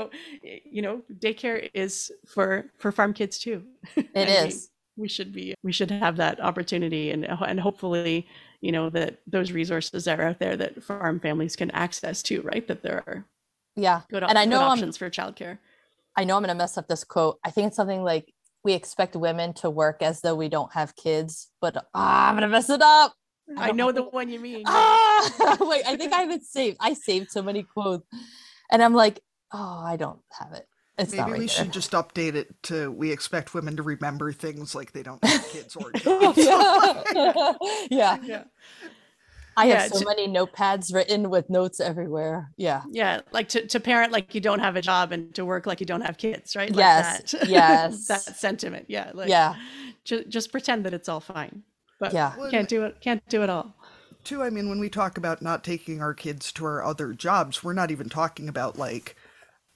you 0.76 0.82
know, 0.86 0.96
daycare 1.24 1.60
is 1.84 2.12
for 2.34 2.48
for 2.82 2.90
farm 2.98 3.14
kids 3.20 3.36
too. 3.46 3.58
It 4.22 4.30
is. 4.44 4.54
We- 4.56 5.04
We, 5.04 5.08
should 5.16 5.32
be 5.40 5.46
we 5.68 5.72
should 5.78 5.92
have 6.06 6.16
that 6.24 6.36
opportunity 6.50 7.06
and 7.14 7.22
and 7.52 7.58
hopefully, 7.68 8.18
you 8.66 8.72
know, 8.76 8.86
that 8.98 9.12
those 9.36 9.50
resources 9.62 10.02
are 10.12 10.22
out 10.28 10.40
there 10.44 10.58
that 10.62 10.84
farm 10.90 11.16
families 11.28 11.56
can 11.62 11.70
access 11.86 12.18
too, 12.30 12.40
right? 12.52 12.66
That 12.70 12.82
there 12.86 13.00
are 13.10 13.20
Yeah. 13.86 14.00
good, 14.12 14.24
And 14.32 14.38
I 14.44 14.46
know 14.52 14.60
I'm- 14.62 14.72
options 14.74 14.96
for 14.98 15.10
childcare. 15.18 15.56
I 16.20 16.22
know 16.26 16.36
I'm 16.38 16.44
to 16.54 16.54
mess 16.64 16.78
up 16.80 16.88
this 16.90 17.04
quote. 17.14 17.36
I 17.48 17.50
think 17.54 17.68
it's 17.68 17.78
something 17.82 18.04
like, 18.14 18.26
we 18.68 18.74
expect 18.74 19.14
women 19.28 19.50
to 19.62 19.68
work 19.84 19.98
as 20.10 20.16
though 20.24 20.38
we 20.44 20.50
don't 20.56 20.74
have 20.80 20.90
kids, 21.06 21.32
but 21.64 21.74
ah, 21.94 22.28
I'm 22.28 22.34
going 22.36 22.48
to 22.50 22.56
mess 22.58 22.70
it 22.78 22.82
up. 22.82 23.10
I 23.58 23.68
don't 23.68 23.78
know 23.78 23.92
the 23.92 24.04
one 24.04 24.30
you 24.30 24.40
mean. 24.40 24.64
Ah, 24.66 25.58
wait, 25.62 25.84
I 25.88 25.96
think 25.96 26.14
I 26.14 26.18
have 26.22 26.32
it 26.32 26.44
saved. 26.44 26.78
I 26.80 26.94
saved 26.94 27.32
so 27.32 27.42
many 27.42 27.64
quotes. 27.64 28.06
And 28.72 28.82
I'm 28.84 28.94
like, 28.94 29.20
oh, 29.52 29.82
I 29.86 29.96
don't 29.98 30.20
have 30.40 30.54
it. 30.54 30.68
It's 30.98 31.14
not 31.14 31.28
Maybe 31.28 31.32
right 31.32 31.40
we 31.40 31.46
there. 31.46 31.56
should 31.56 31.72
just 31.72 31.92
update 31.94 32.36
it 32.36 32.54
to 32.64 32.92
we 32.92 33.12
expect 33.12 33.54
women 33.54 33.78
to 33.78 33.84
remember 33.84 34.34
things 34.34 34.76
like 34.76 34.92
they 34.92 35.02
don't 35.02 35.24
have 35.24 35.48
kids 35.50 35.76
or 35.78 35.92
jobs. 35.94 36.38
yeah. 36.38 37.54
yeah. 37.90 38.18
Yeah. 38.22 38.44
I 39.58 39.66
Yeah, 39.68 39.82
have 39.82 39.92
so 39.94 40.00
j- 40.00 40.06
many 40.06 40.28
notepads 40.28 40.94
written 40.94 41.30
with 41.30 41.50
notes 41.50 41.80
everywhere. 41.80 42.52
Yeah. 42.58 42.84
Yeah, 42.92 43.22
like 43.32 43.50
to, 43.50 43.66
to 43.68 43.80
parent 43.80 44.12
like 44.12 44.34
you 44.36 44.42
don't 44.42 44.60
have 44.60 44.76
a 44.76 44.82
job 44.82 45.12
and 45.12 45.34
to 45.36 45.44
work 45.46 45.66
like 45.66 45.80
you 45.80 45.86
don't 45.86 46.02
have 46.02 46.18
kids, 46.18 46.56
right? 46.56 46.70
Like 46.70 46.78
Yes, 46.78 47.32
that. 47.32 47.48
yes. 47.50 48.08
that 48.08 48.22
sentiment. 48.22 48.86
Yeah. 48.90 49.12
Like, 49.14 49.30
Yeah. 49.30 49.56
Just, 50.06 50.30
just 50.30 50.52
pretend 50.52 50.86
that 50.86 50.94
it's 50.94 51.10
all 51.10 51.20
fine. 51.20 51.64
But 52.00 52.14
Yeah. 52.14 52.34
Well, 52.38 52.50
can't 52.52 52.70
do 52.70 52.84
it. 52.84 53.02
Can't 53.02 53.28
do 53.30 53.44
it 53.44 53.50
all. 53.50 53.76
Too, 54.24 54.44
I 54.44 54.50
mean, 54.50 54.70
when 54.70 54.80
we 54.80 54.90
talk 54.90 55.18
about 55.18 55.42
not 55.42 55.64
taking 55.64 56.02
our 56.02 56.14
kids 56.14 56.52
to 56.54 56.66
our 56.66 56.84
other 56.84 57.14
jobs, 57.14 57.64
we're 57.64 57.74
not 57.74 57.92
even 57.92 58.10
talking 58.10 58.50
about 58.50 58.78
like 58.78 59.16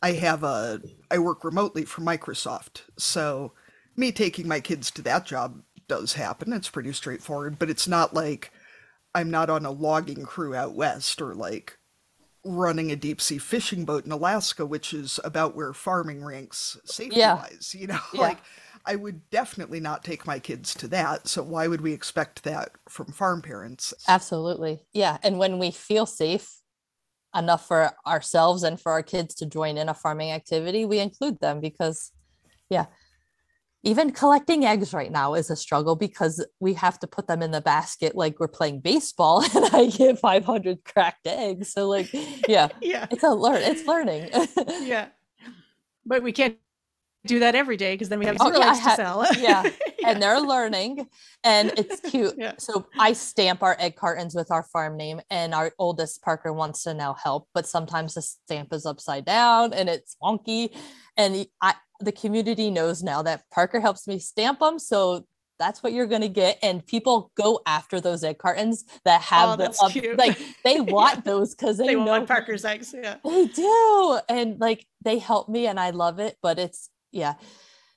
I 0.01 0.13
have 0.13 0.43
a 0.43 0.81
I 1.09 1.17
work 1.19 1.43
remotely 1.43 1.85
for 1.85 2.01
Microsoft. 2.01 2.81
So 2.97 3.53
me 3.95 4.11
taking 4.11 4.47
my 4.47 4.59
kids 4.59 4.91
to 4.91 5.01
that 5.03 5.25
job 5.25 5.61
does 5.87 6.13
happen. 6.13 6.51
It's 6.53 6.69
pretty 6.69 6.91
straightforward, 6.93 7.57
but 7.59 7.69
it's 7.69 7.87
not 7.87 8.13
like 8.13 8.51
I'm 9.15 9.29
not 9.31 9.49
on 9.49 9.65
a 9.65 9.71
logging 9.71 10.23
crew 10.25 10.55
out 10.55 10.73
west 10.73 11.21
or 11.21 11.33
like 11.35 11.77
running 12.45 12.91
a 12.91 12.95
deep 12.97 13.21
sea 13.21 13.37
fishing 13.37 13.85
boat 13.85 14.05
in 14.05 14.11
Alaska, 14.11 14.65
which 14.65 14.93
is 14.93 15.19
about 15.23 15.55
where 15.55 15.71
farming 15.73 16.23
ranks 16.23 16.77
safety 16.85 17.19
wise. 17.21 17.73
You 17.77 17.87
know, 17.87 17.99
Yeah. 18.13 18.21
like 18.21 18.39
I 18.85 18.95
would 18.95 19.29
definitely 19.29 19.79
not 19.79 20.03
take 20.03 20.27
my 20.27 20.39
kids 20.39 20.73
to 20.75 20.87
that. 20.89 21.27
So 21.27 21.41
why 21.41 21.67
would 21.67 21.81
we 21.81 21.93
expect 21.93 22.43
that 22.43 22.71
from 22.89 23.07
farm 23.07 23.41
parents? 23.41 23.93
Absolutely. 24.07 24.85
Yeah. 24.93 25.17
And 25.23 25.39
when 25.39 25.57
we 25.57 25.71
feel 25.71 26.05
safe 26.05 26.49
enough 27.35 27.67
for 27.67 27.91
ourselves 28.05 28.63
and 28.63 28.79
for 28.79 28.91
our 28.91 29.03
kids 29.03 29.35
to 29.35 29.45
join 29.45 29.77
in 29.77 29.89
a 29.89 29.93
farming 29.93 30.31
activity, 30.31 30.85
we 30.85 30.99
include 30.99 31.39
them 31.39 31.61
because, 31.61 32.11
yeah, 32.69 32.87
even 33.83 34.11
collecting 34.11 34.63
eggs 34.65 34.93
right 34.93 35.11
now 35.11 35.33
is 35.33 35.49
a 35.49 35.55
struggle 35.55 35.95
because 35.95 36.45
we 36.59 36.73
have 36.73 36.97
to 36.99 37.07
put 37.07 37.27
them 37.27 37.41
in 37.41 37.51
the 37.51 37.59
basket 37.61 38.15
like 38.15 38.39
we're 38.39 38.47
playing 38.47 38.79
baseball 38.79 39.43
and 39.55 39.65
I 39.73 39.87
get 39.87 40.19
500 40.19 40.83
cracked 40.85 41.27
eggs. 41.27 41.73
So, 41.73 41.87
like, 41.89 42.09
yeah, 42.47 42.69
Yeah. 42.81 43.07
it's 43.11 43.23
a 43.23 43.29
learn, 43.29 43.61
it's 43.61 43.85
learning. 43.87 44.29
Yeah. 44.81 45.07
But 46.05 46.21
we 46.21 46.33
can't 46.33 46.57
do 47.25 47.39
that 47.39 47.55
every 47.55 47.77
day 47.77 47.93
because 47.93 48.09
then 48.09 48.19
we 48.19 48.25
have 48.25 48.37
Oh, 48.39 48.51
yeah, 48.57 48.69
eggs 48.71 48.83
to 48.83 48.95
sell. 48.95 49.25
yeah. 49.37 49.63
and 50.05 50.21
they're 50.21 50.41
learning 50.41 51.07
and 51.43 51.71
it's 51.77 51.99
cute 52.11 52.35
Yeah. 52.37 52.53
so 52.57 52.85
i 52.99 53.13
stamp 53.13 53.63
our 53.63 53.75
egg 53.79 53.95
cartons 53.95 54.35
with 54.35 54.51
our 54.51 54.63
farm 54.63 54.97
name 54.97 55.21
and 55.29 55.53
our 55.53 55.71
oldest 55.79 56.21
parker 56.21 56.51
wants 56.51 56.83
to 56.83 56.93
now 56.93 57.13
help 57.13 57.47
but 57.53 57.65
sometimes 57.67 58.15
the 58.15 58.21
stamp 58.21 58.73
is 58.73 58.85
upside 58.85 59.25
down 59.25 59.73
and 59.73 59.87
it's 59.89 60.17
wonky 60.21 60.75
and 61.15 61.45
I, 61.61 61.75
the 62.01 62.11
community 62.11 62.69
knows 62.69 63.01
now 63.03 63.21
that 63.21 63.43
parker 63.51 63.79
helps 63.79 64.07
me 64.07 64.19
stamp 64.19 64.59
them 64.59 64.77
so 64.79 65.25
that's 65.59 65.81
what 65.83 65.93
you're 65.93 66.07
going 66.07 66.21
to 66.23 66.27
get 66.27 66.57
and 66.61 66.85
people 66.85 67.31
go 67.37 67.61
after 67.65 68.01
those 68.01 68.23
egg 68.23 68.39
cartons 68.39 68.83
that 69.05 69.21
have 69.21 69.49
Oh, 69.49 69.51
the 69.55 69.63
that's 69.63 69.81
up- 69.81 69.91
cute. 69.91 70.17
like 70.17 70.37
they 70.65 70.75
Yeah. 70.75 70.81
want 70.81 71.23
those 71.23 71.55
because 71.55 71.77
they, 71.77 71.87
they 71.87 71.95
know 71.95 72.03
want 72.05 72.27
Parker's 72.27 72.65
eggs. 72.65 72.93
Yeah. 72.93 73.17
they 73.23 73.45
do. 73.45 74.19
And 74.27 74.59
like 74.59 74.85
they 75.05 75.19
help 75.19 75.47
me 75.47 75.67
and 75.67 75.79
I 75.79 75.91
love 75.91 76.19
it. 76.19 76.37
But 76.41 76.57
it's, 76.59 76.89
yeah, 77.13 77.35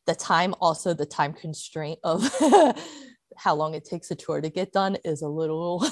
the 0.06 0.14
time, 0.14 0.54
also 0.60 0.94
the 0.94 1.06
time 1.06 1.32
constraint 1.32 1.98
of 2.04 2.22
how 3.36 3.54
long 3.54 3.74
it 3.74 3.84
takes 3.84 4.10
a 4.10 4.14
tour 4.14 4.40
to 4.40 4.48
get 4.48 4.72
done 4.72 4.96
is 5.04 5.22
a 5.22 5.28
little, 5.28 5.80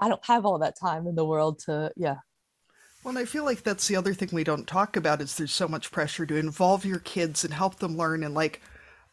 I 0.00 0.08
don't 0.08 0.24
have 0.24 0.46
all 0.46 0.58
that 0.60 0.78
time 0.80 1.06
in 1.06 1.14
the 1.14 1.24
world 1.24 1.58
to, 1.66 1.92
yeah. 1.96 2.16
Well, 3.04 3.10
and 3.10 3.18
I 3.18 3.26
feel 3.26 3.44
like 3.44 3.62
that's 3.62 3.86
the 3.86 3.96
other 3.96 4.14
thing 4.14 4.30
we 4.32 4.44
don't 4.44 4.66
talk 4.66 4.96
about 4.96 5.20
is 5.20 5.36
there's 5.36 5.52
so 5.52 5.68
much 5.68 5.92
pressure 5.92 6.26
to 6.26 6.36
involve 6.36 6.84
your 6.84 6.98
kids 6.98 7.44
and 7.44 7.54
help 7.54 7.76
them 7.76 7.96
learn 7.96 8.24
and 8.24 8.34
like 8.34 8.60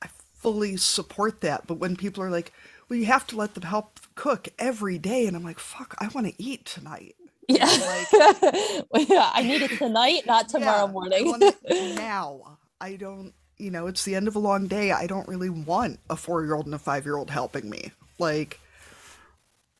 I 0.01 0.09
fully 0.33 0.77
support 0.77 1.41
that. 1.41 1.67
But 1.67 1.75
when 1.75 1.95
people 1.95 2.23
are 2.23 2.31
like, 2.31 2.51
well, 2.89 2.97
you 2.97 3.05
have 3.05 3.27
to 3.27 3.35
let 3.37 3.53
them 3.53 3.63
help 3.63 3.99
cook 4.15 4.49
every 4.59 4.97
day. 4.97 5.27
And 5.27 5.35
I'm 5.35 5.43
like, 5.43 5.59
fuck, 5.59 5.95
I 5.99 6.07
want 6.09 6.27
to 6.27 6.43
eat 6.43 6.65
tonight. 6.65 7.15
Yeah. 7.47 7.65
Like, 7.65 8.07
yeah, 9.09 9.29
I 9.33 9.43
need 9.43 9.61
it 9.61 9.77
tonight, 9.77 10.23
not 10.25 10.49
tomorrow 10.49 10.87
Yeah, 10.87 10.91
morning. 10.91 11.19
I 11.19 11.29
want 11.29 11.43
it 11.43 11.95
now. 11.95 12.57
I 12.81 12.95
don't, 12.95 13.33
you 13.57 13.71
know, 13.71 13.87
it's 13.87 14.03
the 14.03 14.15
end 14.15 14.27
of 14.27 14.35
a 14.35 14.39
long 14.39 14.67
day. 14.67 14.91
I 14.91 15.07
don't 15.07 15.27
really 15.27 15.49
want 15.49 15.99
a 16.09 16.15
four 16.15 16.43
year 16.43 16.55
old 16.55 16.65
and 16.65 16.75
a 16.75 16.79
five 16.79 17.05
year 17.05 17.17
old 17.17 17.29
helping 17.29 17.69
me. 17.69 17.91
Like, 18.19 18.59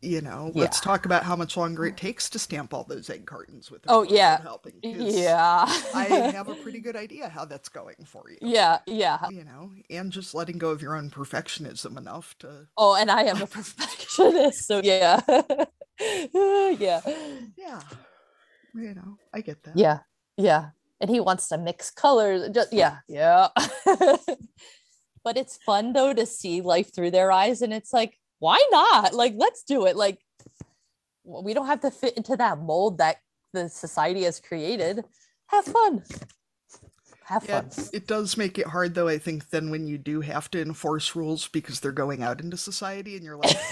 you 0.02 0.22
know, 0.22 0.52
let's 0.54 0.80
talk 0.80 1.06
about 1.06 1.24
how 1.24 1.36
much 1.36 1.58
longer 1.58 1.84
it 1.86 1.98
takes 1.98 2.30
to 2.30 2.38
stamp 2.38 2.74
all 2.76 2.84
those 2.84 3.10
egg 3.10 3.26
cartons 3.26 3.72
with 3.72 3.82
Oh, 3.88 4.04
yeah. 4.04 4.40
helping. 4.42 4.74
yeah. 4.84 5.66
I 5.96 6.04
have 6.36 6.48
a 6.48 6.54
pretty 6.56 6.80
good 6.80 6.96
idea 6.96 7.28
how 7.28 7.46
that's 7.46 7.70
going 7.70 7.96
for 8.06 8.30
you. 8.30 8.38
yeah, 8.42 8.80
yeah. 8.86 9.28
You 9.32 9.44
know, 9.46 9.72
and 9.90 10.12
just 10.12 10.36
letting 10.36 10.60
go 10.60 10.70
of 10.70 10.82
your 10.82 10.96
own 10.96 11.10
perfectionism 11.10 11.98
enough 11.98 12.36
to, 12.40 12.68
Oh, 12.78 12.94
and 12.96 13.10
I 13.10 13.24
am 13.24 13.42
a 13.42 13.48
perfectionist, 13.48 14.68
so 14.68 14.80
yeah. 14.84 15.22
yeah. 16.00 17.02
yeah, 17.58 17.82
you 18.76 18.94
know, 18.94 19.18
I 19.34 19.42
get 19.42 19.64
that. 19.64 19.76
Yeah. 19.76 20.00
Yeah. 20.38 20.70
And 21.02 21.10
he 21.10 21.20
wants 21.20 21.50
to 21.50 21.58
mix 21.58 21.92
colors. 21.92 22.50
Just 22.54 22.72
yeah, 22.72 22.98
yeah. 23.08 23.50
but 25.24 25.38
it's 25.38 25.58
fun 25.66 25.94
though 25.94 26.14
to 26.14 26.26
see 26.26 26.62
life 26.62 26.94
through 26.94 27.12
their 27.12 27.32
eyes 27.32 27.62
and 27.62 27.74
it's 27.74 27.92
like, 27.94 28.18
why 28.40 28.64
not? 28.72 29.14
Like 29.14 29.34
let's 29.36 29.64
do 29.64 29.86
it. 29.88 29.96
Like 29.96 30.20
we 31.24 31.54
don't 31.54 31.68
have 31.68 31.82
to 31.82 31.92
fit 31.92 32.16
into 32.18 32.36
that 32.38 32.60
mold 32.60 33.00
that 33.00 33.18
the 33.54 33.68
society 33.70 34.24
has 34.24 34.40
created. 34.40 35.04
Have 35.48 35.66
fun. 35.66 36.04
Have 37.26 37.46
Yeah, 37.50 37.62
fun. 37.62 37.86
it 37.92 38.06
does 38.06 38.38
make 38.38 38.60
it 38.60 38.68
hard 38.68 38.94
though, 38.94 39.08
I 39.08 39.18
think, 39.18 39.50
then 39.50 39.72
when 39.72 39.88
you 39.88 39.98
do 39.98 40.22
have 40.22 40.50
to 40.52 40.62
enforce 40.62 41.16
rules 41.16 41.48
because 41.48 41.80
they're 41.80 41.92
going 41.92 42.22
out 42.22 42.40
into 42.40 42.56
society 42.56 43.16
and 43.16 43.26
you're 43.26 43.38
like, 43.38 43.56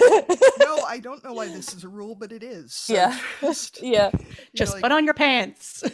no, 0.58 0.78
I 0.84 0.98
don't 1.00 1.22
know 1.22 1.34
why 1.34 1.46
this 1.46 1.72
is 1.72 1.84
a 1.84 1.88
rule, 1.88 2.16
but 2.16 2.32
it 2.32 2.42
is. 2.42 2.74
So 2.74 2.94
Yeah. 2.94 3.16
Just, 3.40 3.80
yeah. 3.80 4.10
you 4.12 4.18
know, 4.18 4.24
Just 4.56 4.72
like, 4.72 4.82
put 4.82 4.90
on 4.90 5.04
your 5.04 5.14
pants. 5.14 5.84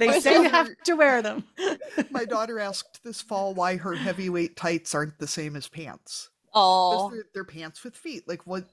They 0.00 0.08
My 0.08 0.18
say 0.18 0.34
you 0.34 0.48
have 0.48 0.68
to 0.84 0.94
wear 0.94 1.22
them. 1.22 1.44
my 2.10 2.24
daughter 2.24 2.58
asked 2.58 3.04
this 3.04 3.20
fall 3.20 3.54
why 3.54 3.76
her 3.76 3.94
heavyweight 3.94 4.56
tights 4.56 4.94
aren't 4.94 5.18
the 5.18 5.26
same 5.28 5.54
as 5.56 5.68
pants. 5.68 6.30
Oh, 6.52 7.10
They're, 7.10 7.24
they're 7.32 7.44
pants 7.44 7.84
with 7.84 7.94
feet. 7.96 8.26
Like 8.26 8.46
what? 8.46 8.64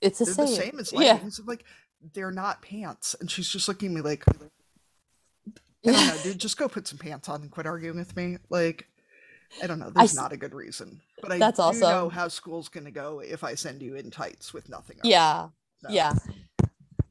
it's 0.00 0.18
the 0.18 0.26
same. 0.26 0.46
the 0.46 0.52
same 0.52 0.78
as 0.80 0.92
Yeah. 0.92 0.98
leggings. 1.14 1.38
I'm 1.38 1.46
like, 1.46 1.64
they're 2.14 2.32
not 2.32 2.62
pants. 2.62 3.14
And 3.20 3.30
she's 3.30 3.48
just 3.48 3.68
looking 3.68 3.90
at 3.90 3.94
me 3.94 4.00
like, 4.00 4.24
I 5.86 5.92
don't 5.92 6.06
know, 6.06 6.16
dude, 6.22 6.38
just 6.38 6.58
go 6.58 6.68
put 6.68 6.88
some 6.88 6.98
pants 6.98 7.28
on 7.28 7.42
and 7.42 7.50
quit 7.50 7.66
arguing 7.66 7.96
with 7.96 8.16
me. 8.16 8.38
Like, 8.50 8.88
I 9.62 9.66
don't 9.68 9.78
know. 9.78 9.90
There's 9.90 10.10
s- 10.10 10.16
not 10.16 10.32
a 10.32 10.36
good 10.36 10.54
reason. 10.54 11.00
But 11.22 11.30
I 11.32 11.38
That's 11.38 11.58
do 11.58 11.78
know 11.80 12.06
awesome. 12.06 12.10
how 12.10 12.28
school's 12.28 12.68
going 12.68 12.84
to 12.86 12.90
go 12.90 13.20
if 13.20 13.44
I 13.44 13.54
send 13.54 13.82
you 13.82 13.94
in 13.94 14.10
tights 14.10 14.52
with 14.52 14.68
nothing 14.68 14.96
on. 15.04 15.08
Yeah. 15.10 15.48
So, 15.82 15.88
yeah 15.90 16.14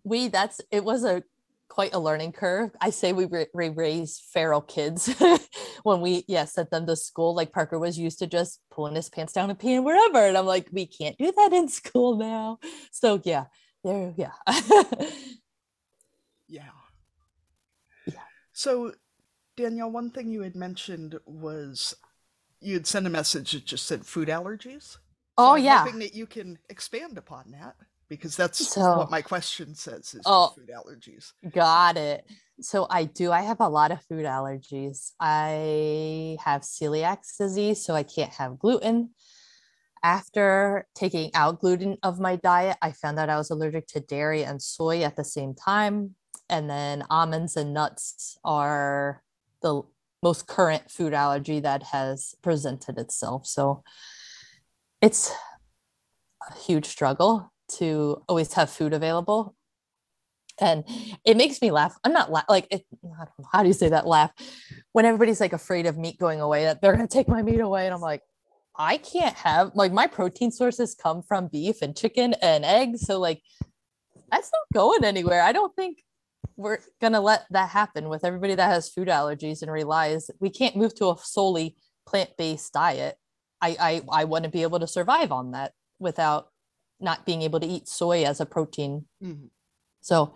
we 0.08 0.28
that's 0.28 0.62
it 0.72 0.84
was 0.84 1.04
a 1.04 1.24
quite 1.70 1.94
a 1.94 2.00
learning 2.00 2.32
curve 2.32 2.72
i 2.82 2.90
say 2.90 3.12
we, 3.14 3.26
ra- 3.26 3.44
we 3.54 3.70
raise 3.70 4.20
feral 4.32 4.62
kids 4.62 5.14
when 5.84 6.02
we 6.02 6.24
yeah 6.28 6.46
sent 6.46 6.70
them 6.70 6.86
to 6.86 6.96
school 6.96 7.36
like 7.36 7.52
parker 7.52 7.80
was 7.80 7.98
used 7.98 8.20
to 8.20 8.28
just 8.28 8.62
pulling 8.72 8.96
his 8.96 9.10
pants 9.10 9.34
down 9.34 9.50
and 9.50 9.60
peeing 9.60 9.84
wherever 9.84 10.20
and 10.26 10.38
i'm 10.38 10.46
like 10.46 10.68
we 10.72 10.86
can't 10.86 11.18
do 11.18 11.32
that 11.36 11.52
in 11.54 11.68
school 11.68 12.16
now 12.18 12.60
so 12.92 13.20
yeah 13.24 13.46
there 13.84 14.14
yeah 14.16 14.32
Yeah. 16.48 16.70
Yeah. 18.06 18.20
So, 18.54 18.94
Danielle, 19.58 19.92
one 19.92 20.12
thing 20.12 20.30
you 20.30 20.42
had 20.42 20.56
mentioned 20.56 21.20
was 21.26 21.96
you 22.62 22.76
had 22.76 22.88
sent 22.88 23.08
a 23.08 23.10
message 23.10 23.52
that 23.52 23.66
just 23.66 23.86
said 23.86 24.06
food 24.06 24.28
allergies. 24.28 24.98
Oh, 25.38 25.44
so 25.44 25.52
oh 25.52 25.56
I'm 25.56 25.64
yeah 25.64 25.84
hoping 25.84 26.00
that 26.00 26.16
you 26.16 26.26
can 26.26 26.58
expand 26.70 27.18
upon 27.18 27.52
that 27.52 27.76
because 28.10 28.36
that's 28.36 28.68
So- 28.74 28.98
what 28.98 29.10
my 29.12 29.22
question 29.22 29.76
says 29.76 30.14
is 30.14 30.22
Oh. 30.26 30.50
food 30.56 30.70
allergies. 30.70 31.32
Got 31.52 31.98
it. 31.98 32.26
So 32.62 32.88
I 32.90 33.06
do. 33.06 33.32
I 33.32 33.42
have 33.42 33.60
a 33.60 33.68
lot 33.68 33.92
of 33.92 34.02
food 34.04 34.26
allergies. 34.26 35.12
I 35.20 36.38
have 36.44 36.62
celiac 36.62 37.20
disease, 37.38 37.84
so 37.84 37.96
I 37.96 38.04
can't 38.04 38.32
have 38.34 38.58
gluten. 38.60 39.14
After 40.04 40.88
taking 40.94 41.34
out 41.34 41.60
gluten 41.60 41.98
of 42.04 42.20
my 42.20 42.36
diet, 42.36 42.78
I 42.82 42.92
found 42.92 43.18
out 43.20 43.30
I 43.30 43.38
was 43.38 43.50
allergic 43.50 43.88
to 43.88 44.00
dairy 44.00 44.44
and 44.44 44.62
soy 44.62 45.02
at 45.04 45.16
the 45.16 45.24
same 45.24 45.54
time. 45.56 46.16
And 46.48 46.70
then 46.70 47.04
almonds 47.10 47.58
and 47.58 47.74
nuts 47.74 48.38
are 48.44 49.24
the 49.62 49.82
most 50.22 50.46
current 50.48 50.92
food 50.92 51.14
allergy 51.14 51.60
that 51.62 51.82
has 51.84 52.36
presented 52.44 53.00
itself. 53.00 53.48
So 53.48 53.84
it's 55.02 55.32
a 56.48 56.54
huge 56.56 56.86
struggle 56.86 57.52
to 57.78 58.22
always 58.28 58.54
have 58.54 58.70
food 58.70 58.94
available 58.94 59.56
and 60.60 60.84
it 61.24 61.38
makes 61.38 61.62
me 61.62 61.72
laugh. 61.72 61.98
I'm 62.04 62.14
not 62.14 62.32
la- 62.32 62.44
like 62.48 62.68
it, 62.72 62.86
how 63.52 63.62
do 63.62 63.68
you 63.68 63.74
say 63.74 63.90
that 63.90 64.08
laugh 64.08 64.32
when 64.94 65.06
everybody's 65.06 65.42
like 65.42 65.54
afraid 65.54 65.86
of 65.86 65.98
meat 65.98 66.18
going 66.18 66.42
away 66.42 66.64
that 66.64 66.82
they're 66.82 66.96
gonna 66.96 67.08
take 67.08 67.28
my 67.28 67.42
meat 67.42 67.60
away, 67.60 67.86
and 67.86 67.94
I'm 67.94 68.02
like, 68.02 68.22
I 68.78 68.98
can't 68.98 69.36
have 69.36 69.72
like 69.76 69.92
my 69.92 70.08
protein 70.08 70.52
sources 70.52 70.96
come 70.96 71.22
from 71.22 71.48
beef 71.48 71.82
and 71.82 71.96
chicken 71.96 72.36
and 72.42 72.64
eggs, 72.66 73.02
so 73.02 73.20
like 73.20 73.42
that's 74.32 74.52
not 74.52 74.74
going 74.74 75.04
anywhere. 75.04 75.42
I 75.42 75.52
don't 75.52 75.76
think 75.76 76.04
we're 76.56 76.80
gonna 77.02 77.22
let 77.22 77.46
that 77.52 77.70
happen 77.70 78.08
with 78.08 78.24
everybody 78.24 78.56
that 78.56 78.70
has 78.70 78.90
food 78.90 79.10
allergies 79.10 79.62
and 79.62 79.72
relies 79.72 80.30
we 80.40 80.50
can't 80.50 80.76
move 80.78 80.96
to 80.96 81.10
a 81.10 81.18
solely 81.22 81.76
plant-based 82.08 82.72
diet. 82.72 83.18
I 83.62 83.76
I 83.80 84.22
I 84.22 84.24
wouldn't 84.26 84.54
be 84.54 84.64
able 84.64 84.80
to 84.80 84.88
survive 84.88 85.32
on 85.32 85.52
that 85.52 85.74
without 86.00 86.48
not 87.00 87.26
being 87.26 87.42
able 87.42 87.60
to 87.60 87.68
eat 87.68 87.88
soy 87.88 88.24
as 88.24 88.40
a 88.40 88.46
protein 88.46 89.06
Mhm. 89.22 89.50
so, 90.02 90.34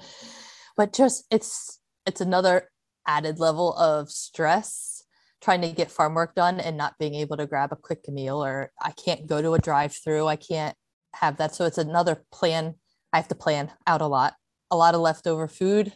but 0.76 0.94
just 0.94 1.26
it's 1.32 1.80
it's 2.06 2.22
another 2.22 2.70
added 3.08 3.40
level 3.40 3.74
of 3.76 4.10
stress 4.10 5.04
trying 5.42 5.62
to 5.62 5.72
get 5.72 5.92
farm 5.92 6.16
work 6.16 6.36
done 6.36 6.60
and 6.60 6.76
not 6.76 6.98
being 7.00 7.16
able 7.16 7.38
to 7.38 7.48
grab 7.48 7.72
a 7.72 7.76
quick 7.76 8.08
meal 8.10 8.44
or 8.44 8.72
I 8.82 8.92
can't 8.92 9.26
go 9.26 9.42
to 9.42 9.54
a 9.54 9.60
drive-through. 9.60 10.28
I 10.28 10.36
can't 10.36 10.76
have 11.16 11.38
that. 11.38 11.56
So 11.56 11.66
it's 11.66 11.78
another 11.78 12.26
plan. 12.32 12.76
I 13.14 13.18
have 13.18 13.30
to 13.30 13.36
plan 13.36 13.72
out 13.88 14.02
a 14.02 14.08
lot, 14.08 14.36
a 14.70 14.76
lot 14.76 14.96
of 14.96 15.02
leftover 15.02 15.48
food 15.48 15.94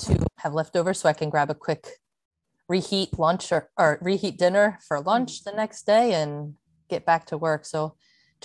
to 0.00 0.26
have 0.38 0.52
leftover 0.52 0.92
so 0.92 1.08
I 1.08 1.14
can 1.14 1.30
grab 1.30 1.50
a 1.50 1.54
quick 1.54 1.88
reheat 2.68 3.18
lunch 3.18 3.50
or, 3.50 3.70
or 3.78 3.98
reheat 4.02 4.38
dinner 4.38 4.78
for 4.86 5.00
lunch 5.00 5.44
the 5.44 5.52
next 5.52 5.86
day 5.86 6.12
and 6.12 6.54
get 6.90 7.06
back 7.06 7.24
to 7.26 7.38
work. 7.38 7.64
So 7.64 7.96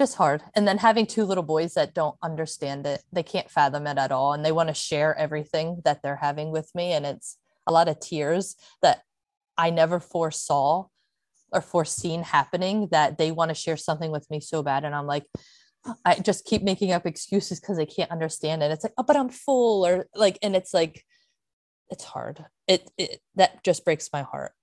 just 0.01 0.15
hard. 0.15 0.41
And 0.55 0.67
then 0.67 0.79
having 0.79 1.05
two 1.05 1.25
little 1.25 1.43
boys 1.43 1.75
that 1.75 1.93
don't 1.93 2.15
understand 2.23 2.87
it, 2.87 3.03
they 3.13 3.21
can't 3.21 3.51
fathom 3.51 3.85
it 3.85 3.99
at 3.99 4.11
all. 4.11 4.33
And 4.33 4.43
they 4.43 4.51
want 4.51 4.69
to 4.69 4.73
share 4.73 5.15
everything 5.15 5.79
that 5.85 6.01
they're 6.01 6.15
having 6.15 6.49
with 6.49 6.73
me. 6.73 6.93
And 6.93 7.05
it's 7.05 7.37
a 7.67 7.71
lot 7.71 7.87
of 7.87 7.99
tears 7.99 8.55
that 8.81 9.03
I 9.59 9.69
never 9.69 9.99
foresaw 9.99 10.87
or 11.51 11.61
foreseen 11.61 12.23
happening 12.23 12.87
that 12.89 13.19
they 13.19 13.31
want 13.31 13.49
to 13.49 13.55
share 13.55 13.77
something 13.77 14.09
with 14.09 14.27
me 14.31 14.39
so 14.39 14.63
bad. 14.63 14.85
And 14.85 14.95
I'm 14.95 15.05
like, 15.05 15.27
I 16.03 16.15
just 16.15 16.45
keep 16.45 16.63
making 16.63 16.91
up 16.91 17.05
excuses 17.05 17.59
because 17.59 17.77
they 17.77 17.85
can't 17.85 18.09
understand 18.09 18.63
it. 18.63 18.71
It's 18.71 18.83
like, 18.83 18.93
oh, 18.97 19.03
but 19.03 19.17
I'm 19.17 19.29
full, 19.29 19.85
or 19.85 20.07
like, 20.15 20.39
and 20.41 20.55
it's 20.55 20.73
like, 20.73 21.05
it's 21.91 22.03
hard. 22.03 22.45
It, 22.67 22.89
it 22.97 23.19
that 23.35 23.63
just 23.63 23.85
breaks 23.85 24.09
my 24.11 24.23
heart. 24.23 24.53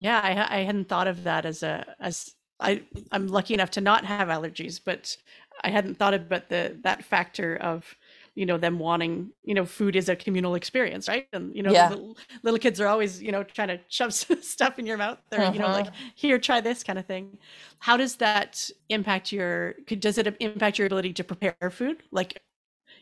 Yeah, 0.00 0.20
I, 0.22 0.58
I 0.58 0.64
hadn't 0.64 0.88
thought 0.88 1.08
of 1.08 1.24
that 1.24 1.44
as 1.44 1.62
a 1.62 1.86
as 1.98 2.30
I 2.60 2.84
I'm 3.12 3.28
lucky 3.28 3.54
enough 3.54 3.70
to 3.72 3.80
not 3.80 4.04
have 4.04 4.28
allergies, 4.28 4.80
but 4.84 5.16
I 5.62 5.70
hadn't 5.70 5.96
thought 5.96 6.14
about 6.14 6.48
the 6.48 6.78
that 6.82 7.04
factor 7.04 7.56
of 7.56 7.96
you 8.34 8.46
know 8.46 8.58
them 8.58 8.78
wanting 8.78 9.32
you 9.44 9.54
know 9.54 9.64
food 9.64 9.96
is 9.96 10.08
a 10.08 10.16
communal 10.16 10.54
experience, 10.54 11.08
right? 11.08 11.28
And 11.32 11.54
you 11.54 11.62
know 11.62 11.72
Yeah. 11.72 11.86
little, 11.86 12.16
little 12.42 12.58
kids 12.58 12.80
are 12.80 12.86
always 12.88 13.22
you 13.22 13.32
know 13.32 13.42
trying 13.44 13.68
to 13.68 13.80
shove 13.88 14.12
stuff 14.42 14.78
in 14.78 14.86
your 14.86 14.96
mouth 14.98 15.20
or 15.32 15.44
you 15.44 15.58
know 15.58 15.68
like 15.68 15.88
Uh-huh. 15.88 16.10
here 16.14 16.38
try 16.38 16.60
this 16.60 16.82
kind 16.84 16.98
of 16.98 17.06
thing. 17.06 17.38
How 17.80 17.96
does 17.96 18.16
that 18.16 18.70
impact 18.88 19.32
your? 19.32 19.74
Does 19.86 20.18
it 20.18 20.36
impact 20.40 20.78
your 20.78 20.86
ability 20.86 21.12
to 21.14 21.24
prepare 21.24 21.70
food 21.70 22.02
like? 22.12 22.40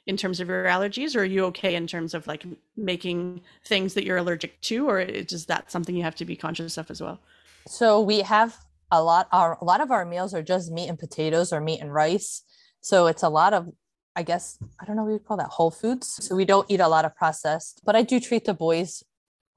in 0.06 0.16
terms 0.16 0.40
of 0.40 0.48
your 0.48 0.64
allergies 0.66 1.14
or 1.16 1.20
are 1.20 1.24
you 1.24 1.44
okay 1.44 1.74
in 1.74 1.86
terms 1.86 2.14
of 2.14 2.26
like 2.26 2.44
making 2.76 3.40
things 3.64 3.94
that 3.94 4.04
you're 4.04 4.16
allergic 4.16 4.60
to 4.62 4.88
or 4.88 5.00
is 5.00 5.46
that 5.46 5.70
something 5.70 5.96
you 5.96 6.02
have 6.02 6.14
to 6.16 6.24
be 6.24 6.36
conscious 6.36 6.76
of 6.78 6.90
as 6.90 7.00
well 7.00 7.20
So 7.66 8.00
we 8.00 8.20
have 8.20 8.64
a 8.92 9.02
lot 9.02 9.26
our 9.32 9.58
a 9.60 9.64
lot 9.64 9.80
of 9.80 9.90
our 9.90 10.04
meals 10.04 10.34
are 10.34 10.42
just 10.42 10.70
meat 10.70 10.88
and 10.88 10.98
potatoes 10.98 11.52
or 11.52 11.60
meat 11.60 11.80
and 11.80 11.92
rice. 11.92 12.42
So 12.80 13.06
it's 13.06 13.22
a 13.22 13.28
lot 13.28 13.54
of 13.54 13.68
I 14.14 14.22
guess 14.22 14.58
I 14.80 14.84
don't 14.84 14.96
know 14.96 15.04
what 15.04 15.12
you 15.12 15.18
call 15.18 15.38
that 15.38 15.48
whole 15.48 15.70
foods. 15.70 16.18
So 16.20 16.36
we 16.36 16.44
don't 16.44 16.70
eat 16.70 16.80
a 16.80 16.88
lot 16.88 17.06
of 17.06 17.16
processed, 17.16 17.80
but 17.84 17.96
I 17.96 18.02
do 18.02 18.20
treat 18.20 18.44
the 18.44 18.54
boys 18.54 19.02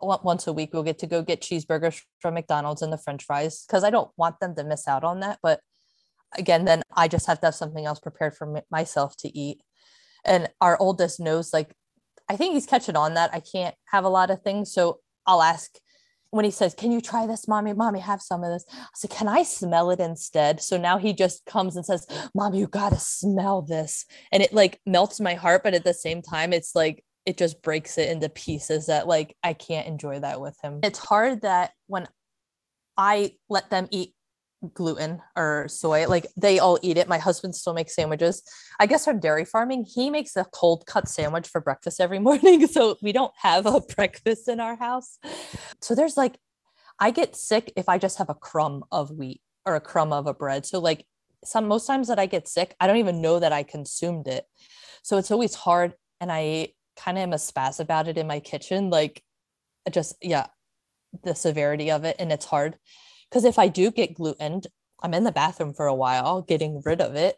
once 0.02 0.48
a 0.48 0.54
week. 0.54 0.70
We'll 0.74 0.84
get 0.84 1.00
to 1.00 1.08
go 1.08 1.22
get 1.22 1.42
cheeseburgers 1.42 2.02
from 2.22 2.36
McDonald's 2.36 2.82
and 2.82 2.92
the 2.92 2.98
French 2.98 3.26
fries 3.26 3.66
because 3.68 3.84
I 3.84 3.90
don't 3.90 4.12
want 4.18 4.40
them 4.40 4.56
to 4.56 4.64
miss 4.64 4.88
out 4.88 5.04
on 5.04 5.20
that. 5.20 5.40
But 5.44 5.60
again, 6.38 6.64
then 6.64 6.82
I 6.96 7.10
just 7.10 7.28
have 7.28 7.42
to 7.42 7.48
have 7.48 7.56
something 7.56 7.86
else 7.86 8.00
prepared 8.00 8.36
for 8.36 8.62
myself 8.72 9.18
to 9.18 9.38
eat. 9.38 9.62
And 10.24 10.48
our 10.62 10.78
oldest 10.80 11.20
knows 11.20 11.52
like 11.52 11.76
I 12.30 12.38
think 12.38 12.54
he's 12.54 12.66
catching 12.66 12.96
on 12.96 13.16
that 13.16 13.34
I 13.34 13.42
can't 13.42 13.76
have 13.88 14.06
a 14.06 14.10
lot 14.10 14.32
of 14.32 14.42
things. 14.42 14.74
So 14.74 15.00
I'll 15.28 15.42
ask 15.42 15.78
when 16.36 16.46
he 16.46 16.52
says, 16.52 16.74
Can 16.74 16.92
you 16.92 17.02
try 17.02 17.26
this, 17.26 17.48
mommy? 17.48 17.74
Mommy, 17.74 18.00
have 18.00 18.22
some 18.22 18.44
of 18.44 18.52
this. 18.52 18.66
I 18.72 18.88
said, 18.96 19.10
Can 19.10 19.28
I 19.28 19.44
smell 19.44 19.92
it 19.92 20.00
instead? 20.00 20.62
So 20.62 20.78
now 20.78 20.98
he 20.98 21.14
just 21.14 21.46
comes 21.46 21.76
and 21.76 21.86
says, 21.86 22.06
Mom, 22.34 22.54
you 22.54 22.68
got 22.68 22.90
to 22.90 23.00
smell 23.00 23.62
this. 23.62 24.06
And 24.32 24.44
it 24.44 24.54
like 24.54 24.80
melts 24.86 25.20
my 25.20 25.34
heart. 25.34 25.64
But 25.64 25.74
at 25.74 25.84
the 25.84 25.94
same 25.94 26.22
time, 26.22 26.54
it's 26.54 26.76
like, 26.76 27.04
it 27.26 27.38
just 27.38 27.62
breaks 27.64 27.98
it 27.98 28.10
into 28.10 28.30
pieces 28.30 28.86
that 28.86 29.08
like 29.08 29.36
I 29.44 29.54
can't 29.54 29.88
enjoy 29.88 30.20
that 30.20 30.40
with 30.40 30.56
him. 30.62 30.82
It's 30.84 31.00
hard 31.00 31.42
that 31.42 31.72
when 31.88 32.08
I 32.98 33.32
let 33.50 33.70
them 33.70 33.88
eat 33.92 34.14
gluten 34.74 35.22
or 35.36 35.68
soy. 35.68 36.08
Like 36.08 36.28
they 36.38 36.60
all 36.60 36.80
eat 36.82 36.98
it. 36.98 37.08
My 37.08 37.18
husband 37.18 37.56
still 37.56 37.74
makes 37.74 37.96
sandwiches. 37.96 38.44
I 38.80 38.86
guess 38.86 39.06
from 39.06 39.20
dairy 39.20 39.46
farming, 39.46 39.86
he 39.86 40.10
makes 40.10 40.36
a 40.36 40.46
cold 40.46 40.86
cut 40.86 41.08
sandwich 41.08 41.48
for 41.48 41.62
breakfast 41.62 42.00
every 42.02 42.20
morning. 42.28 42.68
So 42.68 42.98
we 43.02 43.12
don't 43.12 43.34
have 43.38 43.66
a 43.66 43.82
breakfast 43.96 44.48
in 44.48 44.60
our 44.60 44.76
house. 44.76 45.18
So 45.82 45.96
there's 45.96 46.18
like, 46.18 46.38
I 47.00 47.12
get 47.12 47.36
sick 47.36 47.74
if 47.76 47.90
I 47.90 47.98
just 47.98 48.18
have 48.18 48.30
a 48.30 48.36
crumb 48.36 48.84
of 48.92 49.12
wheat 49.12 49.42
or 49.66 49.76
a 49.76 49.82
crumb 49.82 50.14
of 50.14 50.28
a 50.28 50.34
bread. 50.34 50.66
So 50.66 50.80
like 50.80 51.06
some 51.44 51.68
most 51.68 51.86
times 51.86 52.08
that 52.08 52.20
I 52.20 52.26
get 52.26 52.48
sick, 52.48 52.76
I 52.80 52.88
don't 52.88 52.98
even 52.98 53.22
know 53.22 53.40
that 53.40 53.54
I 53.54 53.64
consumed 53.64 54.28
it. 54.28 54.46
So 55.04 55.18
it's 55.18 55.32
always 55.32 55.56
hard. 55.56 55.94
And 56.22 56.32
I 56.32 56.70
kind 56.96 57.18
of 57.18 57.24
am 57.24 57.34
a 57.34 57.38
spaz 57.38 57.80
about 57.80 58.08
it 58.08 58.18
in 58.18 58.28
my 58.28 58.40
kitchen. 58.40 58.90
Like 58.90 59.22
just, 59.92 60.16
yeah, 60.22 60.48
the 61.24 61.36
severity 61.36 61.92
of 61.92 62.06
it. 62.06 62.16
And 62.20 62.32
it's 62.32 62.46
hard 62.46 62.78
because 63.30 63.46
if 63.46 63.60
I 63.60 63.68
do 63.68 63.92
get 63.92 64.14
gluten, 64.14 64.62
I'm 65.02 65.14
in 65.14 65.24
the 65.24 65.32
bathroom 65.32 65.74
for 65.74 65.88
a 65.88 65.94
while 65.94 66.42
getting 66.42 66.82
rid 66.84 67.02
of 67.02 67.16
it. 67.16 67.38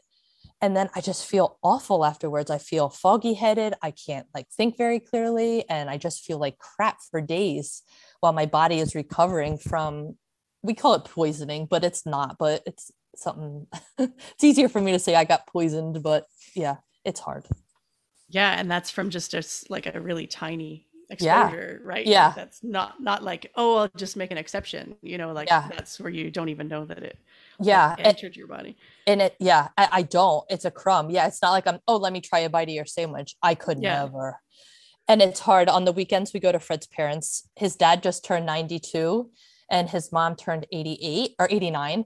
And 0.61 0.75
then 0.75 0.89
I 0.95 1.01
just 1.01 1.27
feel 1.27 1.59
awful 1.61 2.03
afterwards. 2.03 2.49
I 2.49 2.57
feel 2.57 2.89
foggy 2.89 3.35
headed. 3.35 3.75
I 3.81 3.91
can't 3.91 4.25
like 4.33 4.47
think 4.49 4.77
very 4.77 4.99
clearly. 4.99 5.69
And 5.69 5.89
I 5.89 5.97
just 5.97 6.23
feel 6.23 6.39
like 6.39 6.57
crap 6.57 6.97
for 7.11 7.21
days 7.21 7.83
while 8.21 8.33
my 8.33 8.47
body 8.47 8.79
is 8.79 8.95
recovering 8.95 9.57
from, 9.57 10.17
we 10.63 10.73
call 10.73 10.95
it 10.95 11.05
poisoning, 11.05 11.67
but 11.69 11.83
it's 11.83 12.05
not, 12.05 12.38
but 12.39 12.63
it's 12.65 12.91
something, 13.15 13.67
it's 13.99 14.43
easier 14.43 14.67
for 14.67 14.81
me 14.81 14.93
to 14.93 14.99
say 14.99 15.13
I 15.13 15.25
got 15.25 15.45
poisoned, 15.45 16.01
but 16.01 16.25
yeah, 16.55 16.77
it's 17.05 17.19
hard. 17.19 17.45
Yeah. 18.27 18.59
And 18.59 18.69
that's 18.69 18.89
from 18.89 19.11
just 19.11 19.35
a, 19.35 19.43
like 19.69 19.85
a 19.93 20.01
really 20.01 20.25
tiny 20.25 20.86
exposure, 21.09 21.79
yeah. 21.81 21.87
right? 21.87 22.05
Yeah. 22.05 22.33
That's 22.35 22.63
not 22.63 23.01
not 23.01 23.23
like, 23.23 23.51
oh, 23.55 23.77
I'll 23.77 23.89
just 23.95 24.17
make 24.17 24.31
an 24.31 24.37
exception. 24.37 24.95
You 25.01 25.17
know, 25.17 25.31
like 25.31 25.47
yeah. 25.47 25.67
that's 25.69 25.99
where 25.99 26.09
you 26.09 26.31
don't 26.31 26.49
even 26.49 26.67
know 26.67 26.85
that 26.85 26.99
it 26.99 27.17
yeah 27.59 27.89
like, 27.89 28.05
entered 28.05 28.35
your 28.35 28.47
body. 28.47 28.77
And 29.05 29.21
it 29.21 29.35
yeah, 29.39 29.69
I, 29.77 29.89
I, 29.91 30.01
don't. 30.03 30.45
It's 30.49 30.65
a 30.65 30.71
crumb. 30.71 31.09
Yeah. 31.09 31.27
It's 31.27 31.41
not 31.41 31.51
like 31.51 31.67
I'm, 31.67 31.79
oh, 31.87 31.97
let 31.97 32.13
me 32.13 32.21
try 32.21 32.39
a 32.39 32.49
bite 32.49 32.69
of 32.69 32.73
your 32.73 32.85
sandwich. 32.85 33.35
I 33.41 33.55
could 33.55 33.81
yeah. 33.81 34.03
never. 34.03 34.39
And 35.07 35.21
it's 35.21 35.39
hard. 35.39 35.69
On 35.69 35.85
the 35.85 35.93
weekends, 35.93 36.33
we 36.33 36.39
go 36.39 36.51
to 36.51 36.59
Fred's 36.59 36.87
parents. 36.87 37.47
His 37.55 37.75
dad 37.75 38.03
just 38.03 38.25
turned 38.25 38.45
92 38.45 39.29
and 39.71 39.89
his 39.89 40.11
mom 40.11 40.35
turned 40.35 40.67
88 40.71 41.35
or 41.39 41.47
89. 41.49 42.05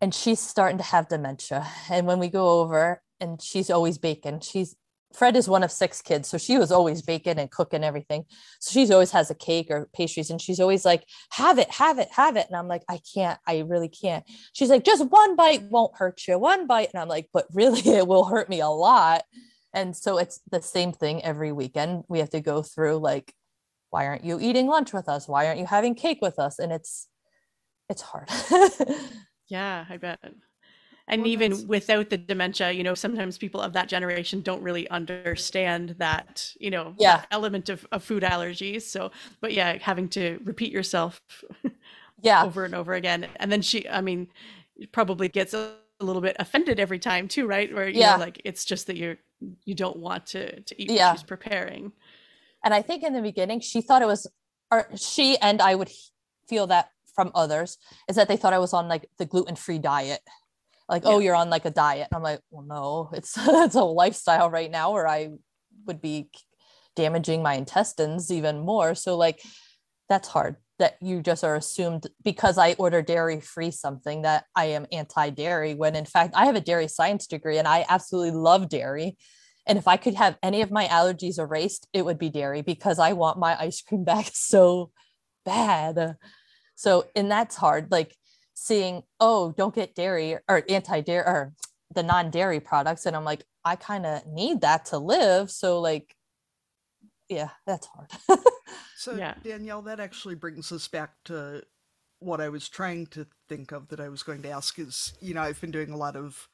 And 0.00 0.14
she's 0.14 0.40
starting 0.40 0.78
to 0.78 0.84
have 0.84 1.08
dementia. 1.08 1.66
And 1.90 2.06
when 2.06 2.20
we 2.20 2.28
go 2.28 2.60
over, 2.60 3.02
and 3.20 3.40
she's 3.40 3.70
always 3.70 3.98
baking. 3.98 4.40
She's 4.40 4.74
Fred 5.12 5.36
is 5.36 5.48
one 5.48 5.62
of 5.64 5.72
six 5.72 6.00
kids, 6.00 6.28
so 6.28 6.38
she 6.38 6.56
was 6.56 6.70
always 6.70 7.02
baking 7.02 7.38
and 7.38 7.50
cooking 7.50 7.82
everything. 7.82 8.24
So 8.60 8.72
she's 8.72 8.90
always 8.90 9.10
has 9.10 9.30
a 9.30 9.34
cake 9.34 9.66
or 9.70 9.88
pastries, 9.92 10.30
and 10.30 10.40
she's 10.40 10.60
always 10.60 10.84
like, 10.84 11.04
"Have 11.30 11.58
it, 11.58 11.70
have 11.70 11.98
it, 11.98 12.08
have 12.12 12.36
it." 12.36 12.46
And 12.46 12.56
I'm 12.56 12.68
like, 12.68 12.82
"I 12.88 13.00
can't, 13.14 13.38
I 13.46 13.60
really 13.60 13.88
can't." 13.88 14.24
She's 14.52 14.70
like, 14.70 14.84
"Just 14.84 15.04
one 15.10 15.36
bite 15.36 15.64
won't 15.64 15.96
hurt 15.96 16.26
you, 16.28 16.38
one 16.38 16.66
bite," 16.66 16.90
and 16.92 17.02
I'm 17.02 17.08
like, 17.08 17.28
"But 17.32 17.46
really, 17.52 17.80
it 17.84 18.06
will 18.06 18.24
hurt 18.24 18.48
me 18.48 18.60
a 18.60 18.68
lot." 18.68 19.24
And 19.72 19.96
so 19.96 20.18
it's 20.18 20.40
the 20.50 20.62
same 20.62 20.92
thing 20.92 21.24
every 21.24 21.52
weekend. 21.52 22.04
We 22.08 22.20
have 22.20 22.30
to 22.30 22.40
go 22.40 22.62
through 22.62 22.98
like, 22.98 23.34
"Why 23.90 24.06
aren't 24.06 24.24
you 24.24 24.38
eating 24.40 24.68
lunch 24.68 24.92
with 24.92 25.08
us? 25.08 25.26
Why 25.28 25.46
aren't 25.46 25.60
you 25.60 25.66
having 25.66 25.94
cake 25.94 26.18
with 26.22 26.38
us?" 26.38 26.58
And 26.58 26.72
it's, 26.72 27.08
it's 27.88 28.02
hard. 28.02 28.28
yeah, 29.48 29.84
I 29.88 29.96
bet 29.96 30.20
and 31.08 31.22
well, 31.22 31.30
even 31.30 31.66
without 31.66 32.10
the 32.10 32.18
dementia 32.18 32.72
you 32.72 32.82
know 32.82 32.94
sometimes 32.94 33.38
people 33.38 33.60
of 33.60 33.72
that 33.72 33.88
generation 33.88 34.40
don't 34.40 34.62
really 34.62 34.88
understand 34.90 35.94
that 35.98 36.52
you 36.58 36.70
know 36.70 36.94
yeah. 36.98 37.24
element 37.30 37.68
of, 37.68 37.86
of 37.92 38.02
food 38.02 38.22
allergies. 38.22 38.82
So 38.82 39.10
but 39.40 39.52
yeah 39.52 39.78
having 39.80 40.08
to 40.10 40.40
repeat 40.44 40.72
yourself 40.72 41.20
yeah. 42.20 42.44
over 42.44 42.64
and 42.64 42.74
over 42.74 42.94
again. 42.94 43.26
And 43.36 43.50
then 43.50 43.62
she 43.62 43.88
i 43.88 44.00
mean 44.00 44.28
probably 44.92 45.28
gets 45.28 45.54
a, 45.54 45.74
a 46.00 46.04
little 46.04 46.22
bit 46.22 46.36
offended 46.38 46.80
every 46.80 46.98
time 46.98 47.28
too 47.28 47.46
right? 47.46 47.72
Where 47.74 47.88
you 47.88 48.00
yeah. 48.00 48.16
know 48.16 48.20
like 48.20 48.40
it's 48.44 48.64
just 48.64 48.86
that 48.86 48.96
you're 48.96 49.18
you 49.64 49.74
don't 49.74 49.96
want 49.96 50.26
to 50.26 50.60
to 50.60 50.82
eat 50.82 50.90
yeah. 50.90 51.10
what 51.10 51.18
she's 51.18 51.26
preparing. 51.26 51.92
And 52.64 52.74
i 52.74 52.82
think 52.82 53.02
in 53.02 53.14
the 53.14 53.22
beginning 53.22 53.60
she 53.60 53.80
thought 53.80 54.02
it 54.02 54.06
was 54.06 54.26
or 54.70 54.88
she 54.94 55.36
and 55.38 55.60
i 55.60 55.74
would 55.74 55.90
feel 56.48 56.66
that 56.66 56.90
from 57.14 57.30
others 57.34 57.78
is 58.08 58.16
that 58.16 58.28
they 58.28 58.36
thought 58.36 58.52
i 58.52 58.58
was 58.58 58.72
on 58.72 58.88
like 58.88 59.08
the 59.18 59.26
gluten-free 59.26 59.78
diet 59.78 60.20
like 60.90 61.02
oh, 61.06 61.10
yeah. 61.10 61.16
oh 61.16 61.18
you're 61.20 61.34
on 61.34 61.48
like 61.48 61.64
a 61.64 61.70
diet. 61.70 62.08
And 62.10 62.16
i'm 62.16 62.22
like 62.22 62.40
well 62.50 62.66
no 62.66 63.10
it's 63.12 63.34
it's 63.38 63.74
a 63.74 63.82
lifestyle 63.82 64.50
right 64.50 64.70
now 64.70 64.92
where 64.92 65.08
i 65.08 65.30
would 65.86 66.02
be 66.02 66.28
damaging 66.96 67.42
my 67.42 67.54
intestines 67.54 68.30
even 68.30 68.60
more. 68.60 68.94
So 68.94 69.16
like 69.16 69.42
that's 70.08 70.28
hard 70.28 70.56
that 70.78 70.96
you 71.00 71.22
just 71.22 71.44
are 71.44 71.56
assumed 71.56 72.06
because 72.24 72.58
i 72.58 72.72
order 72.74 73.02
dairy 73.02 73.40
free 73.40 73.70
something 73.70 74.22
that 74.22 74.44
i 74.56 74.64
am 74.64 74.86
anti-dairy 74.90 75.74
when 75.74 75.94
in 75.94 76.04
fact 76.04 76.34
i 76.34 76.46
have 76.46 76.56
a 76.56 76.60
dairy 76.60 76.88
science 76.88 77.26
degree 77.26 77.58
and 77.58 77.68
i 77.68 77.84
absolutely 77.88 78.32
love 78.32 78.68
dairy. 78.68 79.16
And 79.66 79.78
if 79.78 79.86
i 79.86 79.96
could 79.96 80.14
have 80.14 80.36
any 80.42 80.62
of 80.62 80.70
my 80.70 80.86
allergies 80.86 81.38
erased 81.38 81.86
it 81.92 82.04
would 82.04 82.18
be 82.18 82.30
dairy 82.30 82.62
because 82.62 82.98
i 82.98 83.12
want 83.12 83.38
my 83.38 83.56
ice 83.58 83.82
cream 83.82 84.04
back 84.12 84.30
so 84.32 84.90
bad. 85.44 86.16
So 86.74 87.06
and 87.14 87.30
that's 87.30 87.56
hard 87.56 87.90
like 87.90 88.16
seeing, 88.60 89.02
oh, 89.20 89.54
don't 89.56 89.74
get 89.74 89.94
dairy 89.94 90.36
or 90.46 90.62
anti 90.68 91.00
dairy 91.00 91.24
or 91.26 91.54
the 91.94 92.02
non 92.02 92.30
dairy 92.30 92.60
products. 92.60 93.06
And 93.06 93.16
I'm 93.16 93.24
like, 93.24 93.42
I 93.64 93.74
kind 93.74 94.04
of 94.04 94.26
need 94.26 94.60
that 94.60 94.84
to 94.86 94.98
live. 94.98 95.50
So, 95.50 95.80
like, 95.80 96.14
yeah, 97.30 97.48
that's 97.66 97.86
hard. 97.86 98.10
so, 98.96 99.14
yeah. 99.16 99.34
Danielle, 99.42 99.80
that 99.82 99.98
actually 99.98 100.34
brings 100.34 100.70
us 100.72 100.88
back 100.88 101.12
to 101.24 101.62
what 102.18 102.42
I 102.42 102.50
was 102.50 102.68
trying 102.68 103.06
to 103.08 103.26
think 103.48 103.72
of 103.72 103.88
that 103.88 104.00
I 104.00 104.10
was 104.10 104.22
going 104.22 104.42
to 104.42 104.50
ask 104.50 104.78
is, 104.78 105.14
you 105.22 105.32
know, 105.32 105.40
I've 105.40 105.60
been 105.60 105.70
doing 105.70 105.90
a 105.90 105.96
lot 105.96 106.14
of 106.14 106.46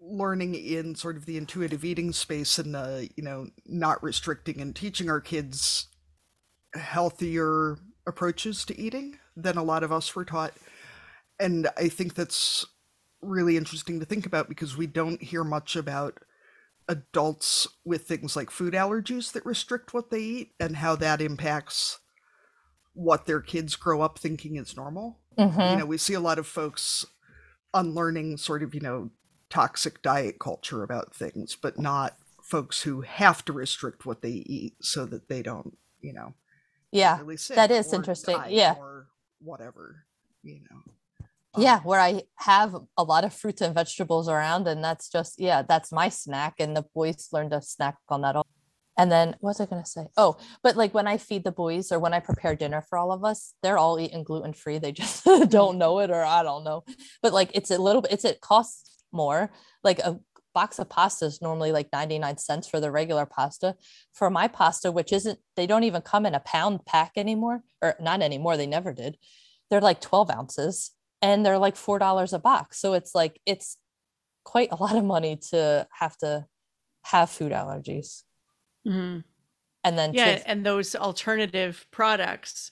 learning 0.00 0.54
in 0.56 0.94
sort 0.94 1.16
of 1.16 1.24
the 1.24 1.38
intuitive 1.38 1.86
eating 1.86 2.12
space 2.12 2.58
and, 2.58 2.76
uh, 2.76 3.00
you 3.16 3.24
know, 3.24 3.46
not 3.64 4.02
restricting 4.02 4.60
and 4.60 4.76
teaching 4.76 5.08
our 5.08 5.22
kids 5.22 5.88
healthier 6.74 7.78
approaches 8.06 8.66
to 8.66 8.78
eating 8.78 9.18
than 9.34 9.56
a 9.56 9.62
lot 9.62 9.82
of 9.82 9.90
us 9.90 10.14
were 10.14 10.24
taught 10.24 10.52
and 11.40 11.68
I 11.76 11.88
think 11.88 12.14
that's 12.14 12.66
really 13.20 13.56
interesting 13.56 14.00
to 14.00 14.06
think 14.06 14.26
about 14.26 14.48
because 14.48 14.76
we 14.76 14.86
don't 14.86 15.22
hear 15.22 15.44
much 15.44 15.76
about 15.76 16.20
adults 16.88 17.68
with 17.84 18.06
things 18.06 18.34
like 18.34 18.50
food 18.50 18.74
allergies 18.74 19.32
that 19.32 19.44
restrict 19.44 19.92
what 19.92 20.10
they 20.10 20.20
eat 20.20 20.52
and 20.58 20.76
how 20.76 20.96
that 20.96 21.20
impacts 21.20 21.98
what 22.94 23.26
their 23.26 23.40
kids 23.40 23.76
grow 23.76 24.00
up 24.00 24.18
thinking 24.18 24.56
is 24.56 24.76
normal. 24.76 25.18
Mm-hmm. 25.38 25.60
You 25.60 25.76
know, 25.76 25.86
we 25.86 25.98
see 25.98 26.14
a 26.14 26.20
lot 26.20 26.38
of 26.38 26.46
folks 26.46 27.04
unlearning 27.74 28.38
sort 28.38 28.62
of, 28.62 28.74
you 28.74 28.80
know, 28.80 29.10
toxic 29.50 30.02
diet 30.02 30.38
culture 30.38 30.82
about 30.82 31.14
things, 31.14 31.56
but 31.60 31.78
not 31.78 32.16
folks 32.42 32.82
who 32.82 33.02
have 33.02 33.44
to 33.44 33.52
restrict 33.52 34.06
what 34.06 34.22
they 34.22 34.30
eat 34.30 34.74
so 34.80 35.04
that 35.06 35.28
they 35.28 35.42
don't, 35.42 35.76
you 36.00 36.12
know. 36.12 36.34
Yeah. 36.90 37.20
Really 37.20 37.36
that 37.54 37.70
is 37.70 37.92
interesting. 37.92 38.38
Yeah. 38.48 38.74
Or 38.78 39.08
whatever, 39.40 40.06
you 40.42 40.60
know 40.70 40.92
Um, 41.54 41.62
yeah 41.62 41.80
where 41.80 42.00
i 42.00 42.22
have 42.36 42.76
a 42.96 43.02
lot 43.02 43.24
of 43.24 43.32
fruits 43.32 43.62
and 43.62 43.74
vegetables 43.74 44.28
around 44.28 44.68
and 44.68 44.84
that's 44.84 45.08
just 45.08 45.40
yeah 45.40 45.62
that's 45.62 45.90
my 45.90 46.10
snack 46.10 46.54
and 46.58 46.76
the 46.76 46.84
boys 46.94 47.28
learn 47.32 47.50
to 47.50 47.62
snack 47.62 47.96
on 48.08 48.22
that 48.22 48.36
all. 48.36 48.46
And 48.98 49.12
then 49.12 49.36
what 49.40 49.50
was 49.50 49.60
i 49.60 49.66
going 49.66 49.82
to 49.82 49.88
say? 49.88 50.06
Oh 50.16 50.36
but 50.62 50.76
like 50.76 50.92
when 50.92 51.06
i 51.06 51.16
feed 51.16 51.44
the 51.44 51.52
boys 51.52 51.90
or 51.90 51.98
when 51.98 52.12
i 52.12 52.20
prepare 52.20 52.54
dinner 52.54 52.82
for 52.82 52.98
all 52.98 53.12
of 53.12 53.24
us 53.24 53.54
they're 53.62 53.78
all 53.78 53.98
eating 53.98 54.24
gluten 54.24 54.52
free 54.52 54.78
they 54.78 54.92
just 54.92 55.24
don't 55.48 55.78
know 55.78 56.00
it 56.00 56.10
or 56.10 56.22
i 56.22 56.42
don't 56.42 56.64
know. 56.64 56.84
But 57.22 57.32
like 57.32 57.50
it's 57.54 57.70
a 57.70 57.78
little 57.78 58.02
bit 58.02 58.12
it's 58.12 58.24
it 58.24 58.40
costs 58.40 58.88
more. 59.12 59.50
Like 59.82 59.98
a 60.00 60.20
box 60.54 60.78
of 60.78 60.88
pasta 60.88 61.26
is 61.26 61.40
normally 61.40 61.72
like 61.72 61.88
99 61.92 62.38
cents 62.38 62.68
for 62.68 62.80
the 62.80 62.90
regular 62.90 63.26
pasta. 63.26 63.76
For 64.12 64.30
my 64.30 64.48
pasta 64.48 64.90
which 64.90 65.12
isn't 65.12 65.38
they 65.56 65.66
don't 65.66 65.84
even 65.84 66.02
come 66.02 66.26
in 66.26 66.34
a 66.34 66.40
pound 66.40 66.84
pack 66.84 67.12
anymore 67.16 67.62
or 67.82 67.94
not 68.00 68.22
anymore 68.22 68.56
they 68.56 68.66
never 68.66 68.92
did. 68.92 69.16
They're 69.70 69.80
like 69.80 70.00
12 70.00 70.30
ounces 70.30 70.92
and 71.22 71.44
they're 71.44 71.58
like 71.58 71.76
four 71.76 71.98
dollars 71.98 72.32
a 72.32 72.38
box 72.38 72.78
so 72.78 72.94
it's 72.94 73.14
like 73.14 73.40
it's 73.46 73.76
quite 74.44 74.70
a 74.72 74.76
lot 74.82 74.96
of 74.96 75.04
money 75.04 75.36
to 75.36 75.86
have 75.98 76.16
to 76.16 76.44
have 77.02 77.30
food 77.30 77.52
allergies 77.52 78.22
mm-hmm. 78.86 79.18
and 79.84 79.98
then 79.98 80.12
yeah 80.14 80.36
to- 80.38 80.48
and 80.48 80.64
those 80.64 80.94
alternative 80.94 81.86
products 81.90 82.70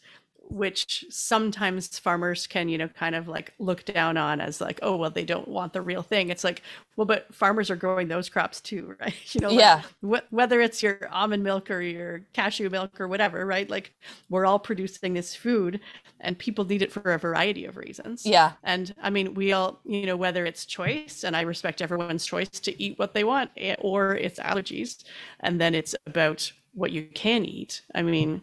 which 0.51 1.05
sometimes 1.11 1.99
farmers 1.99 2.47
can 2.47 2.69
you 2.69 2.79
know 2.79 2.89
kind 2.89 3.15
of 3.15 3.29
like 3.29 3.53
look 3.59 3.85
down 3.85 4.17
on 4.17 4.41
as 4.41 4.61
like 4.61 4.79
oh 4.83 4.97
well 4.97 5.11
they 5.11 5.25
don't 5.25 5.49
want 5.49 5.73
the 5.73 5.83
real 5.83 6.03
thing. 6.03 6.31
It's 6.31 6.45
like 6.45 6.63
well 6.97 7.05
but 7.05 7.33
farmers 7.35 7.71
are 7.71 7.77
growing 7.77 8.09
those 8.09 8.29
crops 8.29 8.61
too 8.61 8.97
right? 9.01 9.15
You 9.35 9.41
know 9.41 9.49
like, 9.49 9.59
yeah. 9.59 9.83
wh- 10.07 10.33
whether 10.33 10.61
it's 10.61 10.83
your 10.83 11.09
almond 11.11 11.43
milk 11.43 11.71
or 11.71 11.81
your 11.81 12.23
cashew 12.33 12.71
milk 12.71 13.01
or 13.01 13.09
whatever 13.09 13.45
right? 13.47 13.69
Like 13.69 13.93
we're 14.31 14.47
all 14.47 14.59
producing 14.59 15.15
this 15.15 15.35
food 15.35 15.81
and 16.21 16.39
people 16.39 16.65
need 16.65 16.83
it 16.83 16.93
for 16.93 17.13
a 17.13 17.19
variety 17.19 17.65
of 17.65 17.77
reasons. 17.77 18.25
Yeah. 18.25 18.53
And 18.63 18.95
i 19.03 19.11
mean 19.11 19.35
we 19.35 19.53
all 19.53 19.81
you 19.85 20.07
know 20.07 20.17
whether 20.17 20.45
it's 20.45 20.65
choice 20.65 21.25
and 21.25 21.37
i 21.37 21.43
respect 21.43 21.83
everyone's 21.83 22.25
choice 22.25 22.49
to 22.49 22.83
eat 22.83 22.99
what 22.99 23.15
they 23.15 23.25
want 23.25 23.51
eh, 23.57 23.75
or 23.81 24.15
it's 24.15 24.39
allergies 24.39 25.05
and 25.41 25.61
then 25.61 25.75
it's 25.75 25.95
about 26.07 26.53
what 26.77 26.93
you 26.93 27.05
can 27.15 27.45
eat. 27.45 27.83
I 27.95 28.03
mean 28.03 28.43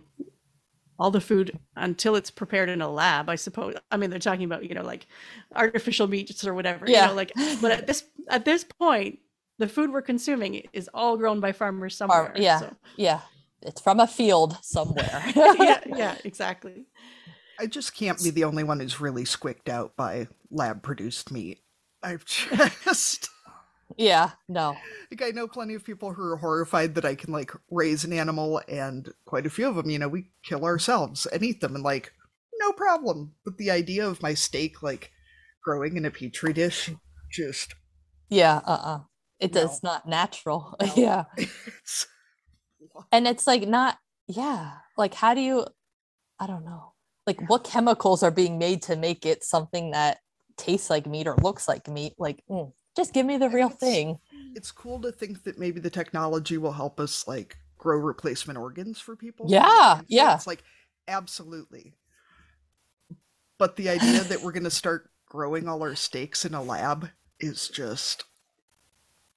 all 1.04 1.12
the 1.12 1.20
food 1.20 1.60
until 1.76 2.16
it's 2.16 2.32
prepared 2.32 2.70
in 2.70 2.82
a 2.82 2.89
lab 2.89 3.30
i 3.30 3.36
suppose 3.36 3.76
i 3.91 3.97
mean 3.97 4.10
they're 4.10 4.20
talking 4.20 4.45
about 4.45 4.64
you 4.68 4.74
know 4.74 4.84
like 4.84 5.06
artificial 5.54 6.08
meats 6.08 6.47
or 6.47 6.54
whatever 6.54 6.86
Yeah. 6.89 7.01
you 7.01 7.08
know 7.10 7.14
like 7.16 7.34
but 7.62 7.72
at 7.72 7.88
this 7.88 8.06
at 8.30 8.45
this 8.45 8.64
point 8.64 9.20
the 9.60 9.68
food 9.68 9.91
we're 9.91 10.01
consuming 10.01 10.64
is 10.72 10.89
all 10.93 11.18
grown 11.18 11.41
by 11.41 11.51
farmers 11.51 11.97
somewhere 11.97 12.32
yeah. 12.38 12.60
so- 12.60 12.76
yeah 12.95 13.20
it's 13.62 13.82
from 13.82 13.99
a 13.99 14.08
field 14.08 14.58
somewhere 14.62 15.24
yeah 15.36 15.80
yeah 15.86 16.16
exactly 16.24 16.86
I 17.60 17.68
just 17.68 17.93
can't 17.95 18.22
be 18.24 18.30
the 18.32 18.45
only 18.45 18.64
one 18.64 18.80
who's 18.80 18.99
really 18.99 19.26
squicked 19.26 19.70
out 19.70 19.95
by 19.95 20.28
lab 20.49 20.82
produced 20.82 21.32
meat. 21.32 21.60
I've 22.01 22.26
just 22.84 23.30
yeah 23.98 24.32
no. 24.50 24.76
Like 25.12 25.22
I 25.22 25.30
know 25.30 25.48
plenty 25.48 25.74
of 25.76 25.84
people 25.84 26.14
who 26.14 26.24
are 26.24 26.38
horrified 26.38 26.96
that 26.96 27.06
I 27.06 27.16
can 27.16 27.32
like 27.32 27.52
raise 27.70 28.04
an 28.04 28.14
animal 28.14 28.62
and 28.68 29.10
quite 29.26 29.46
a 29.46 29.50
few 29.50 29.68
of 29.68 29.76
them, 29.76 29.89
you 29.89 30.00
know, 30.00 30.08
we 30.08 30.32
kill 30.44 30.66
ourselves 30.66 31.26
and 31.28 31.44
eat 31.44 31.62
them 31.62 31.76
and 31.76 31.84
like 31.84 32.14
no 32.60 32.72
problem. 32.72 33.34
But 33.46 33.58
the 33.58 33.72
idea 33.72 34.08
of 34.08 34.22
my 34.22 34.34
steak 34.34 34.82
like 34.84 35.12
growing 35.64 35.98
in 35.98 36.06
a 36.06 36.12
petri 36.12 36.54
dish 36.54 36.89
just 37.32 37.76
yeah 38.30 38.62
uh-uh. 38.66 39.00
It 39.39 39.54
No. 39.54 39.62
does 39.62 39.84
not 39.84 40.08
natural. 40.08 40.76
No. 40.82 40.94
yeah. 40.96 41.24
It's 41.38 42.08
and 43.12 43.28
it's 43.28 43.48
like 43.48 43.68
not 43.68 43.98
yeah 44.28 44.72
like 44.98 45.14
how 45.14 45.34
do 45.34 45.41
you 45.41 45.66
i 46.39 46.48
don't 46.48 46.66
know. 46.66 46.94
Like 47.26 47.50
what 47.50 47.64
chemicals 47.64 48.22
are 48.24 48.32
being 48.32 48.58
made 48.60 48.82
to 48.84 48.96
make 48.98 49.26
it 49.26 49.44
something 49.46 49.91
that 49.91 50.18
tastes 50.58 50.89
like 50.89 51.08
meat 51.08 51.26
or 51.28 51.36
looks 51.38 51.68
like 51.70 51.88
meat? 51.88 52.14
Like 52.20 52.44
mm, 52.50 52.74
just 52.96 53.14
give 53.14 53.26
me 53.26 53.38
the 53.38 53.50
real 53.50 53.68
it's- 53.68 53.80
thing 53.80 54.20
it's 54.56 54.72
cool 54.72 55.02
to 55.02 55.12
think 55.12 55.41
that 55.46 55.58
maybe 55.58 55.80
the 55.80 55.89
technology 55.89 56.60
will 56.60 56.74
help 56.74 57.00
us 57.00 57.28
like 57.28 57.58
grow 57.80 57.98
replacement 57.98 58.60
organs 58.60 59.00
for 59.00 59.16
people. 59.16 59.48
Yeah, 59.50 59.98
And 59.98 60.06
yeah. 60.08 60.36
It's 60.36 60.46
like 60.46 60.64
absolutely. 61.08 61.96
But 63.58 63.78
the 63.78 63.89
idea 63.89 64.22
that 64.26 64.44
we're 64.44 64.52
gonna 64.52 64.70
start 64.70 65.10
growing 65.28 65.68
all 65.68 65.82
our 65.82 65.96
steaks 65.96 66.46
in 66.46 66.54
a 66.54 66.62
lab 66.62 67.10
is 67.39 67.68
just 67.68 68.26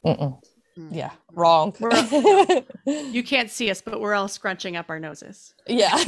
Mm-mm. 0.04 0.38
mm, 0.78 0.88
yeah 0.94 1.12
wrong 1.32 1.74
We're- 1.80 2.62
you 2.86 3.22
can't 3.24 3.50
see 3.50 3.70
us 3.70 3.80
but 3.80 3.98
we're 4.02 4.12
all 4.14 4.28
scrunching 4.28 4.76
up 4.76 4.90
our 4.90 5.00
noses 5.00 5.54
yeah 5.66 5.96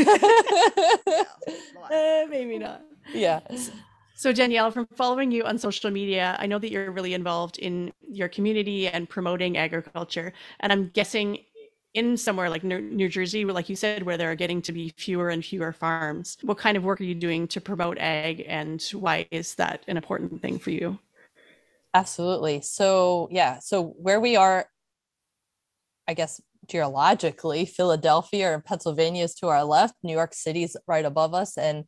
Eh, 1.91 2.27
maybe 2.29 2.59
not 2.59 2.83
yeah 3.15 3.41
So 4.19 4.33
Danielle, 4.33 4.73
from 4.73 4.89
following 4.97 5.31
you 5.31 5.45
on 5.45 5.59
social 5.59 5.93
media, 5.93 6.37
I 6.41 6.49
know 6.49 6.59
that 6.59 6.73
you're 6.73 6.91
really 6.91 7.15
involved 7.15 7.57
in 7.59 7.93
your 8.11 8.29
community 8.29 8.89
and 8.89 9.09
promoting 9.09 9.57
agriculture. 9.57 10.33
And 10.59 10.73
I'm 10.73 10.89
guessing 10.89 11.39
in 11.95 12.17
somewhere 12.17 12.51
like 12.51 12.65
New 12.65 13.09
Jersey, 13.09 13.45
like 13.45 13.69
you 13.69 13.77
said, 13.77 14.03
where 14.03 14.17
there 14.17 14.29
are 14.29 14.35
getting 14.35 14.61
to 14.63 14.73
be 14.73 14.93
fewer 14.97 15.29
and 15.29 15.45
fewer 15.45 15.73
farms. 15.73 16.37
What 16.43 16.59
kind 16.59 16.77
of 16.77 16.83
work 16.83 17.01
are 17.01 17.05
you 17.05 17.15
doing 17.15 17.47
to 17.47 17.61
promote 17.61 17.97
ag, 17.99 18.45
and 18.49 18.83
why 18.93 19.29
is 19.31 19.55
that 19.55 19.85
an 19.87 19.97
important 19.97 20.43
thing 20.43 20.59
for 20.59 20.71
you? 20.71 20.99
Absolutely. 21.95 22.61
So, 22.63 23.29
yeah, 23.31 23.61
so 23.61 23.85
where 23.85 24.19
we 24.19 24.35
are, 24.35 24.67
I 26.09 26.15
guess 26.15 26.41
geologically, 26.67 27.65
Philadelphia 27.77 28.53
and 28.53 28.65
Pennsylvania 28.65 29.23
is 29.23 29.37
to 29.37 29.47
our 29.47 29.63
left, 29.63 29.95
New 30.03 30.13
York 30.13 30.35
City's 30.35 30.77
right 30.89 31.05
above 31.05 31.35
us, 31.35 31.57
and 31.57 31.85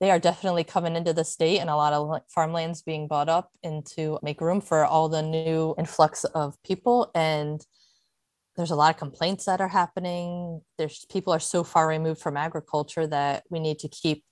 they 0.00 0.10
are 0.10 0.18
definitely 0.18 0.64
coming 0.64 0.96
into 0.96 1.12
the 1.12 1.24
state 1.24 1.58
and 1.58 1.70
a 1.70 1.76
lot 1.76 1.92
of 1.92 2.20
farmlands 2.28 2.82
being 2.82 3.08
bought 3.08 3.28
up 3.28 3.50
into 3.62 4.18
make 4.22 4.40
room 4.40 4.60
for 4.60 4.84
all 4.84 5.08
the 5.08 5.22
new 5.22 5.74
influx 5.78 6.24
of 6.24 6.60
people 6.62 7.10
and 7.14 7.66
there's 8.56 8.70
a 8.70 8.76
lot 8.76 8.94
of 8.94 8.98
complaints 8.98 9.44
that 9.44 9.60
are 9.60 9.68
happening 9.68 10.60
there's 10.78 11.04
people 11.10 11.32
are 11.32 11.40
so 11.40 11.64
far 11.64 11.88
removed 11.88 12.20
from 12.20 12.36
agriculture 12.36 13.06
that 13.06 13.44
we 13.50 13.60
need 13.60 13.78
to 13.78 13.88
keep 13.88 14.24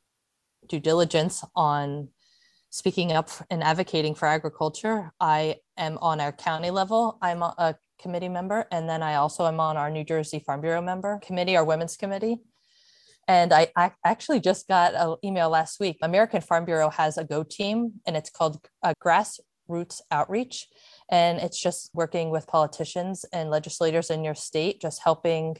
due 0.68 0.80
diligence 0.80 1.44
on 1.54 2.08
speaking 2.74 3.12
up 3.12 3.30
and 3.50 3.62
advocating 3.62 4.16
for 4.16 4.26
agriculture. 4.26 5.12
I 5.20 5.58
am 5.76 5.96
on 5.98 6.20
our 6.20 6.32
county 6.32 6.72
level. 6.72 7.18
I'm 7.22 7.40
a- 7.40 7.76
committee 8.00 8.28
member, 8.28 8.66
and 8.72 8.88
then 8.88 9.02
I 9.02 9.14
also 9.14 9.46
am 9.46 9.60
on 9.60 9.76
our 9.76 9.88
New 9.88 10.04
Jersey 10.04 10.40
Farm 10.40 10.60
Bureau 10.60 10.82
member 10.82 11.20
committee, 11.22 11.56
our 11.56 11.64
women's 11.64 11.96
committee. 11.96 12.38
And 13.28 13.52
I, 13.52 13.68
I 13.76 13.92
actually 14.04 14.40
just 14.40 14.68
got 14.68 14.94
an 14.94 15.16
email 15.24 15.48
last 15.48 15.80
week. 15.80 15.98
American 16.02 16.40
Farm 16.40 16.64
Bureau 16.64 16.90
has 16.90 17.18
a 17.18 17.24
Go 17.24 17.42
team, 17.42 17.94
and 18.06 18.16
it's 18.16 18.30
called 18.30 18.58
uh, 18.82 18.94
Grassroots 19.02 20.00
Outreach. 20.10 20.66
And 21.10 21.38
it's 21.38 21.60
just 21.60 21.90
working 21.94 22.30
with 22.30 22.46
politicians 22.46 23.24
and 23.32 23.50
legislators 23.50 24.10
in 24.10 24.24
your 24.24 24.34
state, 24.34 24.80
just 24.80 25.02
helping 25.02 25.56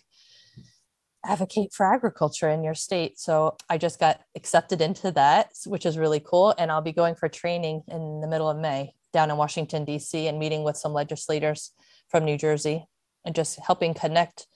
advocate 1.24 1.72
for 1.72 1.86
agriculture 1.86 2.48
in 2.48 2.62
your 2.62 2.74
state. 2.74 3.18
So 3.18 3.56
I 3.68 3.78
just 3.78 3.98
got 3.98 4.20
accepted 4.36 4.80
into 4.80 5.10
that, 5.12 5.50
which 5.66 5.86
is 5.86 5.96
really 5.96 6.20
cool. 6.20 6.54
And 6.58 6.70
I'll 6.70 6.82
be 6.82 6.92
going 6.92 7.14
for 7.14 7.28
training 7.28 7.82
in 7.88 8.20
the 8.20 8.28
middle 8.28 8.48
of 8.48 8.58
May 8.58 8.94
down 9.12 9.30
in 9.30 9.36
Washington, 9.36 9.84
D.C., 9.84 10.26
and 10.26 10.38
meeting 10.38 10.64
with 10.64 10.76
some 10.76 10.92
legislators 10.92 11.70
from 12.08 12.24
New 12.24 12.36
Jersey 12.36 12.84
and 13.24 13.34
just 13.34 13.58
helping 13.60 13.94
connect 13.94 14.46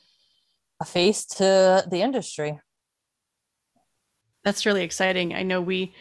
a 0.80 0.84
face 0.84 1.24
to 1.24 1.84
the 1.88 2.02
industry. 2.02 2.60
That's 4.44 4.66
really 4.66 4.82
exciting. 4.82 5.34
I 5.34 5.42
know 5.42 5.60
we 5.60 5.94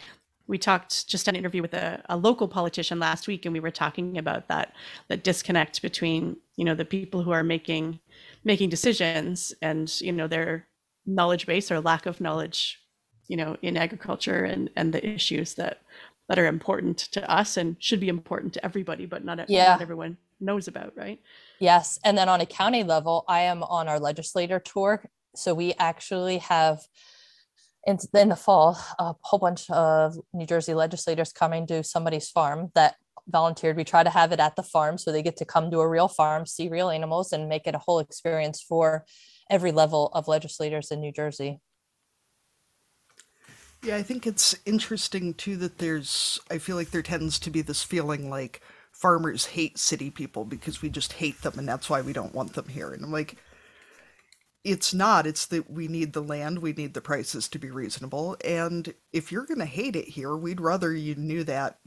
we 0.47 0.57
talked 0.57 1.07
just 1.09 1.27
an 1.27 1.35
interview 1.35 1.61
with 1.61 1.73
a, 1.73 2.01
a 2.07 2.15
local 2.15 2.47
politician 2.47 2.99
last 2.99 3.27
week 3.27 3.45
and 3.45 3.51
we 3.51 3.59
were 3.59 3.71
talking 3.71 4.17
about 4.17 4.47
that 4.47 4.73
that 5.09 5.23
disconnect 5.23 5.81
between 5.81 6.37
you 6.55 6.63
know 6.63 6.73
the 6.73 6.85
people 6.85 7.21
who 7.21 7.31
are 7.31 7.43
making 7.43 7.99
making 8.45 8.69
decisions 8.69 9.53
and 9.61 9.99
you 9.99 10.13
know 10.13 10.27
their 10.27 10.65
knowledge 11.05 11.45
base 11.45 11.69
or 11.69 11.81
lack 11.81 12.05
of 12.05 12.21
knowledge 12.21 12.79
you 13.27 13.35
know 13.35 13.57
in 13.61 13.75
agriculture 13.75 14.45
and 14.45 14.69
and 14.77 14.93
the 14.93 15.05
issues 15.05 15.55
that 15.55 15.81
that 16.29 16.39
are 16.39 16.47
important 16.47 16.97
to 16.97 17.29
us 17.29 17.57
and 17.57 17.75
should 17.79 17.99
be 17.99 18.07
important 18.07 18.53
to 18.53 18.63
everybody 18.63 19.05
but 19.05 19.25
not, 19.25 19.37
not 19.37 19.81
everyone 19.81 20.15
knows 20.39 20.69
about 20.69 20.93
right 20.95 21.19
Yes. 21.59 21.99
And 22.03 22.17
then 22.17 22.29
on 22.29 22.41
a 22.41 22.45
county 22.45 22.83
level, 22.83 23.25
I 23.27 23.41
am 23.41 23.63
on 23.63 23.87
our 23.87 23.99
legislator 23.99 24.59
tour. 24.59 25.09
So 25.35 25.53
we 25.53 25.73
actually 25.79 26.39
have 26.39 26.81
in, 27.87 27.97
in 28.13 28.29
the 28.29 28.35
fall 28.35 28.77
a 28.99 29.15
whole 29.21 29.39
bunch 29.39 29.69
of 29.71 30.17
New 30.33 30.45
Jersey 30.45 30.73
legislators 30.73 31.31
coming 31.31 31.65
to 31.67 31.83
somebody's 31.83 32.29
farm 32.29 32.69
that 32.75 32.95
volunteered. 33.29 33.77
We 33.77 33.85
try 33.85 34.03
to 34.03 34.09
have 34.09 34.31
it 34.31 34.39
at 34.39 34.55
the 34.55 34.63
farm 34.63 34.97
so 34.97 35.11
they 35.11 35.23
get 35.23 35.37
to 35.37 35.45
come 35.45 35.71
to 35.71 35.79
a 35.79 35.87
real 35.87 36.09
farm, 36.09 36.45
see 36.45 36.69
real 36.69 36.89
animals, 36.89 37.31
and 37.31 37.49
make 37.49 37.65
it 37.65 37.75
a 37.75 37.79
whole 37.79 37.99
experience 37.99 38.61
for 38.61 39.05
every 39.49 39.71
level 39.71 40.11
of 40.13 40.27
legislators 40.27 40.91
in 40.91 40.99
New 40.99 41.13
Jersey. 41.13 41.59
Yeah, 43.83 43.95
I 43.95 44.03
think 44.03 44.27
it's 44.27 44.55
interesting 44.65 45.33
too 45.33 45.55
that 45.57 45.77
there's, 45.77 46.39
I 46.51 46.57
feel 46.57 46.75
like 46.75 46.91
there 46.91 47.01
tends 47.01 47.39
to 47.39 47.49
be 47.49 47.61
this 47.61 47.83
feeling 47.83 48.29
like 48.29 48.61
farmers 48.91 49.45
hate 49.45 49.77
city 49.77 50.09
people 50.09 50.43
because 50.43 50.81
we 50.81 50.89
just 50.89 51.13
hate 51.13 51.41
them 51.41 51.53
and 51.57 51.67
that's 51.67 51.89
why 51.89 52.01
we 52.01 52.11
don't 52.11 52.33
want 52.33 52.53
them 52.53 52.67
here. 52.67 52.91
And 52.91 53.03
I'm 53.03 53.11
like, 53.11 53.37
it's 54.67 54.93
not. 54.93 55.25
It's 55.27 55.45
that 55.47 55.69
we 55.71 55.87
need 55.87 56.13
the 56.13 56.21
land, 56.21 56.59
we 56.59 56.73
need 56.73 56.93
the 56.93 57.01
prices 57.01 57.47
to 57.49 57.59
be 57.59 57.71
reasonable. 57.71 58.37
And 58.43 58.93
if 59.13 59.31
you're 59.31 59.45
going 59.45 59.59
to 59.59 59.65
hate 59.65 59.95
it 59.95 60.09
here, 60.09 60.35
we'd 60.35 60.61
rather 60.61 60.93
you 60.93 61.15
knew 61.15 61.43
that 61.45 61.79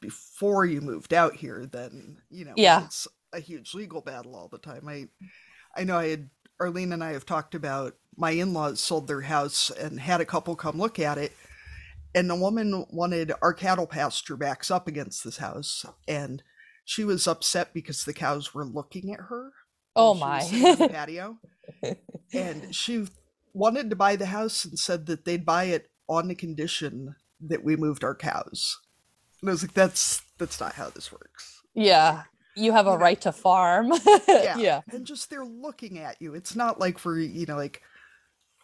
before 0.00 0.64
you 0.64 0.80
moved 0.80 1.12
out 1.12 1.34
here 1.36 1.66
than, 1.66 2.18
you 2.30 2.44
know, 2.44 2.54
Yeah. 2.56 2.84
it's 2.84 3.08
a 3.32 3.40
huge 3.40 3.74
legal 3.74 4.00
battle 4.00 4.36
all 4.36 4.48
the 4.48 4.58
time. 4.58 4.88
I, 4.88 5.08
I 5.76 5.84
know 5.84 5.98
I 5.98 6.08
had, 6.08 6.30
Arlene 6.60 6.92
and 6.92 7.04
I 7.04 7.12
have 7.12 7.26
talked 7.26 7.54
about 7.54 7.96
my 8.16 8.30
in 8.32 8.52
laws 8.52 8.80
sold 8.80 9.08
their 9.08 9.22
house 9.22 9.70
and 9.70 10.00
had 10.00 10.20
a 10.20 10.26
couple 10.26 10.56
come 10.56 10.78
look 10.78 10.98
at 10.98 11.18
it 11.18 11.32
and 12.14 12.28
the 12.28 12.34
woman 12.34 12.84
wanted 12.90 13.32
our 13.42 13.54
cattle 13.54 13.86
pasture 13.86 14.36
backs 14.36 14.70
up 14.70 14.88
against 14.88 15.24
this 15.24 15.38
house 15.38 15.84
and 16.08 16.42
she 16.84 17.04
was 17.04 17.28
upset 17.28 17.72
because 17.72 18.04
the 18.04 18.14
cows 18.14 18.54
were 18.54 18.64
looking 18.64 19.12
at 19.12 19.20
her 19.20 19.52
Oh 19.98 20.12
while 20.12 20.14
she 20.14 20.32
was 20.32 20.50
sitting 20.50 20.66
on 20.66 20.78
the 20.78 20.86
my. 20.86 20.88
patio 20.88 21.38
and 22.32 22.74
she 22.74 23.06
wanted 23.52 23.90
to 23.90 23.96
buy 23.96 24.16
the 24.16 24.26
house 24.26 24.64
and 24.64 24.78
said 24.78 25.06
that 25.06 25.24
they'd 25.24 25.44
buy 25.46 25.64
it 25.64 25.90
on 26.08 26.28
the 26.28 26.34
condition 26.34 27.14
that 27.40 27.64
we 27.64 27.76
moved 27.76 28.04
our 28.04 28.14
cows 28.14 28.78
and 29.40 29.50
i 29.50 29.52
was 29.52 29.62
like 29.62 29.74
that's 29.74 30.22
that's 30.38 30.60
not 30.60 30.74
how 30.74 30.88
this 30.90 31.12
works 31.12 31.62
yeah. 31.74 32.24
You 32.56 32.72
have 32.72 32.88
a 32.88 32.90
You 32.90 32.96
know, 32.96 33.02
right 33.02 33.20
to 33.20 33.30
farm. 33.32 33.92
yeah 34.28 34.56
yeah. 34.58 34.80
and 34.90 35.06
just 35.06 35.30
they're 35.30 35.44
looking 35.44 35.98
at 35.98 36.16
you 36.20 36.34
it's 36.34 36.56
not 36.56 36.80
like 36.80 36.98
for 36.98 37.16
you 37.18 37.46
know 37.46 37.56
like 37.56 37.82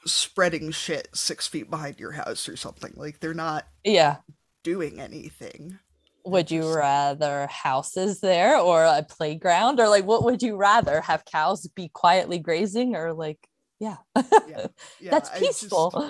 spreading 0.07 0.70
shit 0.72 1.09
six 1.14 1.47
feet 1.47 1.70
behind 1.70 1.99
your 2.01 2.12
house 2.12 2.49
or 2.49 2.57
something. 2.57 2.93
Like 2.97 3.20
they're 3.20 3.35
not 3.35 3.66
Yeah. 3.85 4.16
doing 4.64 5.01
anything. 5.01 5.78
Would 6.25 6.51
you 6.51 6.72
rather 6.72 7.47
houses 7.49 8.20
there 8.20 8.59
or 8.59 8.85
a 8.85 9.03
playground? 9.09 9.79
Or 9.81 9.89
like 9.89 10.05
what 10.05 10.25
would 10.25 10.43
you 10.43 10.57
rather 10.57 11.01
have 11.03 11.25
cows 11.25 11.66
be 11.75 11.89
quietly 11.89 12.39
grazing 12.39 12.97
or 12.97 13.12
like 13.12 13.39
yeah. 13.81 13.97
Yeah, 14.16 14.66
Yeah, 15.01 15.11
That's 15.11 15.29
just- 15.31 15.41
peaceful. 15.43 15.91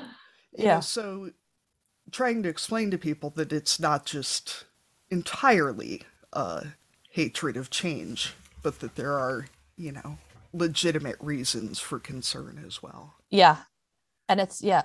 know, 0.57 0.65
yeah. 0.65 0.81
so 0.81 1.31
trying 2.13 2.43
to 2.45 2.49
explain 2.49 2.91
to 2.93 2.99
people 2.99 3.31
that 3.31 3.53
it's 3.53 3.81
not 3.81 4.07
just 4.07 4.65
entirely 5.11 6.03
uh, 6.33 6.63
hatred 7.11 7.57
of 7.57 7.71
change, 7.71 8.35
but 8.63 8.79
that 8.81 8.95
there 8.95 9.13
are, 9.19 9.47
you 9.77 9.91
know, 9.91 10.19
legitimate 10.53 11.17
reasons 11.21 11.81
for 11.81 11.99
concern 11.99 12.63
as 12.65 12.83
well. 12.83 13.15
Yeah. 13.31 13.57
And 14.29 14.41
it's, 14.41 14.63
yeah, 14.63 14.83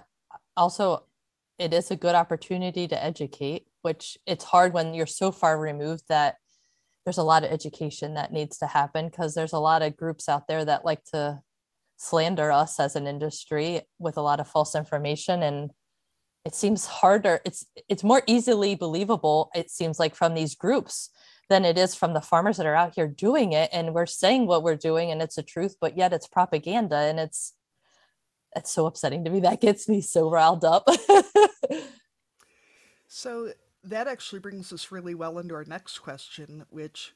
also, 0.58 1.04
it 1.60 1.74
is 1.74 1.92
a 1.92 1.96
good 1.96 2.16
opportunity 2.16 2.88
to 2.88 3.04
educate, 3.04 3.68
which 3.82 4.18
it's 4.26 4.46
hard 4.46 4.74
when 4.74 4.94
you're 4.94 5.06
so 5.06 5.32
far 5.32 5.60
removed 5.60 6.04
that 6.08 6.38
there's 7.06 7.18
a 7.18 7.24
lot 7.24 7.44
of 7.44 7.52
education 7.52 8.14
that 8.14 8.32
needs 8.32 8.58
to 8.60 8.68
happen 8.68 9.10
because 9.10 9.36
there's 9.36 9.54
a 9.54 9.60
lot 9.60 9.82
of 9.82 9.98
groups 9.98 10.30
out 10.30 10.48
there 10.48 10.64
that 10.64 10.86
like 10.86 11.04
to 11.06 11.42
slander 11.98 12.52
us 12.52 12.80
as 12.80 12.96
an 12.96 13.08
industry 13.08 13.82
with 14.00 14.16
a 14.16 14.22
lot 14.22 14.40
of 14.40 14.48
false 14.48 14.74
information 14.74 15.44
and 15.44 15.72
it 16.46 16.56
seems 16.56 16.86
harder 16.86 17.42
it's 17.44 17.66
it's 17.90 18.06
more 18.06 18.22
easily 18.26 18.74
believable 18.74 19.50
it 19.54 19.70
seems 19.70 20.00
like 20.00 20.16
from 20.16 20.34
these 20.34 20.56
groups 20.56 21.10
than 21.50 21.66
it 21.66 21.78
is 21.78 21.96
from 21.96 22.14
the 22.14 22.22
farmers 22.22 22.56
that 22.56 22.66
are 22.66 22.76
out 22.76 22.96
here 22.96 23.08
doing 23.08 23.52
it 23.52 23.70
and 23.74 23.94
we're 23.94 24.06
saying 24.06 24.48
what 24.48 24.64
we're 24.64 24.78
doing 24.78 25.12
and 25.12 25.22
it's 25.22 25.38
a 25.38 25.44
truth 25.44 25.76
but 25.82 25.98
yet 25.98 26.14
it's 26.14 26.28
propaganda 26.28 26.96
and 26.96 27.20
it's 27.20 27.54
it's 28.56 28.72
so 28.72 28.86
upsetting 28.86 29.24
to 29.24 29.30
me 29.30 29.40
that 29.40 29.62
gets 29.62 29.88
me 29.88 30.02
so 30.02 30.30
riled 30.30 30.66
up 30.66 30.88
So 33.10 33.52
that 33.84 34.08
actually 34.08 34.40
brings 34.40 34.72
us 34.72 34.92
really 34.92 35.16
well 35.16 35.40
into 35.40 35.56
our 35.56 35.66
next 35.66 36.00
question, 36.00 36.66
which 36.70 37.14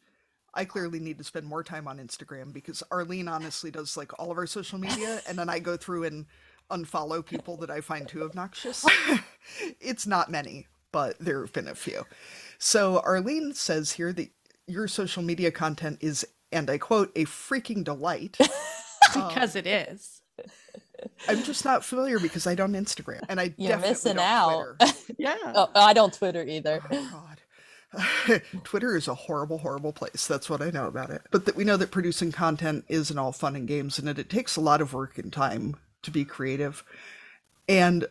I 0.54 0.66
clearly 0.66 1.00
need 1.00 1.20
to 1.20 1.24
spend 1.24 1.46
more 1.46 1.64
time 1.64 1.88
on 1.88 2.00
Instagram 2.00 2.52
because 2.52 2.84
Arlene 2.92 3.28
honestly 3.28 3.70
does 3.70 3.96
like 3.96 4.20
all 4.20 4.32
of 4.32 4.38
our 4.38 4.48
social 4.48 4.80
media, 4.80 5.22
and 5.28 5.38
then 5.38 5.50
I 5.50 5.60
go 5.60 5.78
through 5.78 6.06
and 6.06 6.26
unfollow 6.72 7.24
people 7.24 7.58
that 7.58 7.70
I 7.70 7.80
find 7.80 8.08
too 8.08 8.24
obnoxious. 8.24 8.86
it's 9.80 10.08
not 10.08 10.32
many, 10.32 10.68
but 10.92 11.18
there 11.20 11.42
have 11.42 11.54
been 11.54 11.68
a 11.68 11.76
few. 11.76 12.06
So 12.58 13.00
Arlene 13.06 13.54
says 13.54 13.92
here 13.92 14.12
that 14.14 14.30
your 14.66 14.88
social 14.88 15.22
media 15.22 15.52
content 15.52 16.00
is, 16.02 16.26
and 16.52 16.72
I 16.72 16.80
quote, 16.80 17.12
a 17.16 17.26
freaking 17.26 17.84
delight. 17.84 18.38
Um, 18.42 18.48
because 19.30 19.56
it 19.56 19.68
is. 19.68 20.22
I'm 21.28 21.44
just 21.44 21.66
not 21.66 21.84
familiar 21.84 22.20
because 22.20 22.48
I 22.48 22.56
don't 22.56 22.74
Instagram, 22.74 23.22
and 23.30 23.40
I 23.40 23.54
You're 23.58 23.70
definitely 23.70 23.90
missing 23.90 24.16
don't 24.16 24.26
out. 24.26 24.80
Twitter. 24.80 24.94
Yeah. 25.18 25.36
oh, 25.56 25.70
i 25.76 25.94
don't 25.94 26.14
twitter 26.14 26.44
either 26.44 26.82
Oh 26.92 27.10
God. 27.12 27.40
Twitter 28.64 28.96
is 28.96 29.08
a 29.08 29.14
horrible, 29.14 29.60
horrible 29.60 29.94
place. 29.94 30.26
That's 30.28 30.50
what 30.50 30.62
I 30.62 30.72
know 30.72 30.88
about 30.88 31.10
it. 31.12 31.22
But 31.32 31.46
that 31.46 31.56
we 31.56 31.64
know 31.64 31.78
that 31.78 31.92
producing 31.92 32.32
content 32.32 32.86
isn't 32.88 33.18
all 33.18 33.32
fun 33.32 33.56
and 33.56 33.68
games 33.68 34.00
and 34.00 34.08
that 34.08 34.20
it 34.20 34.30
takes 34.30 34.56
a 34.56 34.62
lot 34.62 34.82
of 34.82 34.94
work 34.94 35.18
and 35.18 35.32
time 35.32 35.76
to 36.02 36.12
be 36.12 36.26
creative. 36.26 36.84
And 37.70 38.08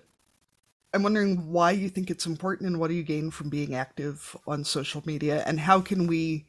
I'm 0.95 1.03
wondering 1.03 1.51
why 1.51 1.73
you 1.73 1.89
think 1.89 2.11
it's 2.11 2.27
important 2.27 2.69
and 2.69 2.79
what 2.79 2.89
do 2.89 2.95
you 2.95 3.03
gain 3.03 3.31
from 3.31 3.49
being 3.49 3.75
active 3.75 4.37
on 4.47 4.65
social 4.65 5.03
media 5.05 5.43
and 5.47 5.59
how 5.59 5.81
can 5.81 6.07
we 6.07 6.47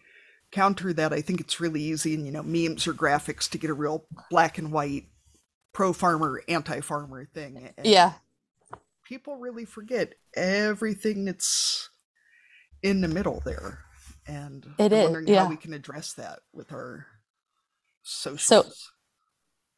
counter 0.51 0.93
that? 0.93 1.13
I 1.13 1.21
think 1.21 1.39
it's 1.39 1.59
really 1.59 1.81
easy 1.81 2.13
in, 2.13 2.25
you 2.25 2.31
know, 2.31 2.43
memes 2.43 2.87
or 2.87 2.93
graphics 2.93 3.49
to 3.49 3.57
get 3.57 3.69
a 3.69 3.73
real 3.73 4.05
black 4.29 4.57
and 4.57 4.71
white 4.71 5.05
pro 5.73 5.93
farmer, 5.93 6.41
anti 6.47 6.79
farmer 6.81 7.25
thing. 7.25 7.71
And 7.77 7.85
yeah 7.85 8.13
people 9.03 9.37
really 9.37 9.65
forget 9.65 10.13
everything 10.35 11.25
that's 11.25 11.89
in 12.81 13.01
the 13.01 13.07
middle 13.07 13.41
there. 13.45 13.79
And 14.27 14.65
It 14.79 14.91
I'm 14.91 14.93
is, 14.93 15.03
wondering 15.03 15.27
yeah. 15.27 15.43
how 15.43 15.49
we 15.49 15.57
can 15.57 15.73
address 15.73 16.13
that 16.13 16.39
with 16.53 16.71
our 16.71 17.05
socials. 18.01 18.41
So 18.41 18.65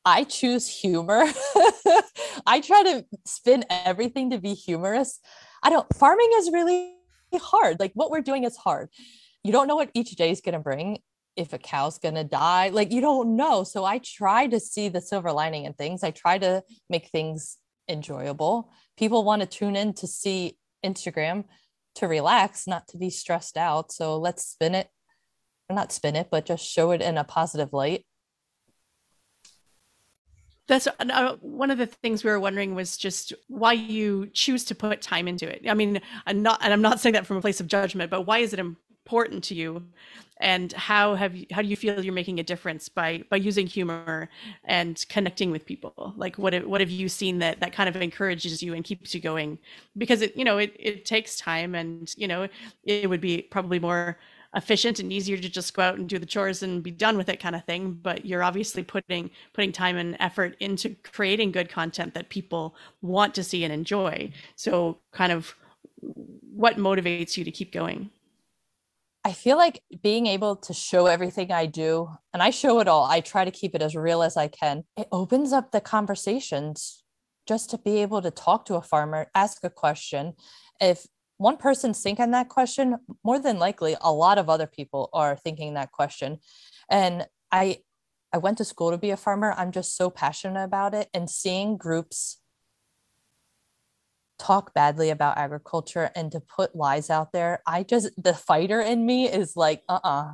I 0.06 0.24
choose 0.24 0.68
humor. 0.68 1.26
I 2.46 2.62
try 2.62 2.84
to 2.84 3.06
spin 3.26 3.66
everything 3.70 4.30
to 4.30 4.38
be 4.38 4.54
humorous. 4.54 5.20
I 5.64 5.70
don't, 5.70 5.88
farming 5.96 6.30
is 6.36 6.52
really 6.52 6.93
hard. 7.34 7.80
Like 7.80 7.91
what 7.96 8.12
we're 8.12 8.22
doing 8.22 8.43
is 8.43 8.56
hard. 8.56 8.89
You 9.43 9.52
don't 9.52 9.68
know 9.68 9.76
what 9.76 9.89
each 9.93 10.12
day 10.12 10.30
is 10.32 10.41
going 10.41 10.54
to 10.54 10.60
bring. 10.60 11.00
If 11.36 11.54
a 11.54 11.58
cow's 11.58 12.00
going 12.00 12.16
to 12.16 12.24
die, 12.24 12.70
like 12.70 12.92
you 12.92 13.02
don't 13.02 13.36
know. 13.36 13.64
So 13.64 13.84
I 13.84 14.00
try 14.00 14.48
to 14.48 14.60
see 14.60 14.90
the 14.90 15.02
silver 15.02 15.32
lining 15.32 15.66
in 15.66 15.74
things. 15.74 16.04
I 16.04 16.12
try 16.12 16.38
to 16.38 16.64
make 16.90 17.10
things 17.10 17.58
enjoyable. 17.90 18.72
People 18.98 19.24
want 19.24 19.42
to 19.42 19.48
tune 19.48 19.76
in 19.76 19.94
to 19.96 20.08
see 20.08 20.58
Instagram 20.86 21.46
to 21.96 22.08
relax, 22.08 22.68
not 22.68 22.88
to 22.90 22.98
be 22.98 23.10
stressed 23.10 23.58
out. 23.58 23.92
So 23.92 24.18
let's 24.18 24.46
spin 24.46 24.76
it, 24.76 24.90
not 25.70 25.92
spin 25.92 26.16
it, 26.16 26.28
but 26.30 26.46
just 26.46 26.66
show 26.66 26.92
it 26.92 27.02
in 27.02 27.18
a 27.18 27.24
positive 27.24 27.74
light. 27.74 28.06
That's 30.68 30.88
uh, 30.88 31.36
one 31.42 31.70
of 31.70 31.78
the 31.78 31.86
things 31.86 32.24
we 32.24 32.32
were 32.32 32.40
wondering 32.40 32.74
was 32.74 32.98
just 32.98 33.34
why 33.48 33.74
you 33.74 34.28
choose 34.34 34.66
to 34.66 34.76
put 34.76 35.02
time 35.02 35.28
into 35.28 35.48
it. 35.48 35.64
I 35.70 35.76
mean, 35.76 36.02
I'm 36.26 36.42
not, 36.42 36.60
and 36.64 36.74
I'm 36.74 36.82
not 36.82 37.00
saying 37.00 37.14
that 37.14 37.28
from 37.28 37.38
a 37.38 37.42
place 37.42 37.60
of 37.60 37.68
judgment, 37.68 38.10
but 38.10 38.24
why 38.24 38.40
is 38.40 38.52
it 38.52 38.60
important 39.06 39.43
to 39.45 39.56
you? 39.56 39.84
And 40.38 40.74
how 40.74 41.16
have 41.16 41.34
you, 41.34 41.45
how 41.51 41.62
do 41.62 41.68
you 41.68 41.78
feel 41.78 42.03
you're 42.03 42.14
making 42.14 42.39
a 42.39 42.43
difference 42.43 42.89
by 42.89 43.24
by 43.30 43.38
using 43.38 43.68
humor 43.68 44.30
and 44.66 45.03
connecting 45.08 45.49
with 45.49 45.66
people? 45.66 46.14
Like, 46.18 46.38
what 46.38 46.68
what 46.68 46.82
have 46.82 46.89
you 46.89 47.08
seen 47.08 47.39
that 47.39 47.62
that 47.62 47.72
kind 47.72 47.88
of 47.88 47.95
encourages 47.95 48.62
you 48.62 48.74
and 48.74 48.84
keeps 48.84 49.16
you 49.16 49.22
going? 49.22 49.60
Because 49.97 50.22
it 50.22 50.36
you 50.36 50.43
know 50.43 50.58
it 50.58 50.76
it 50.78 51.06
takes 51.06 51.38
time, 51.38 51.74
and 51.74 52.14
you 52.18 52.28
know 52.28 52.49
it 52.84 53.10
would 53.10 53.22
be 53.22 53.43
probably 53.43 53.80
more 53.80 54.18
efficient 54.56 54.99
and 54.99 55.12
easier 55.12 55.38
to 55.38 55.49
just 55.49 55.74
go 55.74 55.82
out 55.82 55.97
and 55.97 56.10
do 56.10 56.18
the 56.18 56.26
chores 56.26 56.64
and 56.64 56.82
be 56.84 56.91
done 56.91 57.18
with 57.18 57.28
it 57.28 57.41
kind 57.41 57.58
of 57.58 57.66
thing 57.66 57.91
but 58.01 58.26
you're 58.26 58.41
obviously 58.41 58.84
putting 58.84 59.30
putting 59.51 59.70
time 59.74 59.97
and 59.97 60.16
effort 60.22 60.56
into 60.62 60.95
creating 61.03 61.51
good 61.51 61.68
content 61.68 62.14
that 62.14 62.30
people 62.30 62.74
want 63.01 63.36
to 63.36 63.43
see 63.43 63.66
and 63.66 63.74
enjoy 63.74 64.32
so 64.56 64.97
kind 65.12 65.34
of 65.34 65.56
what 65.99 66.78
motivates 66.78 67.36
you 67.36 67.43
to 67.43 67.51
keep 67.51 67.74
going 67.74 68.10
I 69.26 69.34
feel 69.34 69.58
like 69.58 69.82
being 70.04 70.28
able 70.28 70.56
to 70.58 70.74
show 70.74 71.08
everything 71.08 71.52
I 71.52 71.66
do, 71.66 72.10
and 72.32 72.44
I 72.44 72.52
show 72.52 72.80
it 72.80 72.88
all, 72.88 73.06
I 73.06 73.22
try 73.22 73.44
to 73.44 73.50
keep 73.50 73.74
it 73.74 73.82
as 73.82 73.96
real 73.96 74.22
as 74.22 74.38
I 74.38 74.48
can. 74.48 74.84
It 74.96 75.08
opens 75.12 75.52
up 75.52 75.72
the 75.72 75.82
conversations 75.82 77.04
just 77.48 77.72
to 77.72 77.80
be 77.80 78.04
able 78.04 78.22
to 78.22 78.30
talk 78.30 78.66
to 78.66 78.76
a 78.76 78.84
farmer, 78.84 79.32
ask 79.34 79.64
a 79.64 79.70
question. 79.72 80.34
If 80.80 81.08
one 81.38 81.58
person's 81.58 82.04
thinking 82.04 82.32
that 82.32 82.50
question, 82.50 82.98
more 83.24 83.40
than 83.40 83.58
likely, 83.58 83.98
a 84.00 84.14
lot 84.14 84.38
of 84.38 84.48
other 84.48 84.68
people 84.68 85.10
are 85.12 85.36
thinking 85.36 85.74
that 85.74 85.92
question. 85.92 86.38
And 86.88 87.26
I, 87.52 87.80
I 88.32 88.38
went 88.38 88.60
to 88.60 88.64
school 88.64 88.92
to 88.92 88.98
be 89.00 89.10
a 89.10 89.18
farmer. 89.18 89.56
I'm 89.58 89.72
just 89.72 89.98
so 89.98 90.12
passionate 90.12 90.64
about 90.64 90.94
it, 90.94 91.10
and 91.16 91.28
seeing 91.28 91.78
groups 91.78 92.38
talk 94.38 94.74
badly 94.74 95.10
about 95.10 95.38
agriculture 95.38 96.12
and 96.16 96.32
to 96.32 96.40
put 96.40 96.76
lies 96.76 97.10
out 97.10 97.32
there 97.32 97.62
i 97.66 97.84
just 97.84 98.10
the 98.22 98.34
fighter 98.34 98.82
in 98.82 99.06
me 99.06 99.28
is 99.30 99.56
like 99.56 99.82
uh-uh 99.88 100.34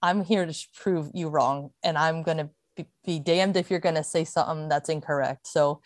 i'm 0.00 0.24
here 0.24 0.46
to 0.46 0.54
prove 0.74 1.10
you 1.12 1.28
wrong 1.28 1.70
and 1.82 1.98
i'm 1.98 2.22
gonna 2.22 2.48
be, 2.76 2.86
be 3.04 3.18
damned 3.18 3.56
if 3.56 3.70
you're 3.70 3.80
gonna 3.80 4.04
say 4.04 4.24
something 4.24 4.68
that's 4.68 4.88
incorrect. 4.88 5.46
So 5.46 5.80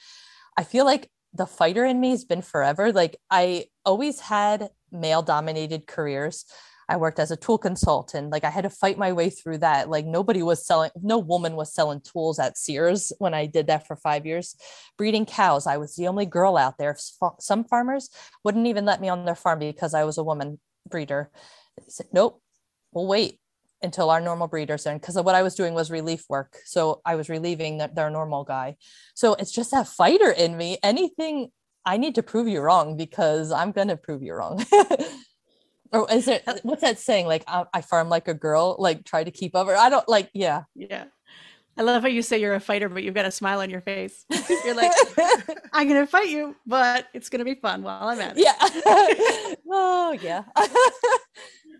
i 0.56 0.64
feel 0.64 0.84
like 0.84 1.10
the 1.32 1.46
fighter 1.46 1.84
in 1.84 2.00
me 2.00 2.10
has 2.10 2.24
been 2.24 2.42
forever. 2.42 2.92
Like 2.92 3.16
i 3.30 3.66
always 3.84 4.20
had 4.20 4.70
male 4.90 5.22
dominated 5.22 5.86
careers 5.86 6.44
I 6.88 6.96
worked 6.96 7.18
as 7.18 7.30
a 7.30 7.36
tool 7.36 7.58
consultant. 7.58 8.30
Like 8.30 8.44
I 8.44 8.50
had 8.50 8.62
to 8.62 8.70
fight 8.70 8.96
my 8.96 9.12
way 9.12 9.30
through 9.30 9.58
that. 9.58 9.88
Like 9.90 10.06
nobody 10.06 10.42
was 10.42 10.64
selling, 10.64 10.90
no 11.02 11.18
woman 11.18 11.56
was 11.56 11.74
selling 11.74 12.00
tools 12.00 12.38
at 12.38 12.56
Sears 12.56 13.12
when 13.18 13.34
I 13.34 13.46
did 13.46 13.66
that 13.66 13.86
for 13.86 13.96
five 13.96 14.24
years. 14.24 14.56
Breeding 14.96 15.26
cows, 15.26 15.66
I 15.66 15.78
was 15.78 15.96
the 15.96 16.06
only 16.06 16.26
girl 16.26 16.56
out 16.56 16.78
there. 16.78 16.96
Some 17.40 17.64
farmers 17.64 18.10
wouldn't 18.44 18.66
even 18.66 18.84
let 18.84 19.00
me 19.00 19.08
on 19.08 19.24
their 19.24 19.34
farm 19.34 19.58
because 19.58 19.94
I 19.94 20.04
was 20.04 20.18
a 20.18 20.24
woman 20.24 20.60
breeder. 20.88 21.30
They 21.76 21.84
said, 21.88 22.06
nope, 22.12 22.40
we'll 22.92 23.06
wait 23.06 23.40
until 23.82 24.10
our 24.10 24.20
normal 24.20 24.48
breeders 24.48 24.86
are 24.86 24.92
in. 24.92 24.98
Because 24.98 25.16
what 25.16 25.34
I 25.34 25.42
was 25.42 25.54
doing 25.54 25.74
was 25.74 25.90
relief 25.90 26.24
work. 26.28 26.56
So 26.64 27.00
I 27.04 27.16
was 27.16 27.28
relieving 27.28 27.78
the, 27.78 27.90
their 27.92 28.10
normal 28.10 28.44
guy. 28.44 28.76
So 29.14 29.34
it's 29.34 29.52
just 29.52 29.72
that 29.72 29.88
fighter 29.88 30.30
in 30.30 30.56
me. 30.56 30.78
Anything 30.82 31.50
I 31.84 31.96
need 31.96 32.14
to 32.16 32.22
prove 32.22 32.48
you 32.48 32.60
wrong 32.60 32.96
because 32.96 33.52
I'm 33.52 33.72
going 33.72 33.88
to 33.88 33.96
prove 33.96 34.22
you 34.22 34.34
wrong. 34.34 34.64
or 35.92 36.10
is 36.10 36.28
it 36.28 36.42
uh, 36.46 36.54
what's 36.62 36.82
that 36.82 36.98
saying? 36.98 37.26
Like 37.26 37.44
I, 37.46 37.64
I, 37.72 37.80
farm 37.80 38.08
like 38.08 38.28
a 38.28 38.34
girl 38.34 38.76
like 38.78 39.04
try 39.04 39.24
to 39.24 39.30
keep 39.30 39.54
up 39.54 39.66
or 39.66 39.76
i 39.76 39.88
don't 39.88 40.08
like 40.08 40.30
yeah. 40.32 40.62
Yeah. 40.74 41.04
I 41.78 41.82
love 41.82 42.00
how 42.00 42.08
you 42.08 42.22
say 42.22 42.38
you're 42.38 42.54
a 42.54 42.60
fighter 42.60 42.88
but 42.88 43.02
you've 43.02 43.14
got 43.14 43.26
a 43.26 43.30
smile 43.30 43.60
on 43.60 43.68
your 43.68 43.82
face. 43.82 44.24
You're 44.64 44.74
like 44.74 44.92
i'm 45.72 45.86
gonna 45.88 46.06
fight 46.06 46.30
you 46.30 46.56
but 46.66 47.06
it's 47.12 47.28
gonna 47.28 47.44
be 47.44 47.54
fun 47.54 47.82
while 47.82 48.08
i'm 48.08 48.20
at 48.20 48.36
it. 48.36 48.44
Yeah. 48.44 49.54
Oh 49.70 50.12
yeah. 50.12 50.44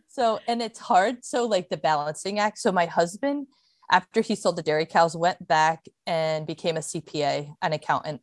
So 0.09 0.40
and 0.48 0.62
it's 0.62 0.78
hard 0.78 1.24
so 1.24 1.46
like 1.46 1.68
the 1.68 1.76
balancing 1.76 2.38
act 2.38 2.59
so 2.59 2.72
my 2.72 2.86
husband 2.86 3.48
after 3.90 4.22
he 4.22 4.34
sold 4.34 4.57
the 4.57 4.62
dairy 4.62 4.86
cows 4.86 5.14
went 5.14 5.46
back 5.46 5.84
and 6.07 6.46
became 6.46 6.78
a 6.78 6.80
cpa 6.80 7.54
an 7.61 7.74
accountant 7.74 8.22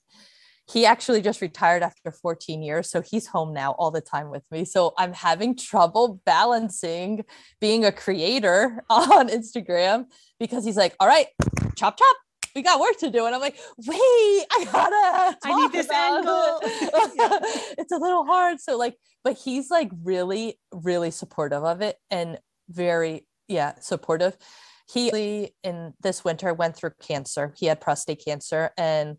he 0.72 0.86
actually 0.86 1.22
just 1.22 1.42
retired 1.42 1.84
after 1.84 2.12
14 2.12 2.64
years 2.64 2.90
so 2.90 3.02
he's 3.02 3.28
home 3.28 3.54
now 3.54 3.72
all 3.74 3.92
the 3.92 4.02
time 4.02 4.30
with 4.30 4.44
me. 4.52 4.66
So 4.66 4.94
i'm 4.98 5.14
having 5.14 5.56
trouble 5.56 6.22
balancing 6.26 7.24
being 7.60 7.86
a 7.86 7.92
creator 7.92 8.84
on 8.90 9.30
instagram 9.30 10.06
because 10.40 10.66
he's 10.66 10.78
like 10.78 10.96
all 11.00 11.08
right 11.08 11.28
chop 11.76 11.98
chop. 11.98 12.18
We 12.56 12.62
got 12.62 12.80
work 12.80 12.98
to 13.00 13.10
do. 13.10 13.26
And 13.26 13.36
i'm 13.36 13.42
like 13.42 13.58
wait 13.78 13.98
i 14.52 14.66
gotta 14.72 15.38
I 15.44 15.62
need 15.62 15.72
this 15.72 15.90
angle. 15.90 16.60
it. 16.62 17.76
it's 17.78 17.92
a 17.92 17.98
little 17.98 18.26
hard. 18.26 18.60
So 18.60 18.78
like 18.78 18.96
but 19.24 19.38
he's 19.38 19.70
like 19.70 19.90
really 20.04 20.60
really 20.72 21.12
supportive 21.12 21.64
of 21.64 21.82
it 21.82 21.98
and 22.10 22.40
very 22.70 23.28
yeah 23.48 23.74
supportive. 23.80 24.38
He 24.92 25.52
in 25.64 25.94
this 26.02 26.24
winter 26.24 26.54
went 26.54 26.76
through 26.76 26.92
cancer. 27.02 27.54
He 27.58 27.68
had 27.68 27.82
prostate 27.82 28.24
cancer 28.24 28.72
and 28.78 29.18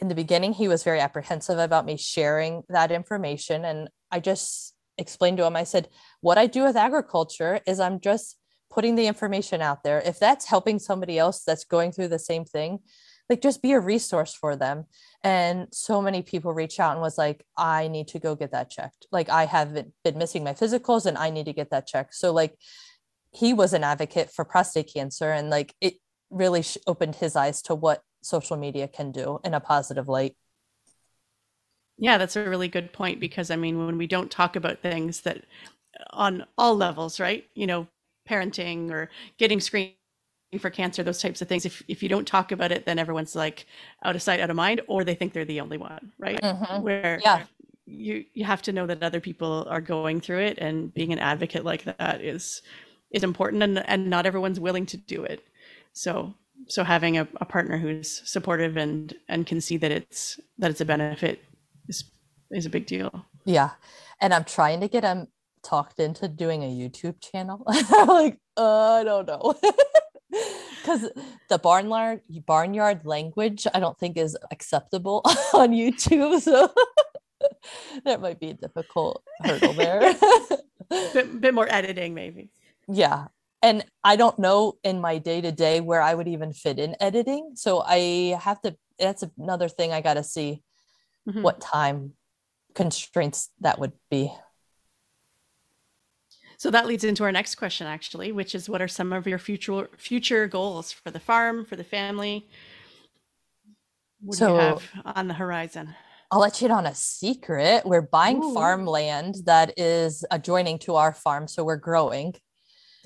in 0.00 0.08
the 0.08 0.14
beginning 0.14 0.52
he 0.52 0.68
was 0.68 0.82
very 0.82 1.00
apprehensive 1.00 1.58
about 1.58 1.86
me 1.86 1.96
sharing 1.96 2.62
that 2.68 2.92
information 2.92 3.64
and 3.64 3.88
i 4.10 4.20
just 4.20 4.74
explained 4.98 5.36
to 5.36 5.44
him 5.44 5.56
i 5.56 5.64
said 5.64 5.88
what 6.20 6.38
i 6.38 6.46
do 6.46 6.62
with 6.62 6.76
agriculture 6.76 7.60
is 7.66 7.80
i'm 7.80 8.00
just 8.00 8.36
putting 8.70 8.94
the 8.94 9.06
information 9.06 9.62
out 9.62 9.82
there. 9.82 10.02
If 10.04 10.18
that's 10.18 10.44
helping 10.46 10.78
somebody 10.78 11.18
else 11.18 11.42
that's 11.44 11.64
going 11.64 11.92
through 11.92 12.08
the 12.08 12.18
same 12.18 12.44
thing 12.44 12.80
like 13.28 13.42
just 13.42 13.60
be 13.60 13.72
a 13.72 13.80
resource 13.80 14.34
for 14.34 14.54
them. 14.54 14.84
And 15.24 15.66
so 15.72 16.00
many 16.00 16.22
people 16.22 16.54
reach 16.54 16.78
out 16.78 16.92
and 16.92 17.00
was 17.00 17.18
like 17.18 17.44
i 17.56 17.88
need 17.88 18.06
to 18.08 18.20
go 18.20 18.36
get 18.36 18.52
that 18.52 18.70
checked. 18.70 19.06
Like 19.10 19.28
i 19.28 19.46
haven't 19.46 19.92
been 20.04 20.16
missing 20.16 20.44
my 20.44 20.52
physicals 20.52 21.06
and 21.06 21.18
i 21.18 21.30
need 21.30 21.46
to 21.46 21.52
get 21.52 21.70
that 21.70 21.88
checked. 21.88 22.14
So 22.14 22.32
like 22.32 22.54
he 23.32 23.52
was 23.52 23.72
an 23.72 23.82
advocate 23.82 24.30
for 24.30 24.44
prostate 24.44 24.92
cancer 24.94 25.32
and 25.32 25.50
like 25.50 25.74
it 25.80 25.94
really 26.30 26.62
opened 26.86 27.16
his 27.16 27.34
eyes 27.34 27.62
to 27.62 27.74
what 27.74 28.02
social 28.26 28.56
media 28.56 28.88
can 28.88 29.12
do 29.12 29.40
in 29.44 29.54
a 29.54 29.60
positive 29.60 30.08
light. 30.08 30.34
Yeah, 31.98 32.18
that's 32.18 32.36
a 32.36 32.48
really 32.48 32.68
good 32.68 32.92
point 32.92 33.20
because 33.20 33.50
I 33.50 33.56
mean, 33.56 33.86
when 33.86 33.96
we 33.96 34.06
don't 34.06 34.30
talk 34.30 34.56
about 34.56 34.82
things 34.82 35.22
that 35.22 35.44
on 36.10 36.44
all 36.58 36.76
levels, 36.76 37.18
right? 37.20 37.46
You 37.54 37.66
know, 37.66 37.86
parenting 38.28 38.90
or 38.90 39.10
getting 39.38 39.60
screened 39.60 39.94
for 40.58 40.70
cancer, 40.70 41.02
those 41.02 41.20
types 41.20 41.40
of 41.42 41.48
things. 41.48 41.64
If, 41.64 41.82
if 41.88 42.02
you 42.02 42.08
don't 42.08 42.26
talk 42.26 42.52
about 42.52 42.72
it, 42.72 42.86
then 42.86 42.98
everyone's 42.98 43.34
like 43.34 43.66
out 44.04 44.16
of 44.16 44.22
sight, 44.22 44.40
out 44.40 44.50
of 44.50 44.56
mind, 44.56 44.82
or 44.88 45.04
they 45.04 45.14
think 45.14 45.32
they're 45.32 45.44
the 45.44 45.60
only 45.60 45.78
one, 45.78 46.12
right? 46.18 46.40
Mm-hmm. 46.40 46.82
Where 46.82 47.20
yeah. 47.22 47.44
you 47.86 48.24
you 48.34 48.44
have 48.44 48.62
to 48.62 48.72
know 48.72 48.86
that 48.86 49.02
other 49.02 49.20
people 49.20 49.66
are 49.70 49.80
going 49.80 50.20
through 50.20 50.40
it, 50.40 50.58
and 50.58 50.92
being 50.92 51.12
an 51.12 51.18
advocate 51.18 51.64
like 51.64 51.84
that 51.84 52.20
is 52.20 52.62
is 53.10 53.24
important, 53.24 53.62
and 53.62 53.78
and 53.88 54.10
not 54.10 54.26
everyone's 54.26 54.60
willing 54.60 54.86
to 54.86 54.96
do 54.96 55.24
it. 55.24 55.46
So 55.92 56.34
so 56.68 56.84
having 56.84 57.18
a, 57.18 57.28
a 57.40 57.44
partner 57.44 57.78
who's 57.78 58.22
supportive 58.28 58.76
and 58.76 59.14
and 59.28 59.46
can 59.46 59.60
see 59.60 59.76
that 59.76 59.90
it's 59.90 60.40
that 60.58 60.70
it's 60.70 60.80
a 60.80 60.84
benefit 60.84 61.42
is 61.88 62.04
is 62.50 62.66
a 62.66 62.70
big 62.70 62.86
deal. 62.86 63.24
Yeah. 63.44 63.70
And 64.20 64.32
i'm 64.34 64.44
trying 64.44 64.80
to 64.80 64.88
get 64.88 65.04
him 65.04 65.28
talked 65.62 65.98
into 65.98 66.28
doing 66.28 66.62
a 66.62 66.66
youtube 66.66 67.20
channel. 67.20 67.64
Like 68.06 68.38
uh, 68.56 68.92
i 68.92 69.04
don't 69.04 69.26
know. 69.26 69.54
Because 70.82 71.10
the 71.48 71.58
barnyard 71.58 72.20
barnyard 72.46 73.06
language 73.06 73.66
i 73.74 73.80
don't 73.80 73.98
think 73.98 74.16
is 74.16 74.36
acceptable 74.52 75.22
on 75.54 75.70
youtube 75.70 76.40
so 76.40 76.72
that 78.04 78.20
might 78.20 78.38
be 78.38 78.50
a 78.50 78.54
difficult 78.54 79.22
hurdle 79.40 79.72
there. 79.72 80.14
Bit, 80.90 81.40
bit 81.40 81.54
more 81.54 81.66
editing 81.72 82.14
maybe. 82.14 82.50
Yeah 82.88 83.26
and 83.66 83.84
I 84.04 84.14
don't 84.14 84.38
know 84.38 84.74
in 84.84 85.00
my 85.00 85.18
day 85.18 85.40
to 85.40 85.50
day 85.50 85.80
where 85.80 86.00
I 86.00 86.14
would 86.14 86.28
even 86.28 86.52
fit 86.52 86.78
in 86.78 86.94
editing. 87.00 87.52
So 87.56 87.82
I 87.84 88.38
have 88.40 88.62
to, 88.62 88.76
that's 88.96 89.24
another 89.36 89.68
thing 89.68 89.92
I 89.92 90.00
got 90.00 90.14
to 90.14 90.22
see 90.22 90.62
mm-hmm. 91.28 91.42
what 91.42 91.60
time 91.60 92.12
constraints 92.76 93.50
that 93.62 93.80
would 93.80 93.92
be. 94.08 94.32
So 96.58 96.70
that 96.70 96.86
leads 96.86 97.02
into 97.02 97.24
our 97.24 97.32
next 97.32 97.56
question, 97.56 97.88
actually, 97.88 98.30
which 98.30 98.54
is 98.54 98.68
what 98.68 98.80
are 98.80 98.88
some 98.88 99.12
of 99.12 99.26
your 99.26 99.38
future 99.38 99.90
future 99.98 100.46
goals 100.46 100.92
for 100.92 101.10
the 101.10 101.20
farm, 101.20 101.64
for 101.64 101.74
the 101.74 101.84
family? 101.84 102.48
What 104.20 104.38
so, 104.38 104.46
do 104.46 104.52
you 104.52 104.60
have 104.60 104.82
on 105.04 105.26
the 105.26 105.34
horizon? 105.34 105.94
I'll 106.30 106.40
let 106.40 106.60
you 106.60 106.66
in 106.66 106.70
on 106.70 106.86
a 106.86 106.94
secret. 106.94 107.82
We're 107.84 108.00
buying 108.00 108.42
Ooh. 108.42 108.54
farmland 108.54 109.34
that 109.44 109.74
is 109.76 110.24
adjoining 110.30 110.78
to 110.80 110.94
our 110.94 111.12
farm. 111.12 111.48
So 111.48 111.64
we're 111.64 111.76
growing. 111.76 112.36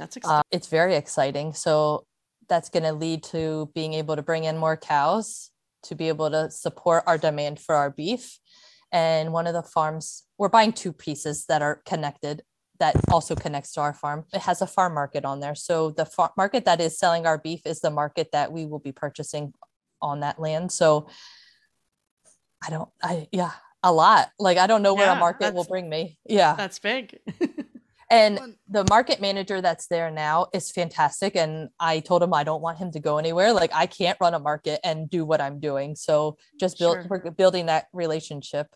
That's 0.00 0.16
exciting. 0.16 0.38
Uh, 0.38 0.42
it's 0.50 0.68
very 0.68 0.96
exciting. 0.96 1.52
So 1.52 2.06
that's 2.48 2.70
going 2.70 2.84
to 2.84 2.92
lead 2.92 3.22
to 3.24 3.70
being 3.74 3.92
able 3.92 4.16
to 4.16 4.22
bring 4.22 4.44
in 4.44 4.56
more 4.56 4.76
cows 4.76 5.50
to 5.84 5.94
be 5.94 6.08
able 6.08 6.30
to 6.30 6.50
support 6.50 7.04
our 7.06 7.18
demand 7.18 7.60
for 7.60 7.74
our 7.74 7.90
beef. 7.90 8.38
And 8.92 9.32
one 9.32 9.46
of 9.46 9.52
the 9.54 9.62
farms, 9.62 10.24
we're 10.38 10.48
buying 10.48 10.72
two 10.72 10.92
pieces 10.92 11.44
that 11.46 11.62
are 11.62 11.82
connected 11.84 12.42
that 12.80 12.96
also 13.10 13.34
connects 13.34 13.72
to 13.74 13.80
our 13.82 13.92
farm. 13.92 14.24
It 14.32 14.40
has 14.40 14.62
a 14.62 14.66
farm 14.66 14.94
market 14.94 15.26
on 15.26 15.40
there. 15.40 15.54
So 15.54 15.90
the 15.90 16.06
farm 16.06 16.30
market 16.36 16.64
that 16.64 16.80
is 16.80 16.98
selling 16.98 17.26
our 17.26 17.36
beef 17.36 17.60
is 17.66 17.80
the 17.80 17.90
market 17.90 18.30
that 18.32 18.52
we 18.52 18.64
will 18.64 18.78
be 18.78 18.92
purchasing 18.92 19.52
on 20.00 20.20
that 20.20 20.40
land. 20.40 20.72
So 20.72 21.08
I 22.66 22.70
don't, 22.70 22.88
I, 23.02 23.28
yeah, 23.32 23.52
a 23.82 23.92
lot. 23.92 24.30
Like, 24.38 24.56
I 24.56 24.66
don't 24.66 24.82
know 24.82 24.94
yeah, 24.96 25.08
where 25.08 25.16
a 25.16 25.20
market 25.20 25.54
will 25.54 25.64
bring 25.64 25.90
me. 25.90 26.18
Yeah. 26.24 26.54
That's 26.56 26.78
big. 26.78 27.18
And 28.10 28.56
the 28.68 28.84
market 28.90 29.20
manager 29.20 29.60
that's 29.60 29.86
there 29.86 30.10
now 30.10 30.48
is 30.52 30.72
fantastic. 30.72 31.36
And 31.36 31.68
I 31.78 32.00
told 32.00 32.24
him 32.24 32.34
I 32.34 32.42
don't 32.42 32.60
want 32.60 32.78
him 32.78 32.90
to 32.92 32.98
go 32.98 33.18
anywhere. 33.18 33.52
Like 33.52 33.70
I 33.72 33.86
can't 33.86 34.18
run 34.20 34.34
a 34.34 34.40
market 34.40 34.80
and 34.82 35.08
do 35.08 35.24
what 35.24 35.40
I'm 35.40 35.60
doing. 35.60 35.94
So 35.94 36.36
just 36.58 36.78
build 36.78 36.96
sure. 36.96 37.06
we're 37.08 37.30
building 37.30 37.66
that 37.66 37.86
relationship. 37.92 38.66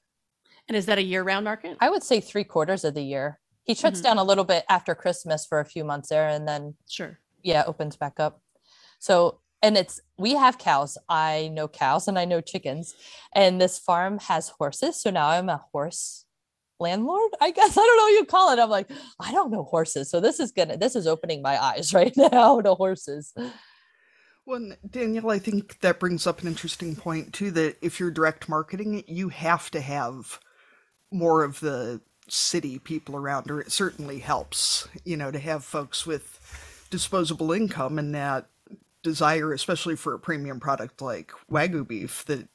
And 0.68 0.76
is 0.76 0.86
that 0.86 0.98
a 0.98 1.02
year-round 1.02 1.44
market? 1.44 1.76
I 1.80 1.90
would 1.90 2.04
say 2.04 2.20
three 2.20 2.44
quarters 2.44 2.84
of 2.84 2.94
the 2.94 3.02
year. 3.02 3.40
He 3.64 3.74
shuts 3.74 3.98
mm-hmm. 3.98 4.04
down 4.04 4.18
a 4.18 4.24
little 4.24 4.44
bit 4.44 4.64
after 4.68 4.94
Christmas 4.94 5.44
for 5.44 5.58
a 5.58 5.64
few 5.64 5.84
months 5.84 6.10
there, 6.10 6.28
and 6.28 6.46
then 6.46 6.74
sure, 6.88 7.18
yeah, 7.42 7.64
opens 7.66 7.96
back 7.96 8.20
up. 8.20 8.40
So 8.98 9.40
and 9.62 9.76
it's 9.76 10.00
we 10.18 10.34
have 10.34 10.58
cows. 10.58 10.98
I 11.08 11.48
know 11.52 11.66
cows 11.68 12.06
and 12.06 12.18
I 12.18 12.26
know 12.26 12.40
chickens, 12.40 12.94
and 13.34 13.60
this 13.60 13.78
farm 13.78 14.18
has 14.20 14.50
horses. 14.50 15.00
So 15.00 15.10
now 15.10 15.28
I'm 15.28 15.48
a 15.48 15.64
horse 15.72 16.23
landlord 16.84 17.30
i 17.40 17.50
guess? 17.50 17.76
I 17.78 17.80
don't 17.80 17.96
know 17.96 18.02
what 18.04 18.18
you 18.20 18.24
call 18.24 18.52
it. 18.52 18.58
I'm 18.58 18.70
like 18.70 18.90
i 19.20 19.32
don't 19.32 19.50
know 19.50 19.64
horses. 19.64 20.10
So 20.10 20.20
this 20.20 20.40
is 20.40 20.52
gonna 20.52 20.76
this 20.76 20.96
is 20.96 21.06
opening 21.06 21.42
my 21.42 21.62
eyes 21.62 21.92
right 22.00 22.16
now 22.16 22.60
to 22.60 22.74
horses. 22.74 23.32
Well 24.46 24.72
danielle 24.88 25.30
i 25.30 25.38
think 25.38 25.80
that 25.80 26.00
brings 26.00 26.26
up 26.26 26.42
an 26.42 26.48
interesting 26.48 26.96
point 26.96 27.32
too 27.32 27.50
that 27.52 27.76
if 27.80 27.98
you're 27.98 28.10
direct 28.10 28.48
marketing 28.48 29.02
you 29.06 29.30
have 29.30 29.70
to 29.70 29.80
have 29.80 30.38
more 31.10 31.44
of 31.44 31.60
the 31.60 32.00
city 32.28 32.78
people 32.78 33.16
around 33.16 33.50
or 33.50 33.60
it 33.60 33.70
certainly 33.70 34.18
helps 34.18 34.88
you 35.04 35.16
know 35.16 35.30
to 35.30 35.38
have 35.38 35.64
folks 35.64 36.06
with 36.06 36.40
disposable 36.90 37.52
income 37.52 37.98
and 37.98 38.14
that 38.14 38.46
desire 39.02 39.52
especially 39.52 39.96
for 39.96 40.14
a 40.14 40.18
premium 40.18 40.58
product 40.58 41.02
like 41.02 41.32
wagyu 41.50 41.86
beef 41.86 42.24
that 42.24 42.48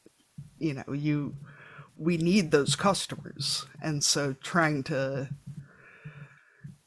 you 0.57 0.73
know 0.73 0.93
you 0.93 1.35
we 1.99 2.17
need 2.17 2.51
those 2.51 2.75
customers. 2.75 3.65
And 3.81 4.03
so 4.03 4.33
trying 4.41 4.83
to 4.83 5.29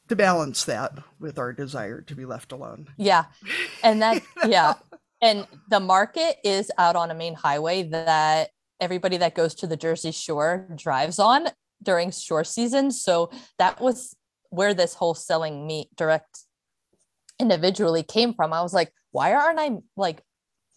to 0.09 0.15
balance 0.17 0.65
that 0.65 0.99
with 1.19 1.39
our 1.39 1.53
desire 1.53 2.01
to 2.01 2.15
be 2.15 2.25
left 2.25 2.51
alone. 2.51 2.87
Yeah. 2.97 3.25
And 3.83 4.01
that 4.01 4.21
yeah. 4.47 4.73
And 5.21 5.47
the 5.69 5.79
market 5.79 6.37
is 6.43 6.69
out 6.77 6.97
on 6.97 7.09
a 7.09 7.15
main 7.15 7.35
highway 7.35 7.83
that 7.83 8.49
everybody 8.81 9.15
that 9.17 9.35
goes 9.35 9.55
to 9.55 9.67
the 9.67 9.77
jersey 9.77 10.11
shore 10.11 10.67
drives 10.75 11.19
on 11.19 11.47
during 11.81 12.11
shore 12.11 12.43
season. 12.43 12.91
So 12.91 13.31
that 13.57 13.79
was 13.79 14.15
where 14.49 14.73
this 14.73 14.93
whole 14.93 15.13
selling 15.13 15.65
meat 15.65 15.87
direct 15.95 16.39
individually 17.39 18.03
came 18.03 18.33
from. 18.33 18.51
I 18.51 18.61
was 18.61 18.73
like 18.73 18.91
why 19.13 19.33
aren't 19.33 19.59
i 19.59 19.77
like 19.95 20.21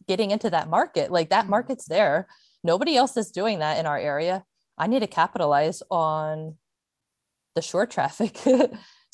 getting 0.07 0.31
into 0.31 0.51
that 0.51 0.69
market? 0.69 1.11
Like 1.11 1.31
that 1.31 1.43
mm-hmm. 1.43 1.51
market's 1.51 1.87
there 1.87 2.29
nobody 2.67 2.97
else 2.97 3.17
is 3.17 3.31
doing 3.31 3.61
that 3.61 3.79
in 3.79 3.87
our 3.87 3.99
area. 3.99 4.45
I 4.77 4.89
need 4.89 5.01
to 5.01 5.07
capitalize 5.07 5.83
on 5.91 6.57
the 7.55 7.63
short 7.63 7.91
traffic. 7.91 8.39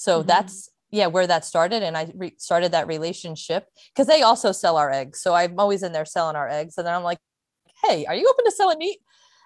So 0.03 0.19
mm-hmm. 0.19 0.27
that's 0.27 0.69
yeah 0.91 1.07
where 1.07 1.27
that 1.27 1.45
started 1.45 1.83
and 1.83 1.97
i 1.97 2.11
re- 2.15 2.35
started 2.37 2.73
that 2.73 2.87
relationship 2.87 3.67
because 3.95 4.09
they 4.09 4.23
also 4.23 4.51
sell 4.51 4.77
our 4.77 4.91
eggs. 4.91 5.21
So 5.21 5.33
i'm 5.33 5.59
always 5.61 5.85
in 5.85 5.93
there 5.93 6.05
selling 6.05 6.35
our 6.35 6.49
eggs 6.49 6.75
and 6.77 6.87
then 6.87 6.95
i'm 6.95 7.05
like 7.05 7.19
hey 7.85 8.05
are 8.07 8.15
you 8.15 8.29
open 8.29 8.45
to 8.45 8.51
selling 8.51 8.79
meat? 8.79 8.99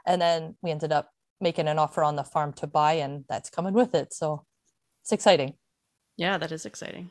And 0.06 0.20
then 0.22 0.56
we 0.62 0.70
ended 0.70 0.92
up 0.92 1.10
making 1.40 1.68
an 1.68 1.78
offer 1.78 2.02
on 2.02 2.16
the 2.16 2.24
farm 2.24 2.54
to 2.54 2.66
buy 2.66 2.94
and 2.94 3.24
that's 3.28 3.50
coming 3.50 3.74
with 3.74 3.94
it. 3.94 4.14
So 4.14 4.46
it's 5.02 5.12
exciting. 5.12 5.54
Yeah 6.16 6.38
that 6.38 6.52
is 6.52 6.64
exciting. 6.64 7.10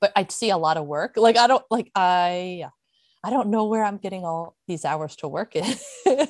But 0.00 0.10
i 0.16 0.26
see 0.28 0.50
a 0.50 0.58
lot 0.58 0.76
of 0.76 0.86
work. 0.86 1.12
Like 1.16 1.36
i 1.36 1.46
don't 1.46 1.64
like 1.70 1.92
i 1.94 2.56
yeah 2.58 2.70
I 3.24 3.30
don't 3.30 3.48
know 3.48 3.66
where 3.66 3.84
I'm 3.84 3.98
getting 3.98 4.24
all 4.24 4.56
these 4.66 4.84
hours 4.84 5.16
to 5.16 5.28
work 5.28 5.54
in, 5.54 5.74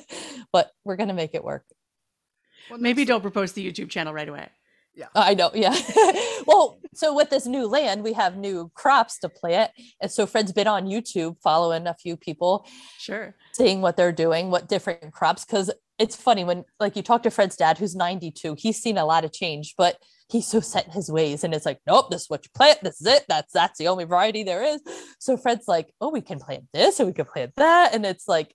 but 0.51 0.71
we're 0.83 0.95
going 0.95 1.09
to 1.09 1.15
make 1.15 1.33
it 1.33 1.43
work. 1.43 1.65
Well, 2.69 2.79
Maybe 2.79 3.03
don't 3.03 3.21
propose 3.21 3.53
the 3.53 3.69
YouTube 3.69 3.89
channel 3.89 4.13
right 4.13 4.29
away. 4.29 4.49
Yeah. 4.95 5.07
I 5.15 5.33
know. 5.33 5.49
Yeah. 5.55 5.75
well, 6.45 6.79
so 6.93 7.15
with 7.15 7.31
this 7.31 7.47
new 7.47 7.65
land, 7.65 8.03
we 8.03 8.13
have 8.13 8.37
new 8.37 8.71
crops 8.75 9.17
to 9.19 9.29
plant. 9.29 9.71
And 9.99 10.11
so 10.11 10.27
Fred's 10.27 10.51
been 10.51 10.67
on 10.67 10.85
YouTube 10.85 11.37
following 11.41 11.87
a 11.87 11.95
few 11.95 12.15
people. 12.15 12.67
Sure. 12.99 13.35
Seeing 13.53 13.81
what 13.81 13.97
they're 13.97 14.11
doing, 14.11 14.51
what 14.51 14.69
different 14.69 15.11
crops, 15.11 15.45
because 15.45 15.71
it's 15.97 16.15
funny 16.15 16.43
when 16.43 16.65
like 16.79 16.95
you 16.95 17.01
talk 17.01 17.23
to 17.23 17.31
Fred's 17.31 17.55
dad, 17.55 17.79
who's 17.79 17.95
92, 17.95 18.55
he's 18.57 18.77
seen 18.77 18.97
a 18.97 19.05
lot 19.05 19.25
of 19.25 19.33
change, 19.33 19.73
but 19.77 19.97
he's 20.33 20.47
so 20.47 20.59
set 20.59 20.87
in 20.87 20.91
his 20.91 21.11
ways. 21.11 21.43
And 21.43 21.53
it's 21.53 21.65
like, 21.65 21.79
nope, 21.85 22.09
this 22.09 22.23
is 22.23 22.29
what 22.29 22.43
you 22.43 22.49
plant. 22.55 22.79
This 22.81 22.99
is 22.99 23.07
it. 23.07 23.23
That's 23.29 23.53
that's 23.53 23.77
the 23.77 23.87
only 23.87 24.03
variety 24.03 24.43
there 24.43 24.63
is. 24.63 24.81
So 25.19 25.37
Fred's 25.37 25.67
like, 25.67 25.93
oh, 26.01 26.09
we 26.09 26.21
can 26.21 26.39
plant 26.39 26.65
this 26.73 26.99
and 26.99 27.07
we 27.07 27.13
can 27.13 27.25
plant 27.25 27.53
that. 27.57 27.93
And 27.93 28.03
it's 28.05 28.27
like 28.27 28.53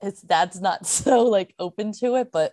his 0.00 0.20
dad's 0.20 0.60
not 0.60 0.86
so 0.98 1.24
like 1.24 1.54
open 1.58 1.92
to 2.00 2.14
it, 2.14 2.30
but 2.32 2.52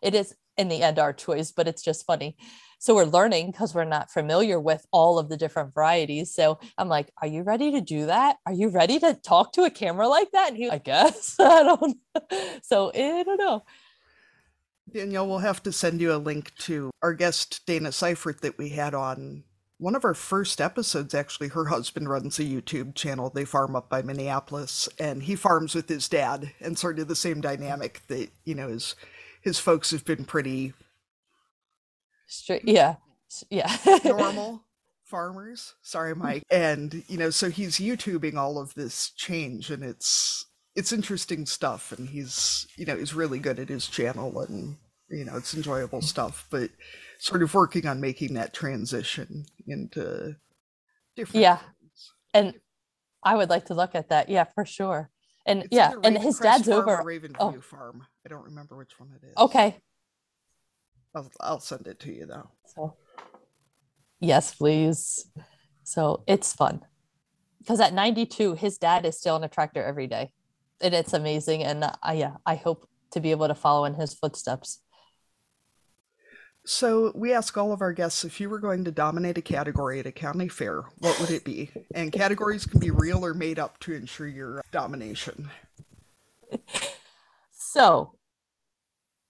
it 0.00 0.14
is 0.14 0.34
in 0.56 0.68
the 0.68 0.82
end 0.82 1.00
our 1.00 1.12
choice, 1.12 1.50
but 1.50 1.66
it's 1.66 1.82
just 1.82 2.06
funny. 2.06 2.36
So 2.78 2.94
we're 2.94 3.04
learning 3.04 3.50
because 3.50 3.74
we're 3.74 3.84
not 3.84 4.10
familiar 4.10 4.60
with 4.60 4.86
all 4.92 5.18
of 5.18 5.28
the 5.28 5.36
different 5.36 5.74
varieties. 5.74 6.34
So 6.34 6.60
I'm 6.78 6.88
like, 6.88 7.10
are 7.20 7.26
you 7.26 7.42
ready 7.42 7.72
to 7.72 7.80
do 7.80 8.06
that? 8.06 8.36
Are 8.46 8.52
you 8.52 8.68
ready 8.68 8.98
to 9.00 9.14
talk 9.14 9.52
to 9.54 9.64
a 9.64 9.70
camera 9.70 10.06
like 10.06 10.30
that? 10.32 10.50
And 10.50 10.56
he, 10.56 10.70
I 10.70 10.78
guess, 10.78 11.34
I 11.40 11.62
don't 11.62 11.96
So 12.62 12.92
I 12.94 13.22
don't 13.24 13.38
know. 13.38 13.56
Eh, 13.56 13.83
Danielle, 14.94 15.26
we'll 15.26 15.38
have 15.38 15.62
to 15.64 15.72
send 15.72 16.00
you 16.00 16.14
a 16.14 16.16
link 16.16 16.54
to 16.58 16.90
our 17.02 17.12
guest, 17.12 17.66
Dana 17.66 17.90
Seifert, 17.90 18.40
that 18.42 18.56
we 18.56 18.68
had 18.70 18.94
on 18.94 19.42
one 19.78 19.96
of 19.96 20.04
our 20.04 20.14
first 20.14 20.60
episodes. 20.60 21.14
Actually, 21.14 21.48
her 21.48 21.66
husband 21.66 22.08
runs 22.08 22.38
a 22.38 22.44
YouTube 22.44 22.94
channel. 22.94 23.28
They 23.28 23.44
farm 23.44 23.74
up 23.74 23.90
by 23.90 24.02
Minneapolis, 24.02 24.88
and 24.98 25.24
he 25.24 25.34
farms 25.34 25.74
with 25.74 25.88
his 25.88 26.08
dad, 26.08 26.52
and 26.60 26.78
sort 26.78 27.00
of 27.00 27.08
the 27.08 27.16
same 27.16 27.40
dynamic 27.40 28.02
that, 28.06 28.30
you 28.44 28.54
know, 28.54 28.68
his, 28.68 28.94
his 29.42 29.58
folks 29.58 29.90
have 29.90 30.04
been 30.04 30.24
pretty 30.24 30.72
Straight, 32.26 32.62
yeah, 32.64 32.96
yeah. 33.50 33.76
normal 34.04 34.64
farmers. 35.04 35.74
Sorry, 35.82 36.14
Mike. 36.14 36.42
And 36.50 37.04
you 37.06 37.18
know, 37.18 37.30
so 37.30 37.50
he's 37.50 37.78
YouTubing 37.78 38.36
all 38.36 38.58
of 38.58 38.74
this 38.74 39.10
change, 39.10 39.70
and 39.70 39.82
it's 39.82 40.46
it's 40.74 40.92
interesting 40.92 41.46
stuff. 41.46 41.92
And 41.92 42.08
he's 42.08 42.66
you 42.76 42.86
know 42.86 42.96
he's 42.96 43.14
really 43.14 43.38
good 43.38 43.58
at 43.58 43.68
his 43.68 43.86
channel, 43.86 44.40
and 44.40 44.76
you 45.14 45.24
know 45.24 45.36
it's 45.36 45.54
enjoyable 45.54 46.02
stuff. 46.02 46.46
But 46.50 46.70
sort 47.18 47.42
of 47.42 47.54
working 47.54 47.86
on 47.86 48.00
making 48.00 48.34
that 48.34 48.52
transition 48.52 49.46
into 49.66 50.36
different. 51.16 51.42
Yeah, 51.42 51.56
things. 51.56 52.12
and 52.32 52.54
I 53.22 53.36
would 53.36 53.50
like 53.50 53.66
to 53.66 53.74
look 53.74 53.94
at 53.94 54.10
that. 54.10 54.28
Yeah, 54.28 54.44
for 54.44 54.64
sure. 54.64 55.10
And 55.46 55.64
It's 55.64 55.68
yeah, 55.72 55.92
and 56.02 56.16
his 56.16 56.38
Crest 56.38 56.64
dad's 56.64 56.68
Farm 56.68 56.88
over. 56.88 57.02
Raven 57.04 57.34
oh. 57.38 57.60
Farm. 57.60 58.06
I 58.24 58.28
don't 58.28 58.44
remember 58.44 58.76
which 58.76 58.98
one 58.98 59.10
it 59.14 59.26
is. 59.26 59.34
Okay. 59.36 59.76
I'll, 61.14 61.30
I'll 61.40 61.60
send 61.60 61.86
it 61.86 62.00
to 62.00 62.12
you 62.12 62.26
though. 62.26 62.50
So, 62.66 62.96
yes, 64.20 64.54
please. 64.54 65.30
So 65.84 66.24
it's 66.26 66.52
fun 66.52 66.80
because 67.58 67.80
at 67.80 67.94
92, 67.94 68.54
his 68.54 68.78
dad 68.78 69.06
is 69.06 69.18
still 69.18 69.36
on 69.36 69.44
a 69.44 69.48
tractor 69.48 69.82
every 69.82 70.06
day, 70.06 70.30
and 70.80 70.94
it's 70.94 71.12
amazing. 71.12 71.62
And 71.62 71.84
I, 72.02 72.14
yeah, 72.14 72.36
I 72.44 72.56
hope 72.56 72.88
to 73.12 73.20
be 73.20 73.30
able 73.30 73.48
to 73.48 73.54
follow 73.54 73.84
in 73.84 73.94
his 73.94 74.14
footsteps. 74.14 74.80
So 76.66 77.12
we 77.14 77.32
ask 77.32 77.56
all 77.58 77.72
of 77.72 77.82
our 77.82 77.92
guests 77.92 78.24
if 78.24 78.40
you 78.40 78.48
were 78.48 78.58
going 78.58 78.84
to 78.84 78.90
dominate 78.90 79.36
a 79.36 79.42
category 79.42 80.00
at 80.00 80.06
a 80.06 80.12
county 80.12 80.48
fair, 80.48 80.82
what 80.98 81.20
would 81.20 81.30
it 81.30 81.44
be? 81.44 81.70
And 81.94 82.10
categories 82.10 82.64
can 82.64 82.80
be 82.80 82.90
real 82.90 83.24
or 83.24 83.34
made 83.34 83.58
up 83.58 83.78
to 83.80 83.92
ensure 83.92 84.26
your 84.26 84.62
domination. 84.72 85.50
So, 87.50 88.12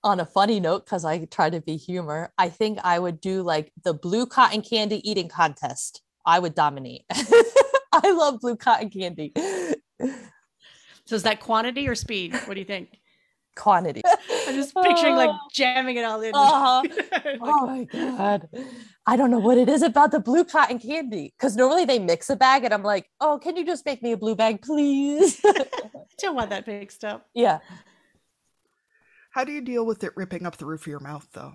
on 0.05 0.21
a 0.21 0.27
funny 0.27 0.61
note, 0.61 0.85
because 0.85 1.05
I 1.05 1.25
try 1.25 1.51
to 1.51 1.61
be 1.61 1.77
humor, 1.77 2.33
I 2.37 2.51
think 2.51 2.79
I 2.85 2.99
would 2.99 3.21
do 3.21 3.43
like 3.43 3.73
the 3.85 3.95
blue 3.95 4.27
cotton 4.27 4.61
candy 4.61 5.09
eating 5.09 5.29
contest. 5.29 6.03
I 6.27 6.39
would 6.39 6.55
dominate. 6.55 7.03
I 7.11 8.13
love 8.13 8.41
blue 8.41 8.57
cotton 8.57 8.91
candy 8.91 9.33
So 11.07 11.17
is 11.17 11.23
that 11.25 11.41
quantity 11.41 11.87
or 11.89 11.95
speed? 11.95 12.35
What 12.47 12.55
do 12.55 12.61
you 12.61 12.67
think? 12.67 12.99
Quantity. 13.57 14.03
I'm 14.49 14.55
just 14.55 14.75
picturing 14.75 15.17
like 15.17 15.31
jamming 15.53 15.97
it 15.97 16.05
all 16.05 16.21
in. 16.21 16.35
Uh-huh. 16.35 16.83
Like- 17.25 17.39
Oh 17.43 17.67
my 17.67 17.85
god. 17.85 18.49
I 19.07 19.17
don't 19.17 19.31
know 19.31 19.39
what 19.39 19.59
it 19.59 19.69
is 19.69 19.83
about 19.83 20.11
the 20.13 20.21
blue 20.21 20.45
cotton 20.45 20.79
candy. 20.79 21.35
Because 21.39 21.57
normally 21.57 21.85
they 21.85 21.99
mix 21.99 22.31
a 22.31 22.37
bag 22.37 22.65
and 22.65 22.73
I'm 22.73 22.83
like, 22.83 23.11
oh, 23.21 23.39
can 23.43 23.57
you 23.57 23.65
just 23.67 23.85
make 23.85 24.03
me 24.03 24.13
a 24.13 24.17
blue 24.17 24.35
bag, 24.35 24.63
please? 24.63 25.41
don't 26.19 26.35
want 26.37 26.51
that 26.51 26.67
mixed 26.67 27.05
up. 27.05 27.27
yeah. 27.35 27.59
How 29.33 29.45
do 29.45 29.51
you 29.53 29.61
deal 29.61 29.85
with 29.85 30.05
it 30.05 30.13
ripping 30.17 30.47
up 30.47 30.57
the 30.59 30.67
roof 30.67 30.83
of 30.83 30.87
your 30.87 31.01
mouth 31.01 31.27
though? 31.33 31.55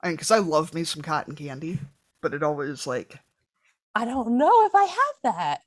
I 0.00 0.08
mean, 0.08 0.14
because 0.16 0.30
I 0.30 0.38
love 0.38 0.72
me 0.74 0.84
some 0.84 1.02
cotton 1.02 1.34
candy, 1.34 1.80
but 2.22 2.34
it 2.34 2.42
always 2.42 2.86
like 2.86 3.18
I 3.94 4.04
don't 4.04 4.38
know 4.38 4.66
if 4.66 4.74
I 4.74 4.84
have 4.84 5.34
that. 5.34 5.60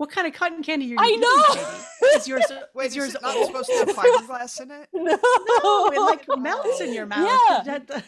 What 0.00 0.10
kind 0.10 0.26
of 0.26 0.32
cotton 0.32 0.62
candy 0.62 0.86
are 0.86 0.88
you 0.88 0.96
I 0.98 1.04
eating, 1.08 1.20
know. 1.20 1.44
Katie? 1.52 2.16
Is 2.16 2.26
yours 2.26 2.44
wait, 2.74 2.86
is 2.86 2.92
is 2.92 2.96
yours 2.96 3.14
it 3.16 3.20
not 3.20 3.36
old? 3.36 3.46
supposed 3.48 3.68
to 3.68 3.76
have 3.76 3.88
fiberglass 3.96 4.58
in 4.62 4.70
it? 4.70 4.88
No, 4.94 5.18
No, 5.62 5.90
it 5.92 6.00
like 6.00 6.24
melts 6.40 6.80
in 6.80 6.94
your 6.94 7.04
mouth. 7.04 7.28
Yeah. 7.50 7.62
That- 7.64 7.86
that- 7.88 8.04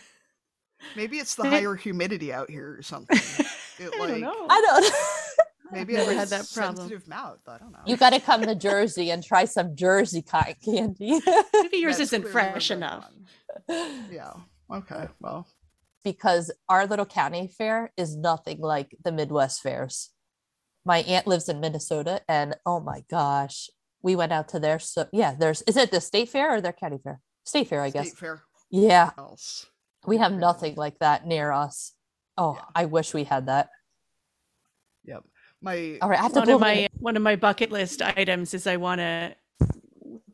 Maybe 0.96 1.18
it's 1.18 1.34
the 1.34 1.42
higher 1.50 1.74
humidity 1.74 2.32
out 2.32 2.48
here 2.48 2.76
or 2.78 2.82
something. 2.82 3.16
It 3.78 3.92
I 3.94 3.98
like 3.98 4.08
don't 4.08 4.20
know. 4.22 4.46
I 4.48 4.60
don't 4.62 4.94
maybe 5.70 5.92
Never 5.92 6.12
I 6.12 6.14
had 6.14 6.20
had 6.20 6.28
that 6.28 6.50
problem. 6.54 6.76
sensitive 6.76 7.06
mouth. 7.06 7.40
I 7.46 7.58
don't 7.58 7.72
know. 7.72 7.78
You 7.84 7.98
got 7.98 8.14
to 8.14 8.20
come 8.20 8.40
to 8.42 8.54
Jersey 8.54 9.10
and 9.10 9.22
try 9.22 9.44
some 9.44 9.76
Jersey 9.76 10.22
cotton 10.22 10.54
candy. 10.64 11.20
Maybe 11.52 11.76
yours 11.76 11.98
That's 11.98 12.12
isn't 12.14 12.26
fresh 12.28 12.70
enough. 12.70 13.06
one. 13.68 14.06
Yeah. 14.10 14.32
Okay. 14.72 15.08
Well, 15.20 15.46
because 16.04 16.50
our 16.70 16.86
little 16.86 17.06
county 17.06 17.48
fair 17.48 17.92
is 17.98 18.16
nothing 18.16 18.60
like 18.60 18.96
the 19.04 19.12
Midwest 19.12 19.60
fairs. 19.62 20.08
My 20.84 20.98
aunt 20.98 21.26
lives 21.26 21.48
in 21.48 21.60
Minnesota, 21.60 22.22
and 22.28 22.56
oh 22.66 22.80
my 22.80 23.04
gosh, 23.08 23.70
we 24.02 24.16
went 24.16 24.32
out 24.32 24.48
to 24.48 24.58
their 24.60 24.78
so 24.78 25.06
yeah. 25.12 25.34
There's 25.38 25.62
is 25.62 25.76
it 25.76 25.90
the 25.90 26.00
state 26.00 26.28
fair 26.28 26.54
or 26.56 26.60
their 26.60 26.72
county 26.72 26.98
fair? 27.02 27.20
State 27.44 27.68
fair, 27.68 27.82
I 27.82 27.90
guess. 27.90 28.08
state 28.08 28.18
fair 28.18 28.42
Yeah, 28.70 29.10
else. 29.18 29.66
we 30.06 30.16
have 30.18 30.32
Fair. 30.32 30.40
nothing 30.40 30.74
like 30.76 30.98
that 31.00 31.26
near 31.26 31.52
us. 31.52 31.92
Oh, 32.36 32.54
Yeah. 32.56 32.64
I 32.74 32.84
wish 32.86 33.12
we 33.14 33.24
had 33.24 33.46
that. 33.46 33.68
Yep. 35.04 35.24
My 35.60 35.98
All 36.00 36.08
right, 36.08 36.18
I 36.18 36.22
have 36.22 36.32
to 36.32 36.38
One 36.40 36.46
pull 36.46 36.54
of 36.56 36.60
my 36.60 36.88
one 36.98 37.16
of 37.16 37.22
my 37.22 37.36
bucket 37.36 37.70
list 37.70 38.02
items 38.02 38.54
is 38.54 38.66
I 38.66 38.76
want 38.76 38.98
to 39.00 39.34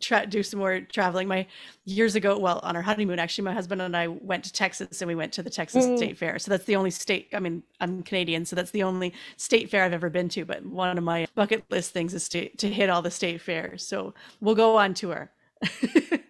tra- 0.01 0.26
do 0.26 0.42
some 0.42 0.61
more 0.61 0.80
traveling. 0.80 1.28
My 1.28 1.46
years 1.84 2.14
ago, 2.14 2.38
well, 2.38 2.61
on 2.62 2.76
our 2.76 2.82
honeymoon, 2.82 3.18
actually, 3.18 3.44
my 3.44 3.53
husband 3.53 3.80
and 3.82 3.96
I 3.96 4.09
went 4.09 4.44
to 4.44 4.53
Texas 4.53 5.01
and 5.01 5.09
we 5.09 5.14
went 5.14 5.32
to 5.34 5.42
the 5.42 5.51
Texas 5.51 5.84
Mm. 5.86 5.96
State 5.96 6.18
Fair. 6.18 6.38
So 6.38 6.51
that's 6.51 6.64
the 6.64 6.76
only 6.76 6.90
state. 6.90 7.28
I 7.32 7.40
mean, 7.40 7.62
I'm 7.80 8.03
Canadian, 8.03 8.44
so 8.44 8.57
that's 8.57 8.70
the 8.70 8.82
only 8.82 9.12
state 9.36 9.70
fair 9.70 9.84
I've 9.84 9.92
ever 9.92 10.11
been 10.11 10.28
to. 10.30 10.44
But 10.44 10.64
one 10.64 10.96
of 10.96 11.05
my 11.05 11.26
bucket 11.34 11.64
list 11.70 11.92
things 11.92 12.14
is 12.14 12.28
to 12.30 12.49
to 12.57 12.68
hit 12.68 12.90
all 12.90 13.03
the 13.03 13.11
state 13.11 13.40
fairs. 13.40 13.86
So 13.86 14.14
we'll 14.40 14.55
go 14.55 14.76
on 14.76 14.94
tour. 14.94 15.30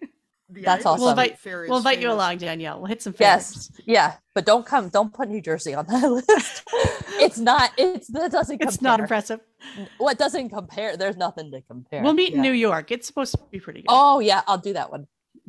the 0.59 0.65
That's 0.65 0.85
awesome. 0.85 1.01
We'll 1.01 1.09
invite 1.11 1.39
Fair 1.39 1.65
we'll 1.67 1.77
invite 1.77 2.01
you 2.01 2.11
along, 2.11 2.37
Danielle. 2.37 2.77
We'll 2.79 2.87
hit 2.87 3.01
some 3.01 3.15
Yes, 3.19 3.71
yeah, 3.85 4.15
but 4.35 4.45
don't 4.45 4.65
come. 4.65 4.89
Don't 4.89 5.13
put 5.13 5.29
New 5.29 5.41
Jersey 5.41 5.73
on 5.73 5.85
that 5.87 6.09
list. 6.11 6.63
it's 7.19 7.37
not. 7.39 7.71
It's 7.77 8.07
that 8.09 8.31
doesn't. 8.31 8.57
Compare. 8.59 8.73
It's 8.73 8.81
not 8.81 8.99
impressive. 8.99 9.39
What 9.97 10.17
doesn't 10.17 10.49
compare? 10.49 10.95
There's 10.97 11.17
nothing 11.17 11.51
to 11.51 11.61
compare. 11.61 12.01
We'll 12.03 12.13
meet 12.13 12.31
Yeah. 12.31 12.37
in 12.37 12.41
New 12.43 12.51
York. 12.53 12.91
It's 12.91 13.07
supposed 13.07 13.33
to 13.33 13.39
be 13.51 13.59
pretty 13.59 13.81
good. 13.81 13.87
Oh 13.89 14.19
yeah, 14.19 14.41
I'll 14.47 14.57
do 14.57 14.73
that 14.73 14.91
one. 14.91 15.07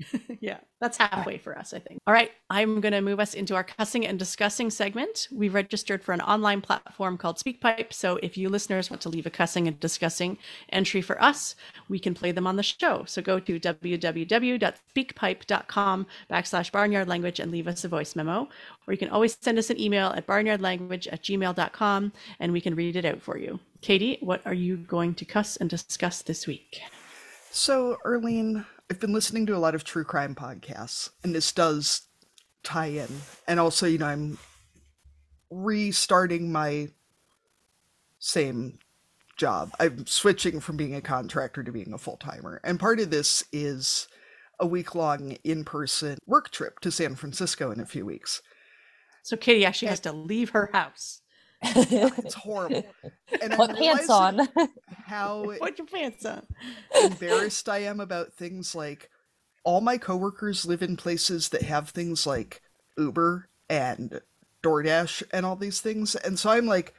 yeah, 0.41 0.59
that's 0.81 0.99
halfway 0.99 1.39
for 1.39 1.57
us, 1.59 1.73
I 1.73 1.79
think. 1.79 2.01
All 2.07 2.15
right, 2.15 2.31
I'm 2.49 2.81
going 2.81 2.93
to 2.93 3.01
move 3.01 3.19
us 3.21 3.35
into 3.35 3.55
our 3.55 3.63
cussing 3.65 4.07
and 4.07 4.19
discussing 4.19 4.71
segment. 4.71 5.29
We've 5.33 5.55
registered 5.55 6.03
for 6.03 6.13
an 6.13 6.21
online 6.21 6.61
platform 6.61 7.17
called 7.19 7.39
SpeakPipe. 7.39 7.93
So 7.93 8.19
if 8.23 8.37
you 8.37 8.49
listeners 8.49 8.91
want 8.91 9.03
to 9.03 9.09
leave 9.09 9.27
a 9.27 9.31
cussing 9.31 9.69
and 9.69 9.79
discussing 9.81 10.39
entry 10.71 11.03
for 11.03 11.23
us, 11.23 11.55
we 11.89 11.99
can 11.99 12.15
play 12.15 12.33
them 12.33 12.47
on 12.47 12.57
the 12.57 12.63
show. 12.63 13.05
So 13.07 13.21
go 13.23 13.41
to 13.41 13.61
www.speakpipe.com 13.61 16.07
backslash 16.31 16.73
barnyard 16.73 17.09
language 17.09 17.41
and 17.41 17.53
leave 17.53 17.69
us 17.69 17.85
a 17.85 17.89
voice 17.89 18.17
memo. 18.17 18.49
Or 18.87 18.93
you 18.93 18.99
can 18.99 19.11
always 19.11 19.37
send 19.41 19.59
us 19.59 19.71
an 19.71 19.81
email 19.81 20.09
at 20.17 20.27
barnyardlanguage 20.27 21.13
at 21.13 21.23
gmail.com 21.23 22.13
and 22.39 22.53
we 22.53 22.61
can 22.61 22.75
read 22.75 22.97
it 22.97 23.05
out 23.05 23.23
for 23.23 23.39
you. 23.39 23.61
Katie, 23.81 24.19
what 24.21 24.47
are 24.47 24.55
you 24.55 24.77
going 24.77 25.15
to 25.15 25.25
cuss 25.25 25.57
and 25.57 25.71
discuss 25.71 26.23
this 26.23 26.47
week? 26.47 26.81
So, 27.51 27.97
Erlene, 28.07 28.65
I've 28.91 28.99
been 28.99 29.13
listening 29.13 29.47
to 29.47 29.57
a 29.57 29.59
lot 29.59 29.77
of 29.77 29.85
true 29.85 30.03
crime 30.03 30.35
podcasts, 30.35 31.11
and 31.23 31.33
this 31.33 31.53
does 31.53 32.03
tie 32.65 32.87
in. 32.87 33.09
And 33.47 33.61
also, 33.61 33.87
you 33.87 33.99
know, 33.99 34.07
I'm 34.07 34.37
restarting 35.49 36.51
my 36.51 36.89
same 38.19 38.81
job. 39.37 39.71
I'm 39.79 40.07
switching 40.07 40.59
from 40.59 40.77
being 40.77 40.97
a 40.97 41.01
contractor 41.01 41.63
to 41.63 41.71
being 41.71 41.93
a 41.93 41.99
full 41.99 42.17
timer. 42.17 42.61
And 42.65 42.81
part 42.81 42.99
of 42.99 43.11
this 43.11 43.45
is 43.53 44.09
a 44.59 44.67
week 44.67 44.97
long 44.97 45.37
in 45.45 45.65
person 45.65 46.19
work 46.27 46.51
trip 46.51 46.81
to 46.81 46.91
San 46.91 47.15
Francisco 47.15 47.71
in 47.71 47.79
a 47.79 47.87
few 47.87 48.05
weeks. 48.05 48.43
So 49.23 49.37
Katie 49.37 49.65
actually 49.65 49.89
has 49.89 50.01
to 50.01 50.13
leave 50.13 50.51
her 50.51 50.69
house. 50.73 51.23
It's 51.63 52.35
horrible. 52.45 52.85
And 53.41 53.53
Put 53.53 53.71
I'm 53.71 53.77
pants 53.77 54.11
on. 54.11 54.49
How 55.05 55.55
Put 55.61 55.79
your 55.79 55.87
pants 55.87 56.25
on. 56.25 56.47
embarrassed 57.03 57.69
I 57.69 57.79
am 57.79 58.01
about 58.01 58.35
things 58.35 58.75
like 58.75 59.11
all 59.65 59.81
my 59.81 59.99
coworkers 59.99 60.65
live 60.65 60.83
in 60.83 60.97
places 60.97 61.51
that 61.51 61.63
have 61.63 61.91
things 61.91 62.27
like 62.27 62.63
Uber 62.97 63.49
and 63.69 64.21
DoorDash 64.63 65.23
and 65.33 65.45
all 65.45 65.57
these 65.57 65.81
things. 65.81 66.15
And 66.15 66.39
so 66.39 66.51
I'm 66.51 66.67
like, 66.67 66.95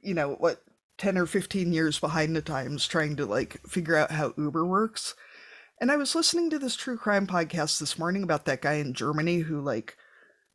you 0.00 0.14
know, 0.14 0.34
what, 0.34 0.62
10 0.98 1.16
or 1.16 1.26
15 1.26 1.72
years 1.72 1.98
behind 1.98 2.34
the 2.34 2.42
times 2.42 2.86
trying 2.86 3.16
to 3.16 3.26
like 3.26 3.60
figure 3.66 3.96
out 3.96 4.10
how 4.10 4.34
Uber 4.36 4.66
works. 4.66 5.14
And 5.80 5.92
I 5.92 5.96
was 5.96 6.14
listening 6.14 6.50
to 6.50 6.58
this 6.58 6.74
true 6.74 6.96
crime 6.96 7.26
podcast 7.26 7.78
this 7.78 7.98
morning 7.98 8.24
about 8.24 8.44
that 8.46 8.62
guy 8.62 8.74
in 8.74 8.94
Germany 8.94 9.38
who 9.38 9.60
like 9.60 9.96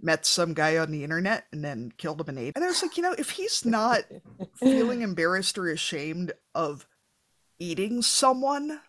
met 0.04 0.26
some 0.26 0.54
guy 0.54 0.78
on 0.78 0.92
the 0.92 1.04
internet 1.04 1.46
and 1.52 1.64
then 1.64 1.92
killed 1.98 2.22
him 2.22 2.30
and 2.30 2.40
ate. 2.40 2.54
And 2.56 2.64
I 2.64 2.68
was 2.68 2.82
like, 2.82 2.98
you 2.98 3.04
know, 3.04 3.16
if 3.18 3.32
he's 3.32 3.66
not 3.66 4.02
feeling 4.58 5.02
embarrassed 5.02 5.58
or 5.58 5.70
ashamed 5.70 6.34
of 6.54 6.86
eating 7.60 8.02
someone, 8.02 8.82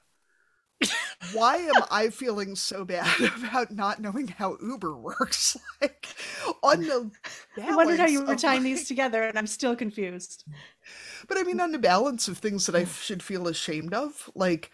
why 1.32 1.56
am 1.56 1.82
I 1.90 2.10
feeling 2.10 2.56
so 2.56 2.84
bad 2.84 3.08
about 3.38 3.70
not 3.70 4.00
knowing 4.00 4.28
how 4.28 4.58
Uber 4.62 4.96
works? 4.96 5.56
Like 5.80 6.06
on 6.62 6.80
the 6.80 7.10
I 7.62 7.76
wondered 7.76 8.00
how 8.00 8.06
you 8.06 8.24
were 8.24 8.36
tying 8.36 8.60
like- 8.60 8.64
these 8.64 8.88
together, 8.88 9.22
and 9.22 9.38
I'm 9.38 9.46
still 9.46 9.76
confused. 9.76 10.44
But 11.28 11.36
I 11.36 11.42
mean, 11.42 11.60
on 11.60 11.72
the 11.72 11.78
balance 11.78 12.26
of 12.26 12.38
things 12.38 12.64
that 12.64 12.74
I 12.74 12.86
should 12.86 13.22
feel 13.22 13.46
ashamed 13.46 13.92
of, 13.92 14.30
like 14.34 14.70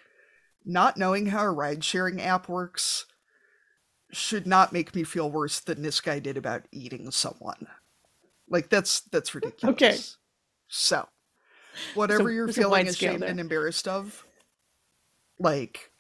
not 0.65 0.97
knowing 0.97 1.27
how 1.27 1.43
a 1.43 1.51
ride 1.51 1.83
sharing 1.83 2.21
app 2.21 2.49
works 2.49 3.07
should 4.13 4.47
not 4.47 4.73
make 4.73 4.95
me 4.95 5.05
feel 5.05 5.31
worse 5.31 5.61
than 5.61 5.83
this 5.83 6.01
guy 6.01 6.19
did 6.19 6.37
about 6.37 6.63
eating 6.73 7.11
someone. 7.11 7.67
Like 8.49 8.69
that's 8.69 9.01
that's 9.01 9.35
ridiculous. 9.35 9.75
Okay. 9.75 9.99
So 10.69 11.09
whatever 11.95 12.31
you're 12.31 12.49
feeling 12.49 12.89
ashamed 12.89 13.23
and 13.23 13.39
embarrassed 13.41 13.87
of, 13.87 14.27
like 15.39 15.91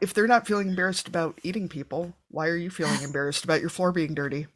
if 0.00 0.12
they're 0.12 0.26
not 0.26 0.46
feeling 0.46 0.68
embarrassed 0.68 1.08
about 1.08 1.38
eating 1.42 1.68
people, 1.68 2.14
why 2.28 2.48
are 2.48 2.56
you 2.56 2.70
feeling 2.70 3.00
embarrassed 3.02 3.44
about 3.44 3.60
your 3.60 3.70
floor 3.70 3.92
being 3.92 4.14
dirty? 4.14 4.46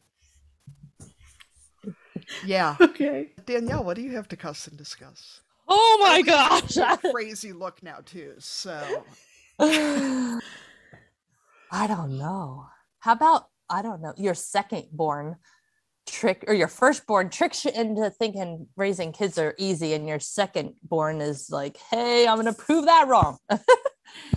Yeah. 2.45 2.75
Okay. 2.99 3.29
Danielle, 3.45 3.83
what 3.83 3.95
do 3.95 4.01
you 4.01 4.15
have 4.15 4.27
to 4.27 4.35
cuss 4.35 4.67
and 4.67 4.77
discuss? 4.77 5.39
Oh 5.67 5.99
my 6.01 6.21
gosh. 6.21 6.75
least 6.75 7.01
crazy 7.11 7.53
look 7.53 7.81
now 7.81 7.99
too. 8.05 8.33
So 8.39 9.05
I 11.71 11.87
don't 11.87 12.17
know. 12.17 12.65
How 12.99 13.13
about 13.13 13.45
I 13.69 13.81
don't 13.81 14.01
know 14.01 14.13
your 14.17 14.33
second 14.33 14.85
born 14.91 15.37
trick 16.07 16.43
or 16.47 16.53
your 16.55 16.67
firstborn 16.67 17.29
tricks 17.29 17.63
you 17.63 17.71
into 17.71 18.09
thinking 18.09 18.67
raising 18.75 19.11
kids 19.11 19.37
are 19.37 19.53
easy, 19.57 19.93
and 19.93 20.07
your 20.07 20.19
second 20.19 20.73
born 20.83 21.21
is 21.21 21.49
like, 21.51 21.77
hey, 21.91 22.27
I'm 22.27 22.37
gonna 22.37 22.53
prove 22.53 22.85
that 22.85 23.07
wrong. 23.07 23.37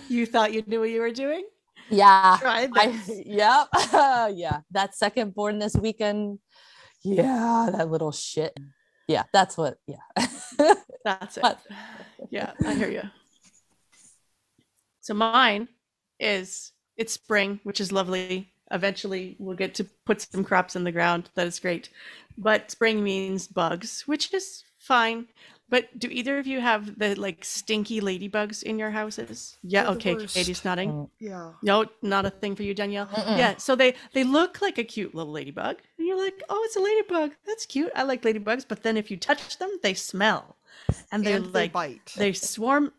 You 0.06 0.26
thought 0.26 0.52
you 0.52 0.62
knew 0.66 0.80
what 0.80 0.90
you 0.90 1.00
were 1.00 1.10
doing? 1.12 1.44
yeah. 1.88 2.38
I, 2.42 2.68
yep. 3.24 3.68
yeah. 4.36 4.60
That 4.70 4.94
second 4.94 5.34
born 5.34 5.58
this 5.58 5.74
weekend. 5.74 6.40
Yeah, 7.02 7.70
that 7.72 7.90
little 7.90 8.12
shit. 8.12 8.54
Yeah, 9.08 9.22
that's 9.32 9.56
what. 9.56 9.78
Yeah. 9.86 10.26
That's 11.04 11.38
it. 11.38 11.42
But- 11.42 11.58
Yeah, 12.30 12.52
I 12.66 12.74
hear 12.74 12.90
you. 12.90 13.02
So 15.00 15.14
mine 15.14 15.68
is 16.20 16.72
it's 16.96 17.12
spring, 17.12 17.60
which 17.64 17.80
is 17.80 17.92
lovely. 17.92 18.52
Eventually, 18.70 19.36
we'll 19.38 19.56
get 19.56 19.74
to 19.74 19.84
put 20.06 20.22
some 20.22 20.44
crops 20.44 20.76
in 20.76 20.84
the 20.84 20.92
ground. 20.92 21.30
That 21.34 21.46
is 21.46 21.60
great. 21.60 21.90
But 22.38 22.70
spring 22.70 23.02
means 23.04 23.46
bugs, 23.46 24.02
which 24.06 24.32
is 24.32 24.64
fine. 24.78 25.26
But 25.68 25.98
do 25.98 26.08
either 26.10 26.38
of 26.38 26.46
you 26.46 26.60
have 26.60 26.98
the 26.98 27.14
like 27.14 27.44
stinky 27.44 28.00
ladybugs 28.02 28.62
in 28.62 28.78
your 28.78 28.90
houses? 28.90 29.56
Yeah. 29.62 29.84
They're 29.84 29.92
Okay. 29.92 30.14
worst. 30.14 30.34
Katie's 30.34 30.64
nodding. 30.64 30.90
Mm. 30.90 31.10
yeah. 31.18 31.52
No, 31.62 31.86
not 32.02 32.26
a 32.26 32.30
thing 32.30 32.54
for 32.56 32.62
you, 32.62 32.74
Danielle. 32.74 33.06
Mm-mm. 33.06 33.38
Yeah, 33.38 33.56
so 33.56 33.74
they 33.74 33.94
they 34.12 34.22
look 34.24 34.60
like 34.60 34.76
a 34.78 34.84
cute 34.84 35.14
little 35.14 35.32
ladybug, 35.32 35.76
and 35.98 36.06
you're 36.06 36.18
like, 36.22 36.42
oh, 36.50 36.60
it's 36.66 36.76
a 36.76 36.80
ladybug. 36.80 37.32
That's 37.46 37.64
cute. 37.64 37.90
I 37.96 38.02
like 38.02 38.22
ladybugs. 38.22 38.66
But 38.68 38.82
then 38.82 38.96
if 38.98 39.10
you 39.10 39.16
touch 39.16 39.58
them, 39.58 39.70
they 39.82 39.94
smell, 39.94 40.56
and 41.10 41.24
they're 41.24 41.36
and 41.36 41.46
they 41.46 41.60
like 41.62 41.72
bite. 41.72 42.12
they 42.16 42.32
swarm. 42.34 42.92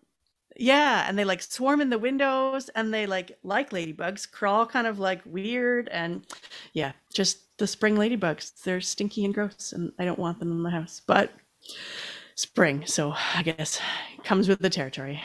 Yeah, 0.58 1.06
and 1.08 1.18
they 1.18 1.26
like 1.26 1.42
swarm 1.42 1.82
in 1.82 1.90
the 1.90 1.98
windows, 1.98 2.70
and 2.76 2.94
they 2.94 3.06
like 3.08 3.38
like 3.44 3.72
ladybugs 3.72 4.30
crawl 4.32 4.66
kind 4.66 4.88
of 4.88 5.00
like 5.00 5.22
weird, 5.26 5.90
and 5.90 6.26
yeah, 6.74 6.94
just 7.14 7.58
the 7.58 7.68
spring 7.68 7.96
ladybugs. 7.96 8.64
They're 8.64 8.82
stinky 8.82 9.26
and 9.26 9.34
gross, 9.34 9.72
and 9.74 9.92
I 10.00 10.06
don't 10.06 10.20
want 10.20 10.40
them 10.40 10.52
in 10.52 10.62
my 10.62 10.70
house. 10.72 11.02
But 11.06 11.32
spring, 12.36 12.84
so 12.86 13.14
I 13.36 13.44
guess 13.44 13.80
it 14.18 14.24
comes 14.24 14.48
with 14.48 14.60
the 14.60 14.70
territory. 14.70 15.24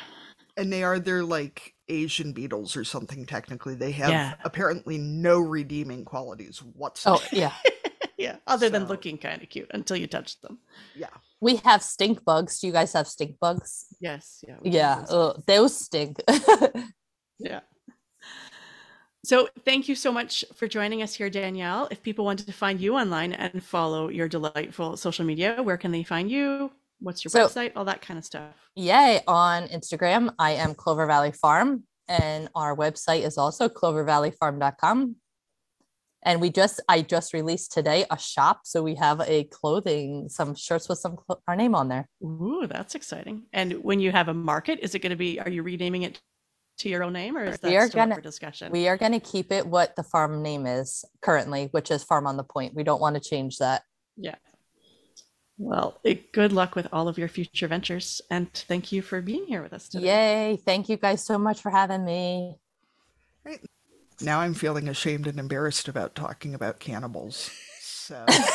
and 0.57 0.72
they 0.72 0.83
are 0.83 0.99
they're 0.99 1.24
like 1.24 1.74
Asian 1.89 2.33
beetles 2.33 2.76
or 2.76 2.85
something 2.85 3.24
technically. 3.26 3.74
They 3.74 3.93
have 3.93 4.11
Yeah. 4.11 4.35
apparently 4.45 4.99
no 4.99 5.39
redeeming 5.41 6.05
qualities 6.05 6.61
oh, 6.64 6.68
whatsoever. 6.74 7.22
Oh 7.22 7.29
yeah. 7.33 7.53
yeah, 8.19 8.37
other 8.47 8.69
than 8.69 8.87
looking 8.87 9.16
kind 9.16 9.43
of 9.43 9.49
cute 9.49 9.71
until 9.73 9.97
you 9.97 10.07
touch 10.07 10.41
them. 10.43 10.59
Yeah. 10.95 11.09
We 11.41 11.57
have 11.64 11.83
stink 11.83 12.25
bugs. 12.25 12.59
Do 12.61 12.66
you 12.66 12.73
guys 12.73 12.93
have 12.93 13.07
stink 13.07 13.39
bugs? 13.41 13.87
Yes. 14.01 14.45
Yeah. 14.47 14.57
we 14.61 14.71
do 14.71 14.77
Yeah. 14.77 14.97
those 15.09 15.12
ugh, 15.12 15.43
those 15.47 15.77
stink. 15.77 16.21
Yeah. 17.41 17.61
So 19.25 19.49
thank 19.64 19.89
you 19.89 19.95
so 19.95 20.11
much 20.11 20.45
for 20.57 20.66
joining 20.66 21.03
us 21.03 21.14
here, 21.14 21.31
Danielle. 21.31 21.87
If 21.91 22.03
people 22.03 22.25
wanted 22.25 22.47
to 22.47 22.53
find 22.53 22.81
you 22.81 22.97
online 22.97 23.33
and 23.33 23.62
follow 23.62 24.09
your 24.09 24.27
delightful 24.29 24.97
social 24.97 25.25
media, 25.25 25.62
where 25.62 25.77
can 25.77 25.93
they 25.93 26.03
find 26.03 26.31
you? 26.31 26.71
What's 27.01 27.25
your 27.25 27.31
So- 27.31 27.47
website? 27.47 27.73
All 27.77 27.85
that 27.85 28.01
kind 28.03 28.19
of 28.19 28.25
stuff. 28.25 28.55
Yay. 28.75 29.21
On 29.29 29.69
Instagram, 29.69 30.35
I 30.39 30.53
am 30.53 30.75
Clover 30.75 31.07
Valley 31.07 31.31
Farm, 31.33 31.85
and 32.09 32.49
our 32.57 32.75
website 32.77 33.23
is 33.23 33.39
also 33.39 33.69
clovervalleyfarm.com. 33.69 35.14
And 36.25 36.41
we 36.41 36.51
just, 36.51 36.81
I 36.89 37.03
just 37.03 37.33
released 37.33 37.73
today 37.73 38.05
a 38.11 38.19
shop. 38.19 38.61
So 38.64 38.83
we 38.83 38.97
have 38.97 39.21
a 39.21 39.45
clothing, 39.45 40.29
some 40.29 40.55
shirts 40.55 40.89
with 40.89 40.99
some 40.99 41.16
clo- 41.16 41.41
our 41.47 41.55
name 41.55 41.75
on 41.75 41.89
there. 41.89 42.09
Ooh, 42.23 42.66
that's 42.69 42.95
exciting. 42.97 43.45
And 43.53 43.85
when 43.85 44.01
you 44.01 44.11
have 44.12 44.29
a 44.29 44.35
market, 44.35 44.81
is 44.83 44.95
it 44.95 44.99
going 44.99 45.11
to 45.11 45.16
be, 45.16 45.39
are 45.39 45.49
you 45.49 45.62
renaming 45.62 46.03
it 46.03 46.21
to 46.79 46.89
your 46.89 47.03
own 47.05 47.12
name 47.12 47.37
or 47.37 47.45
is 47.45 47.59
that 47.61 47.69
We 47.71 47.77
are 47.77 47.87
still 47.89 48.01
gonna- 48.03 48.14
for 48.16 48.21
discussion? 48.21 48.73
We 48.73 48.89
are 48.89 48.97
going 48.97 49.12
to 49.12 49.21
keep 49.21 49.53
it 49.53 49.66
what 49.66 49.95
the 49.97 50.03
farm 50.03 50.43
name 50.43 50.66
is 50.66 51.05
currently, 51.23 51.69
which 51.71 51.91
is 51.91 52.03
Farm 52.03 52.27
on 52.27 52.37
the 52.37 52.45
Point. 52.45 52.75
We 52.75 52.83
don't 52.85 53.01
want 53.01 53.14
to 53.14 53.21
change 53.21 53.59
that. 53.59 53.83
yeah. 54.16 54.35
Well, 55.61 55.99
it, 56.05 56.33
good 56.33 56.53
luck 56.53 56.77
with 56.77 56.87
all 56.93 57.09
of 57.09 57.19
your 57.19 57.27
future 57.27 57.66
ventures. 57.66 58.21
And 58.31 58.53
thank 58.53 58.93
you 58.93 59.03
for 59.03 59.21
being 59.21 59.45
here 59.47 59.61
with 59.61 59.73
us 59.73 59.89
today. 59.89 60.51
Yay. 60.51 60.57
Thank 60.57 60.89
you 60.89 60.97
guys 60.97 61.25
so 61.25 61.37
much 61.37 61.61
for 61.62 61.71
having 61.71 62.05
me. 62.05 62.55
Now 64.21 64.41
I'm 64.41 64.55
feeling 64.55 64.89
ashamed 64.89 65.27
and 65.27 65.39
embarrassed 65.39 65.89
about 65.89 66.14
talking 66.14 66.55
about 66.55 66.81
cannibals. 66.81 67.51
So 67.81 68.25
I 68.29 68.51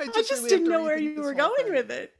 I 0.00 0.06
just 0.06 0.28
just, 0.28 0.42
really 0.42 0.48
didn't 0.48 0.68
know 0.68 0.82
where 0.82 0.98
you 0.98 1.20
were 1.20 1.34
going 1.34 1.64
thing. 1.64 1.74
with 1.74 1.90
it. 1.90 2.12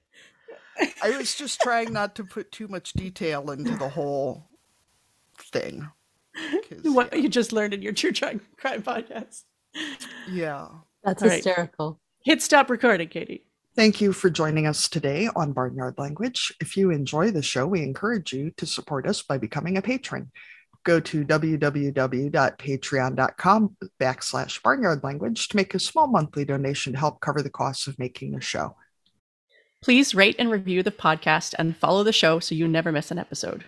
I 1.03 1.16
was 1.16 1.35
just 1.35 1.61
trying 1.61 1.93
not 1.93 2.14
to 2.16 2.24
put 2.24 2.53
too 2.53 2.68
much 2.68 2.93
detail 2.93 3.51
into 3.51 3.76
the 3.76 3.89
whole 3.89 4.49
thing. 5.39 5.89
What 6.85 7.12
yeah. 7.12 7.18
you 7.18 7.29
just 7.29 7.53
learned 7.53 7.74
in 7.74 7.83
your 7.83 7.93
true 7.93 8.12
crime 8.12 8.41
crime 8.57 8.83
podcast. 8.83 9.43
yeah. 10.31 10.68
That's 11.03 11.20
All 11.20 11.29
right. 11.29 11.45
hysterical. 11.45 11.99
Hit 12.24 12.43
stop 12.43 12.70
recording, 12.70 13.09
Katie. 13.09 13.45
Thank 13.74 14.01
you 14.01 14.12
for 14.12 14.31
joining 14.31 14.66
us 14.66 14.89
today 14.89 15.29
on 15.35 15.53
Barnyard 15.53 15.95
Language. 15.99 16.55
If 16.61 16.76
you 16.76 16.91
enjoy 16.91 17.33
the 17.33 17.43
show, 17.43 17.66
we 17.66 17.83
encourage 17.83 18.33
you 18.33 18.51
to 18.57 18.66
support 18.66 19.07
us 19.07 19.22
by 19.22 19.39
becoming 19.39 19.76
a 19.76 19.83
patron. 19.83 20.31
Go 20.85 21.01
to 21.01 21.24
www.patreon.com 21.24 23.76
backslash 24.01 24.62
barnyard 24.62 25.05
language 25.05 25.49
to 25.49 25.57
make 25.57 25.74
a 25.74 25.81
small 25.81 26.07
monthly 26.07 26.45
donation 26.45 26.93
to 26.93 26.99
help 26.99 27.20
cover 27.20 27.43
the 27.43 27.51
costs 27.51 27.87
of 27.87 27.99
making 27.99 28.33
the 28.33 28.41
show. 28.41 28.76
Please 29.83 30.14
rate 30.14 30.37
and 30.39 30.51
review 30.51 30.83
the 30.83 30.91
podcast 30.91 31.55
and 31.59 31.76
follow 31.76 32.03
the 32.03 32.12
show 32.12 32.41
so 32.41 32.55
you 32.55 32.66
never 32.66 32.91
miss 32.91 33.11
an 33.11 33.18
episode. 33.18 33.64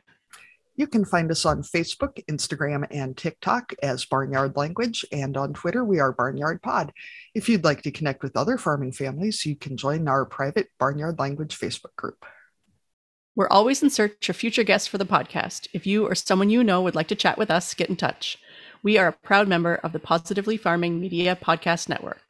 You 0.77 0.87
can 0.87 1.05
find 1.05 1.31
us 1.31 1.45
on 1.45 1.63
Facebook, 1.63 2.25
Instagram, 2.25 2.87
and 2.91 3.15
TikTok 3.15 3.75
as 3.83 4.07
Barnyard 4.07 4.57
Language, 4.57 5.05
and 5.13 5.37
on 5.37 5.53
Twitter, 5.53 5.85
we 5.85 6.01
are 6.01 6.11
Barnyard 6.11 6.63
Pod. 6.63 6.91
If 7.35 7.51
you'd 7.51 7.65
like 7.65 7.83
to 7.83 7.91
connect 7.91 8.23
with 8.23 8.35
other 8.35 8.57
farming 8.57 8.93
families, 8.93 9.45
you 9.45 9.57
can 9.57 9.77
join 9.77 10.09
our 10.09 10.25
private 10.25 10.69
Barnyard 10.79 11.19
Language 11.19 11.59
Facebook 11.59 11.95
group. 11.97 12.25
We're 13.41 13.49
always 13.49 13.83
in 13.83 13.89
search 13.89 14.29
of 14.29 14.37
future 14.37 14.65
guests 14.65 14.87
for 14.87 14.99
the 14.99 15.07
podcast. 15.07 15.67
If 15.73 15.87
you 15.87 16.07
or 16.07 16.15
someone 16.15 16.51
you 16.51 16.63
know 16.63 16.83
would 16.83 16.95
like 16.95 17.09
to 17.09 17.15
chat 17.15 17.39
with 17.39 17.51
us, 17.51 17.73
get 17.73 17.89
in 17.89 17.97
touch. 17.97 18.37
We 18.83 18.99
are 18.99 19.09
a 19.09 19.13
proud 19.15 19.49
member 19.49 19.77
of 19.77 19.93
the 19.93 19.99
Positively 19.99 20.59
Farming 20.59 21.01
Media 21.01 21.39
Podcast 21.43 21.89
Network. 21.89 22.30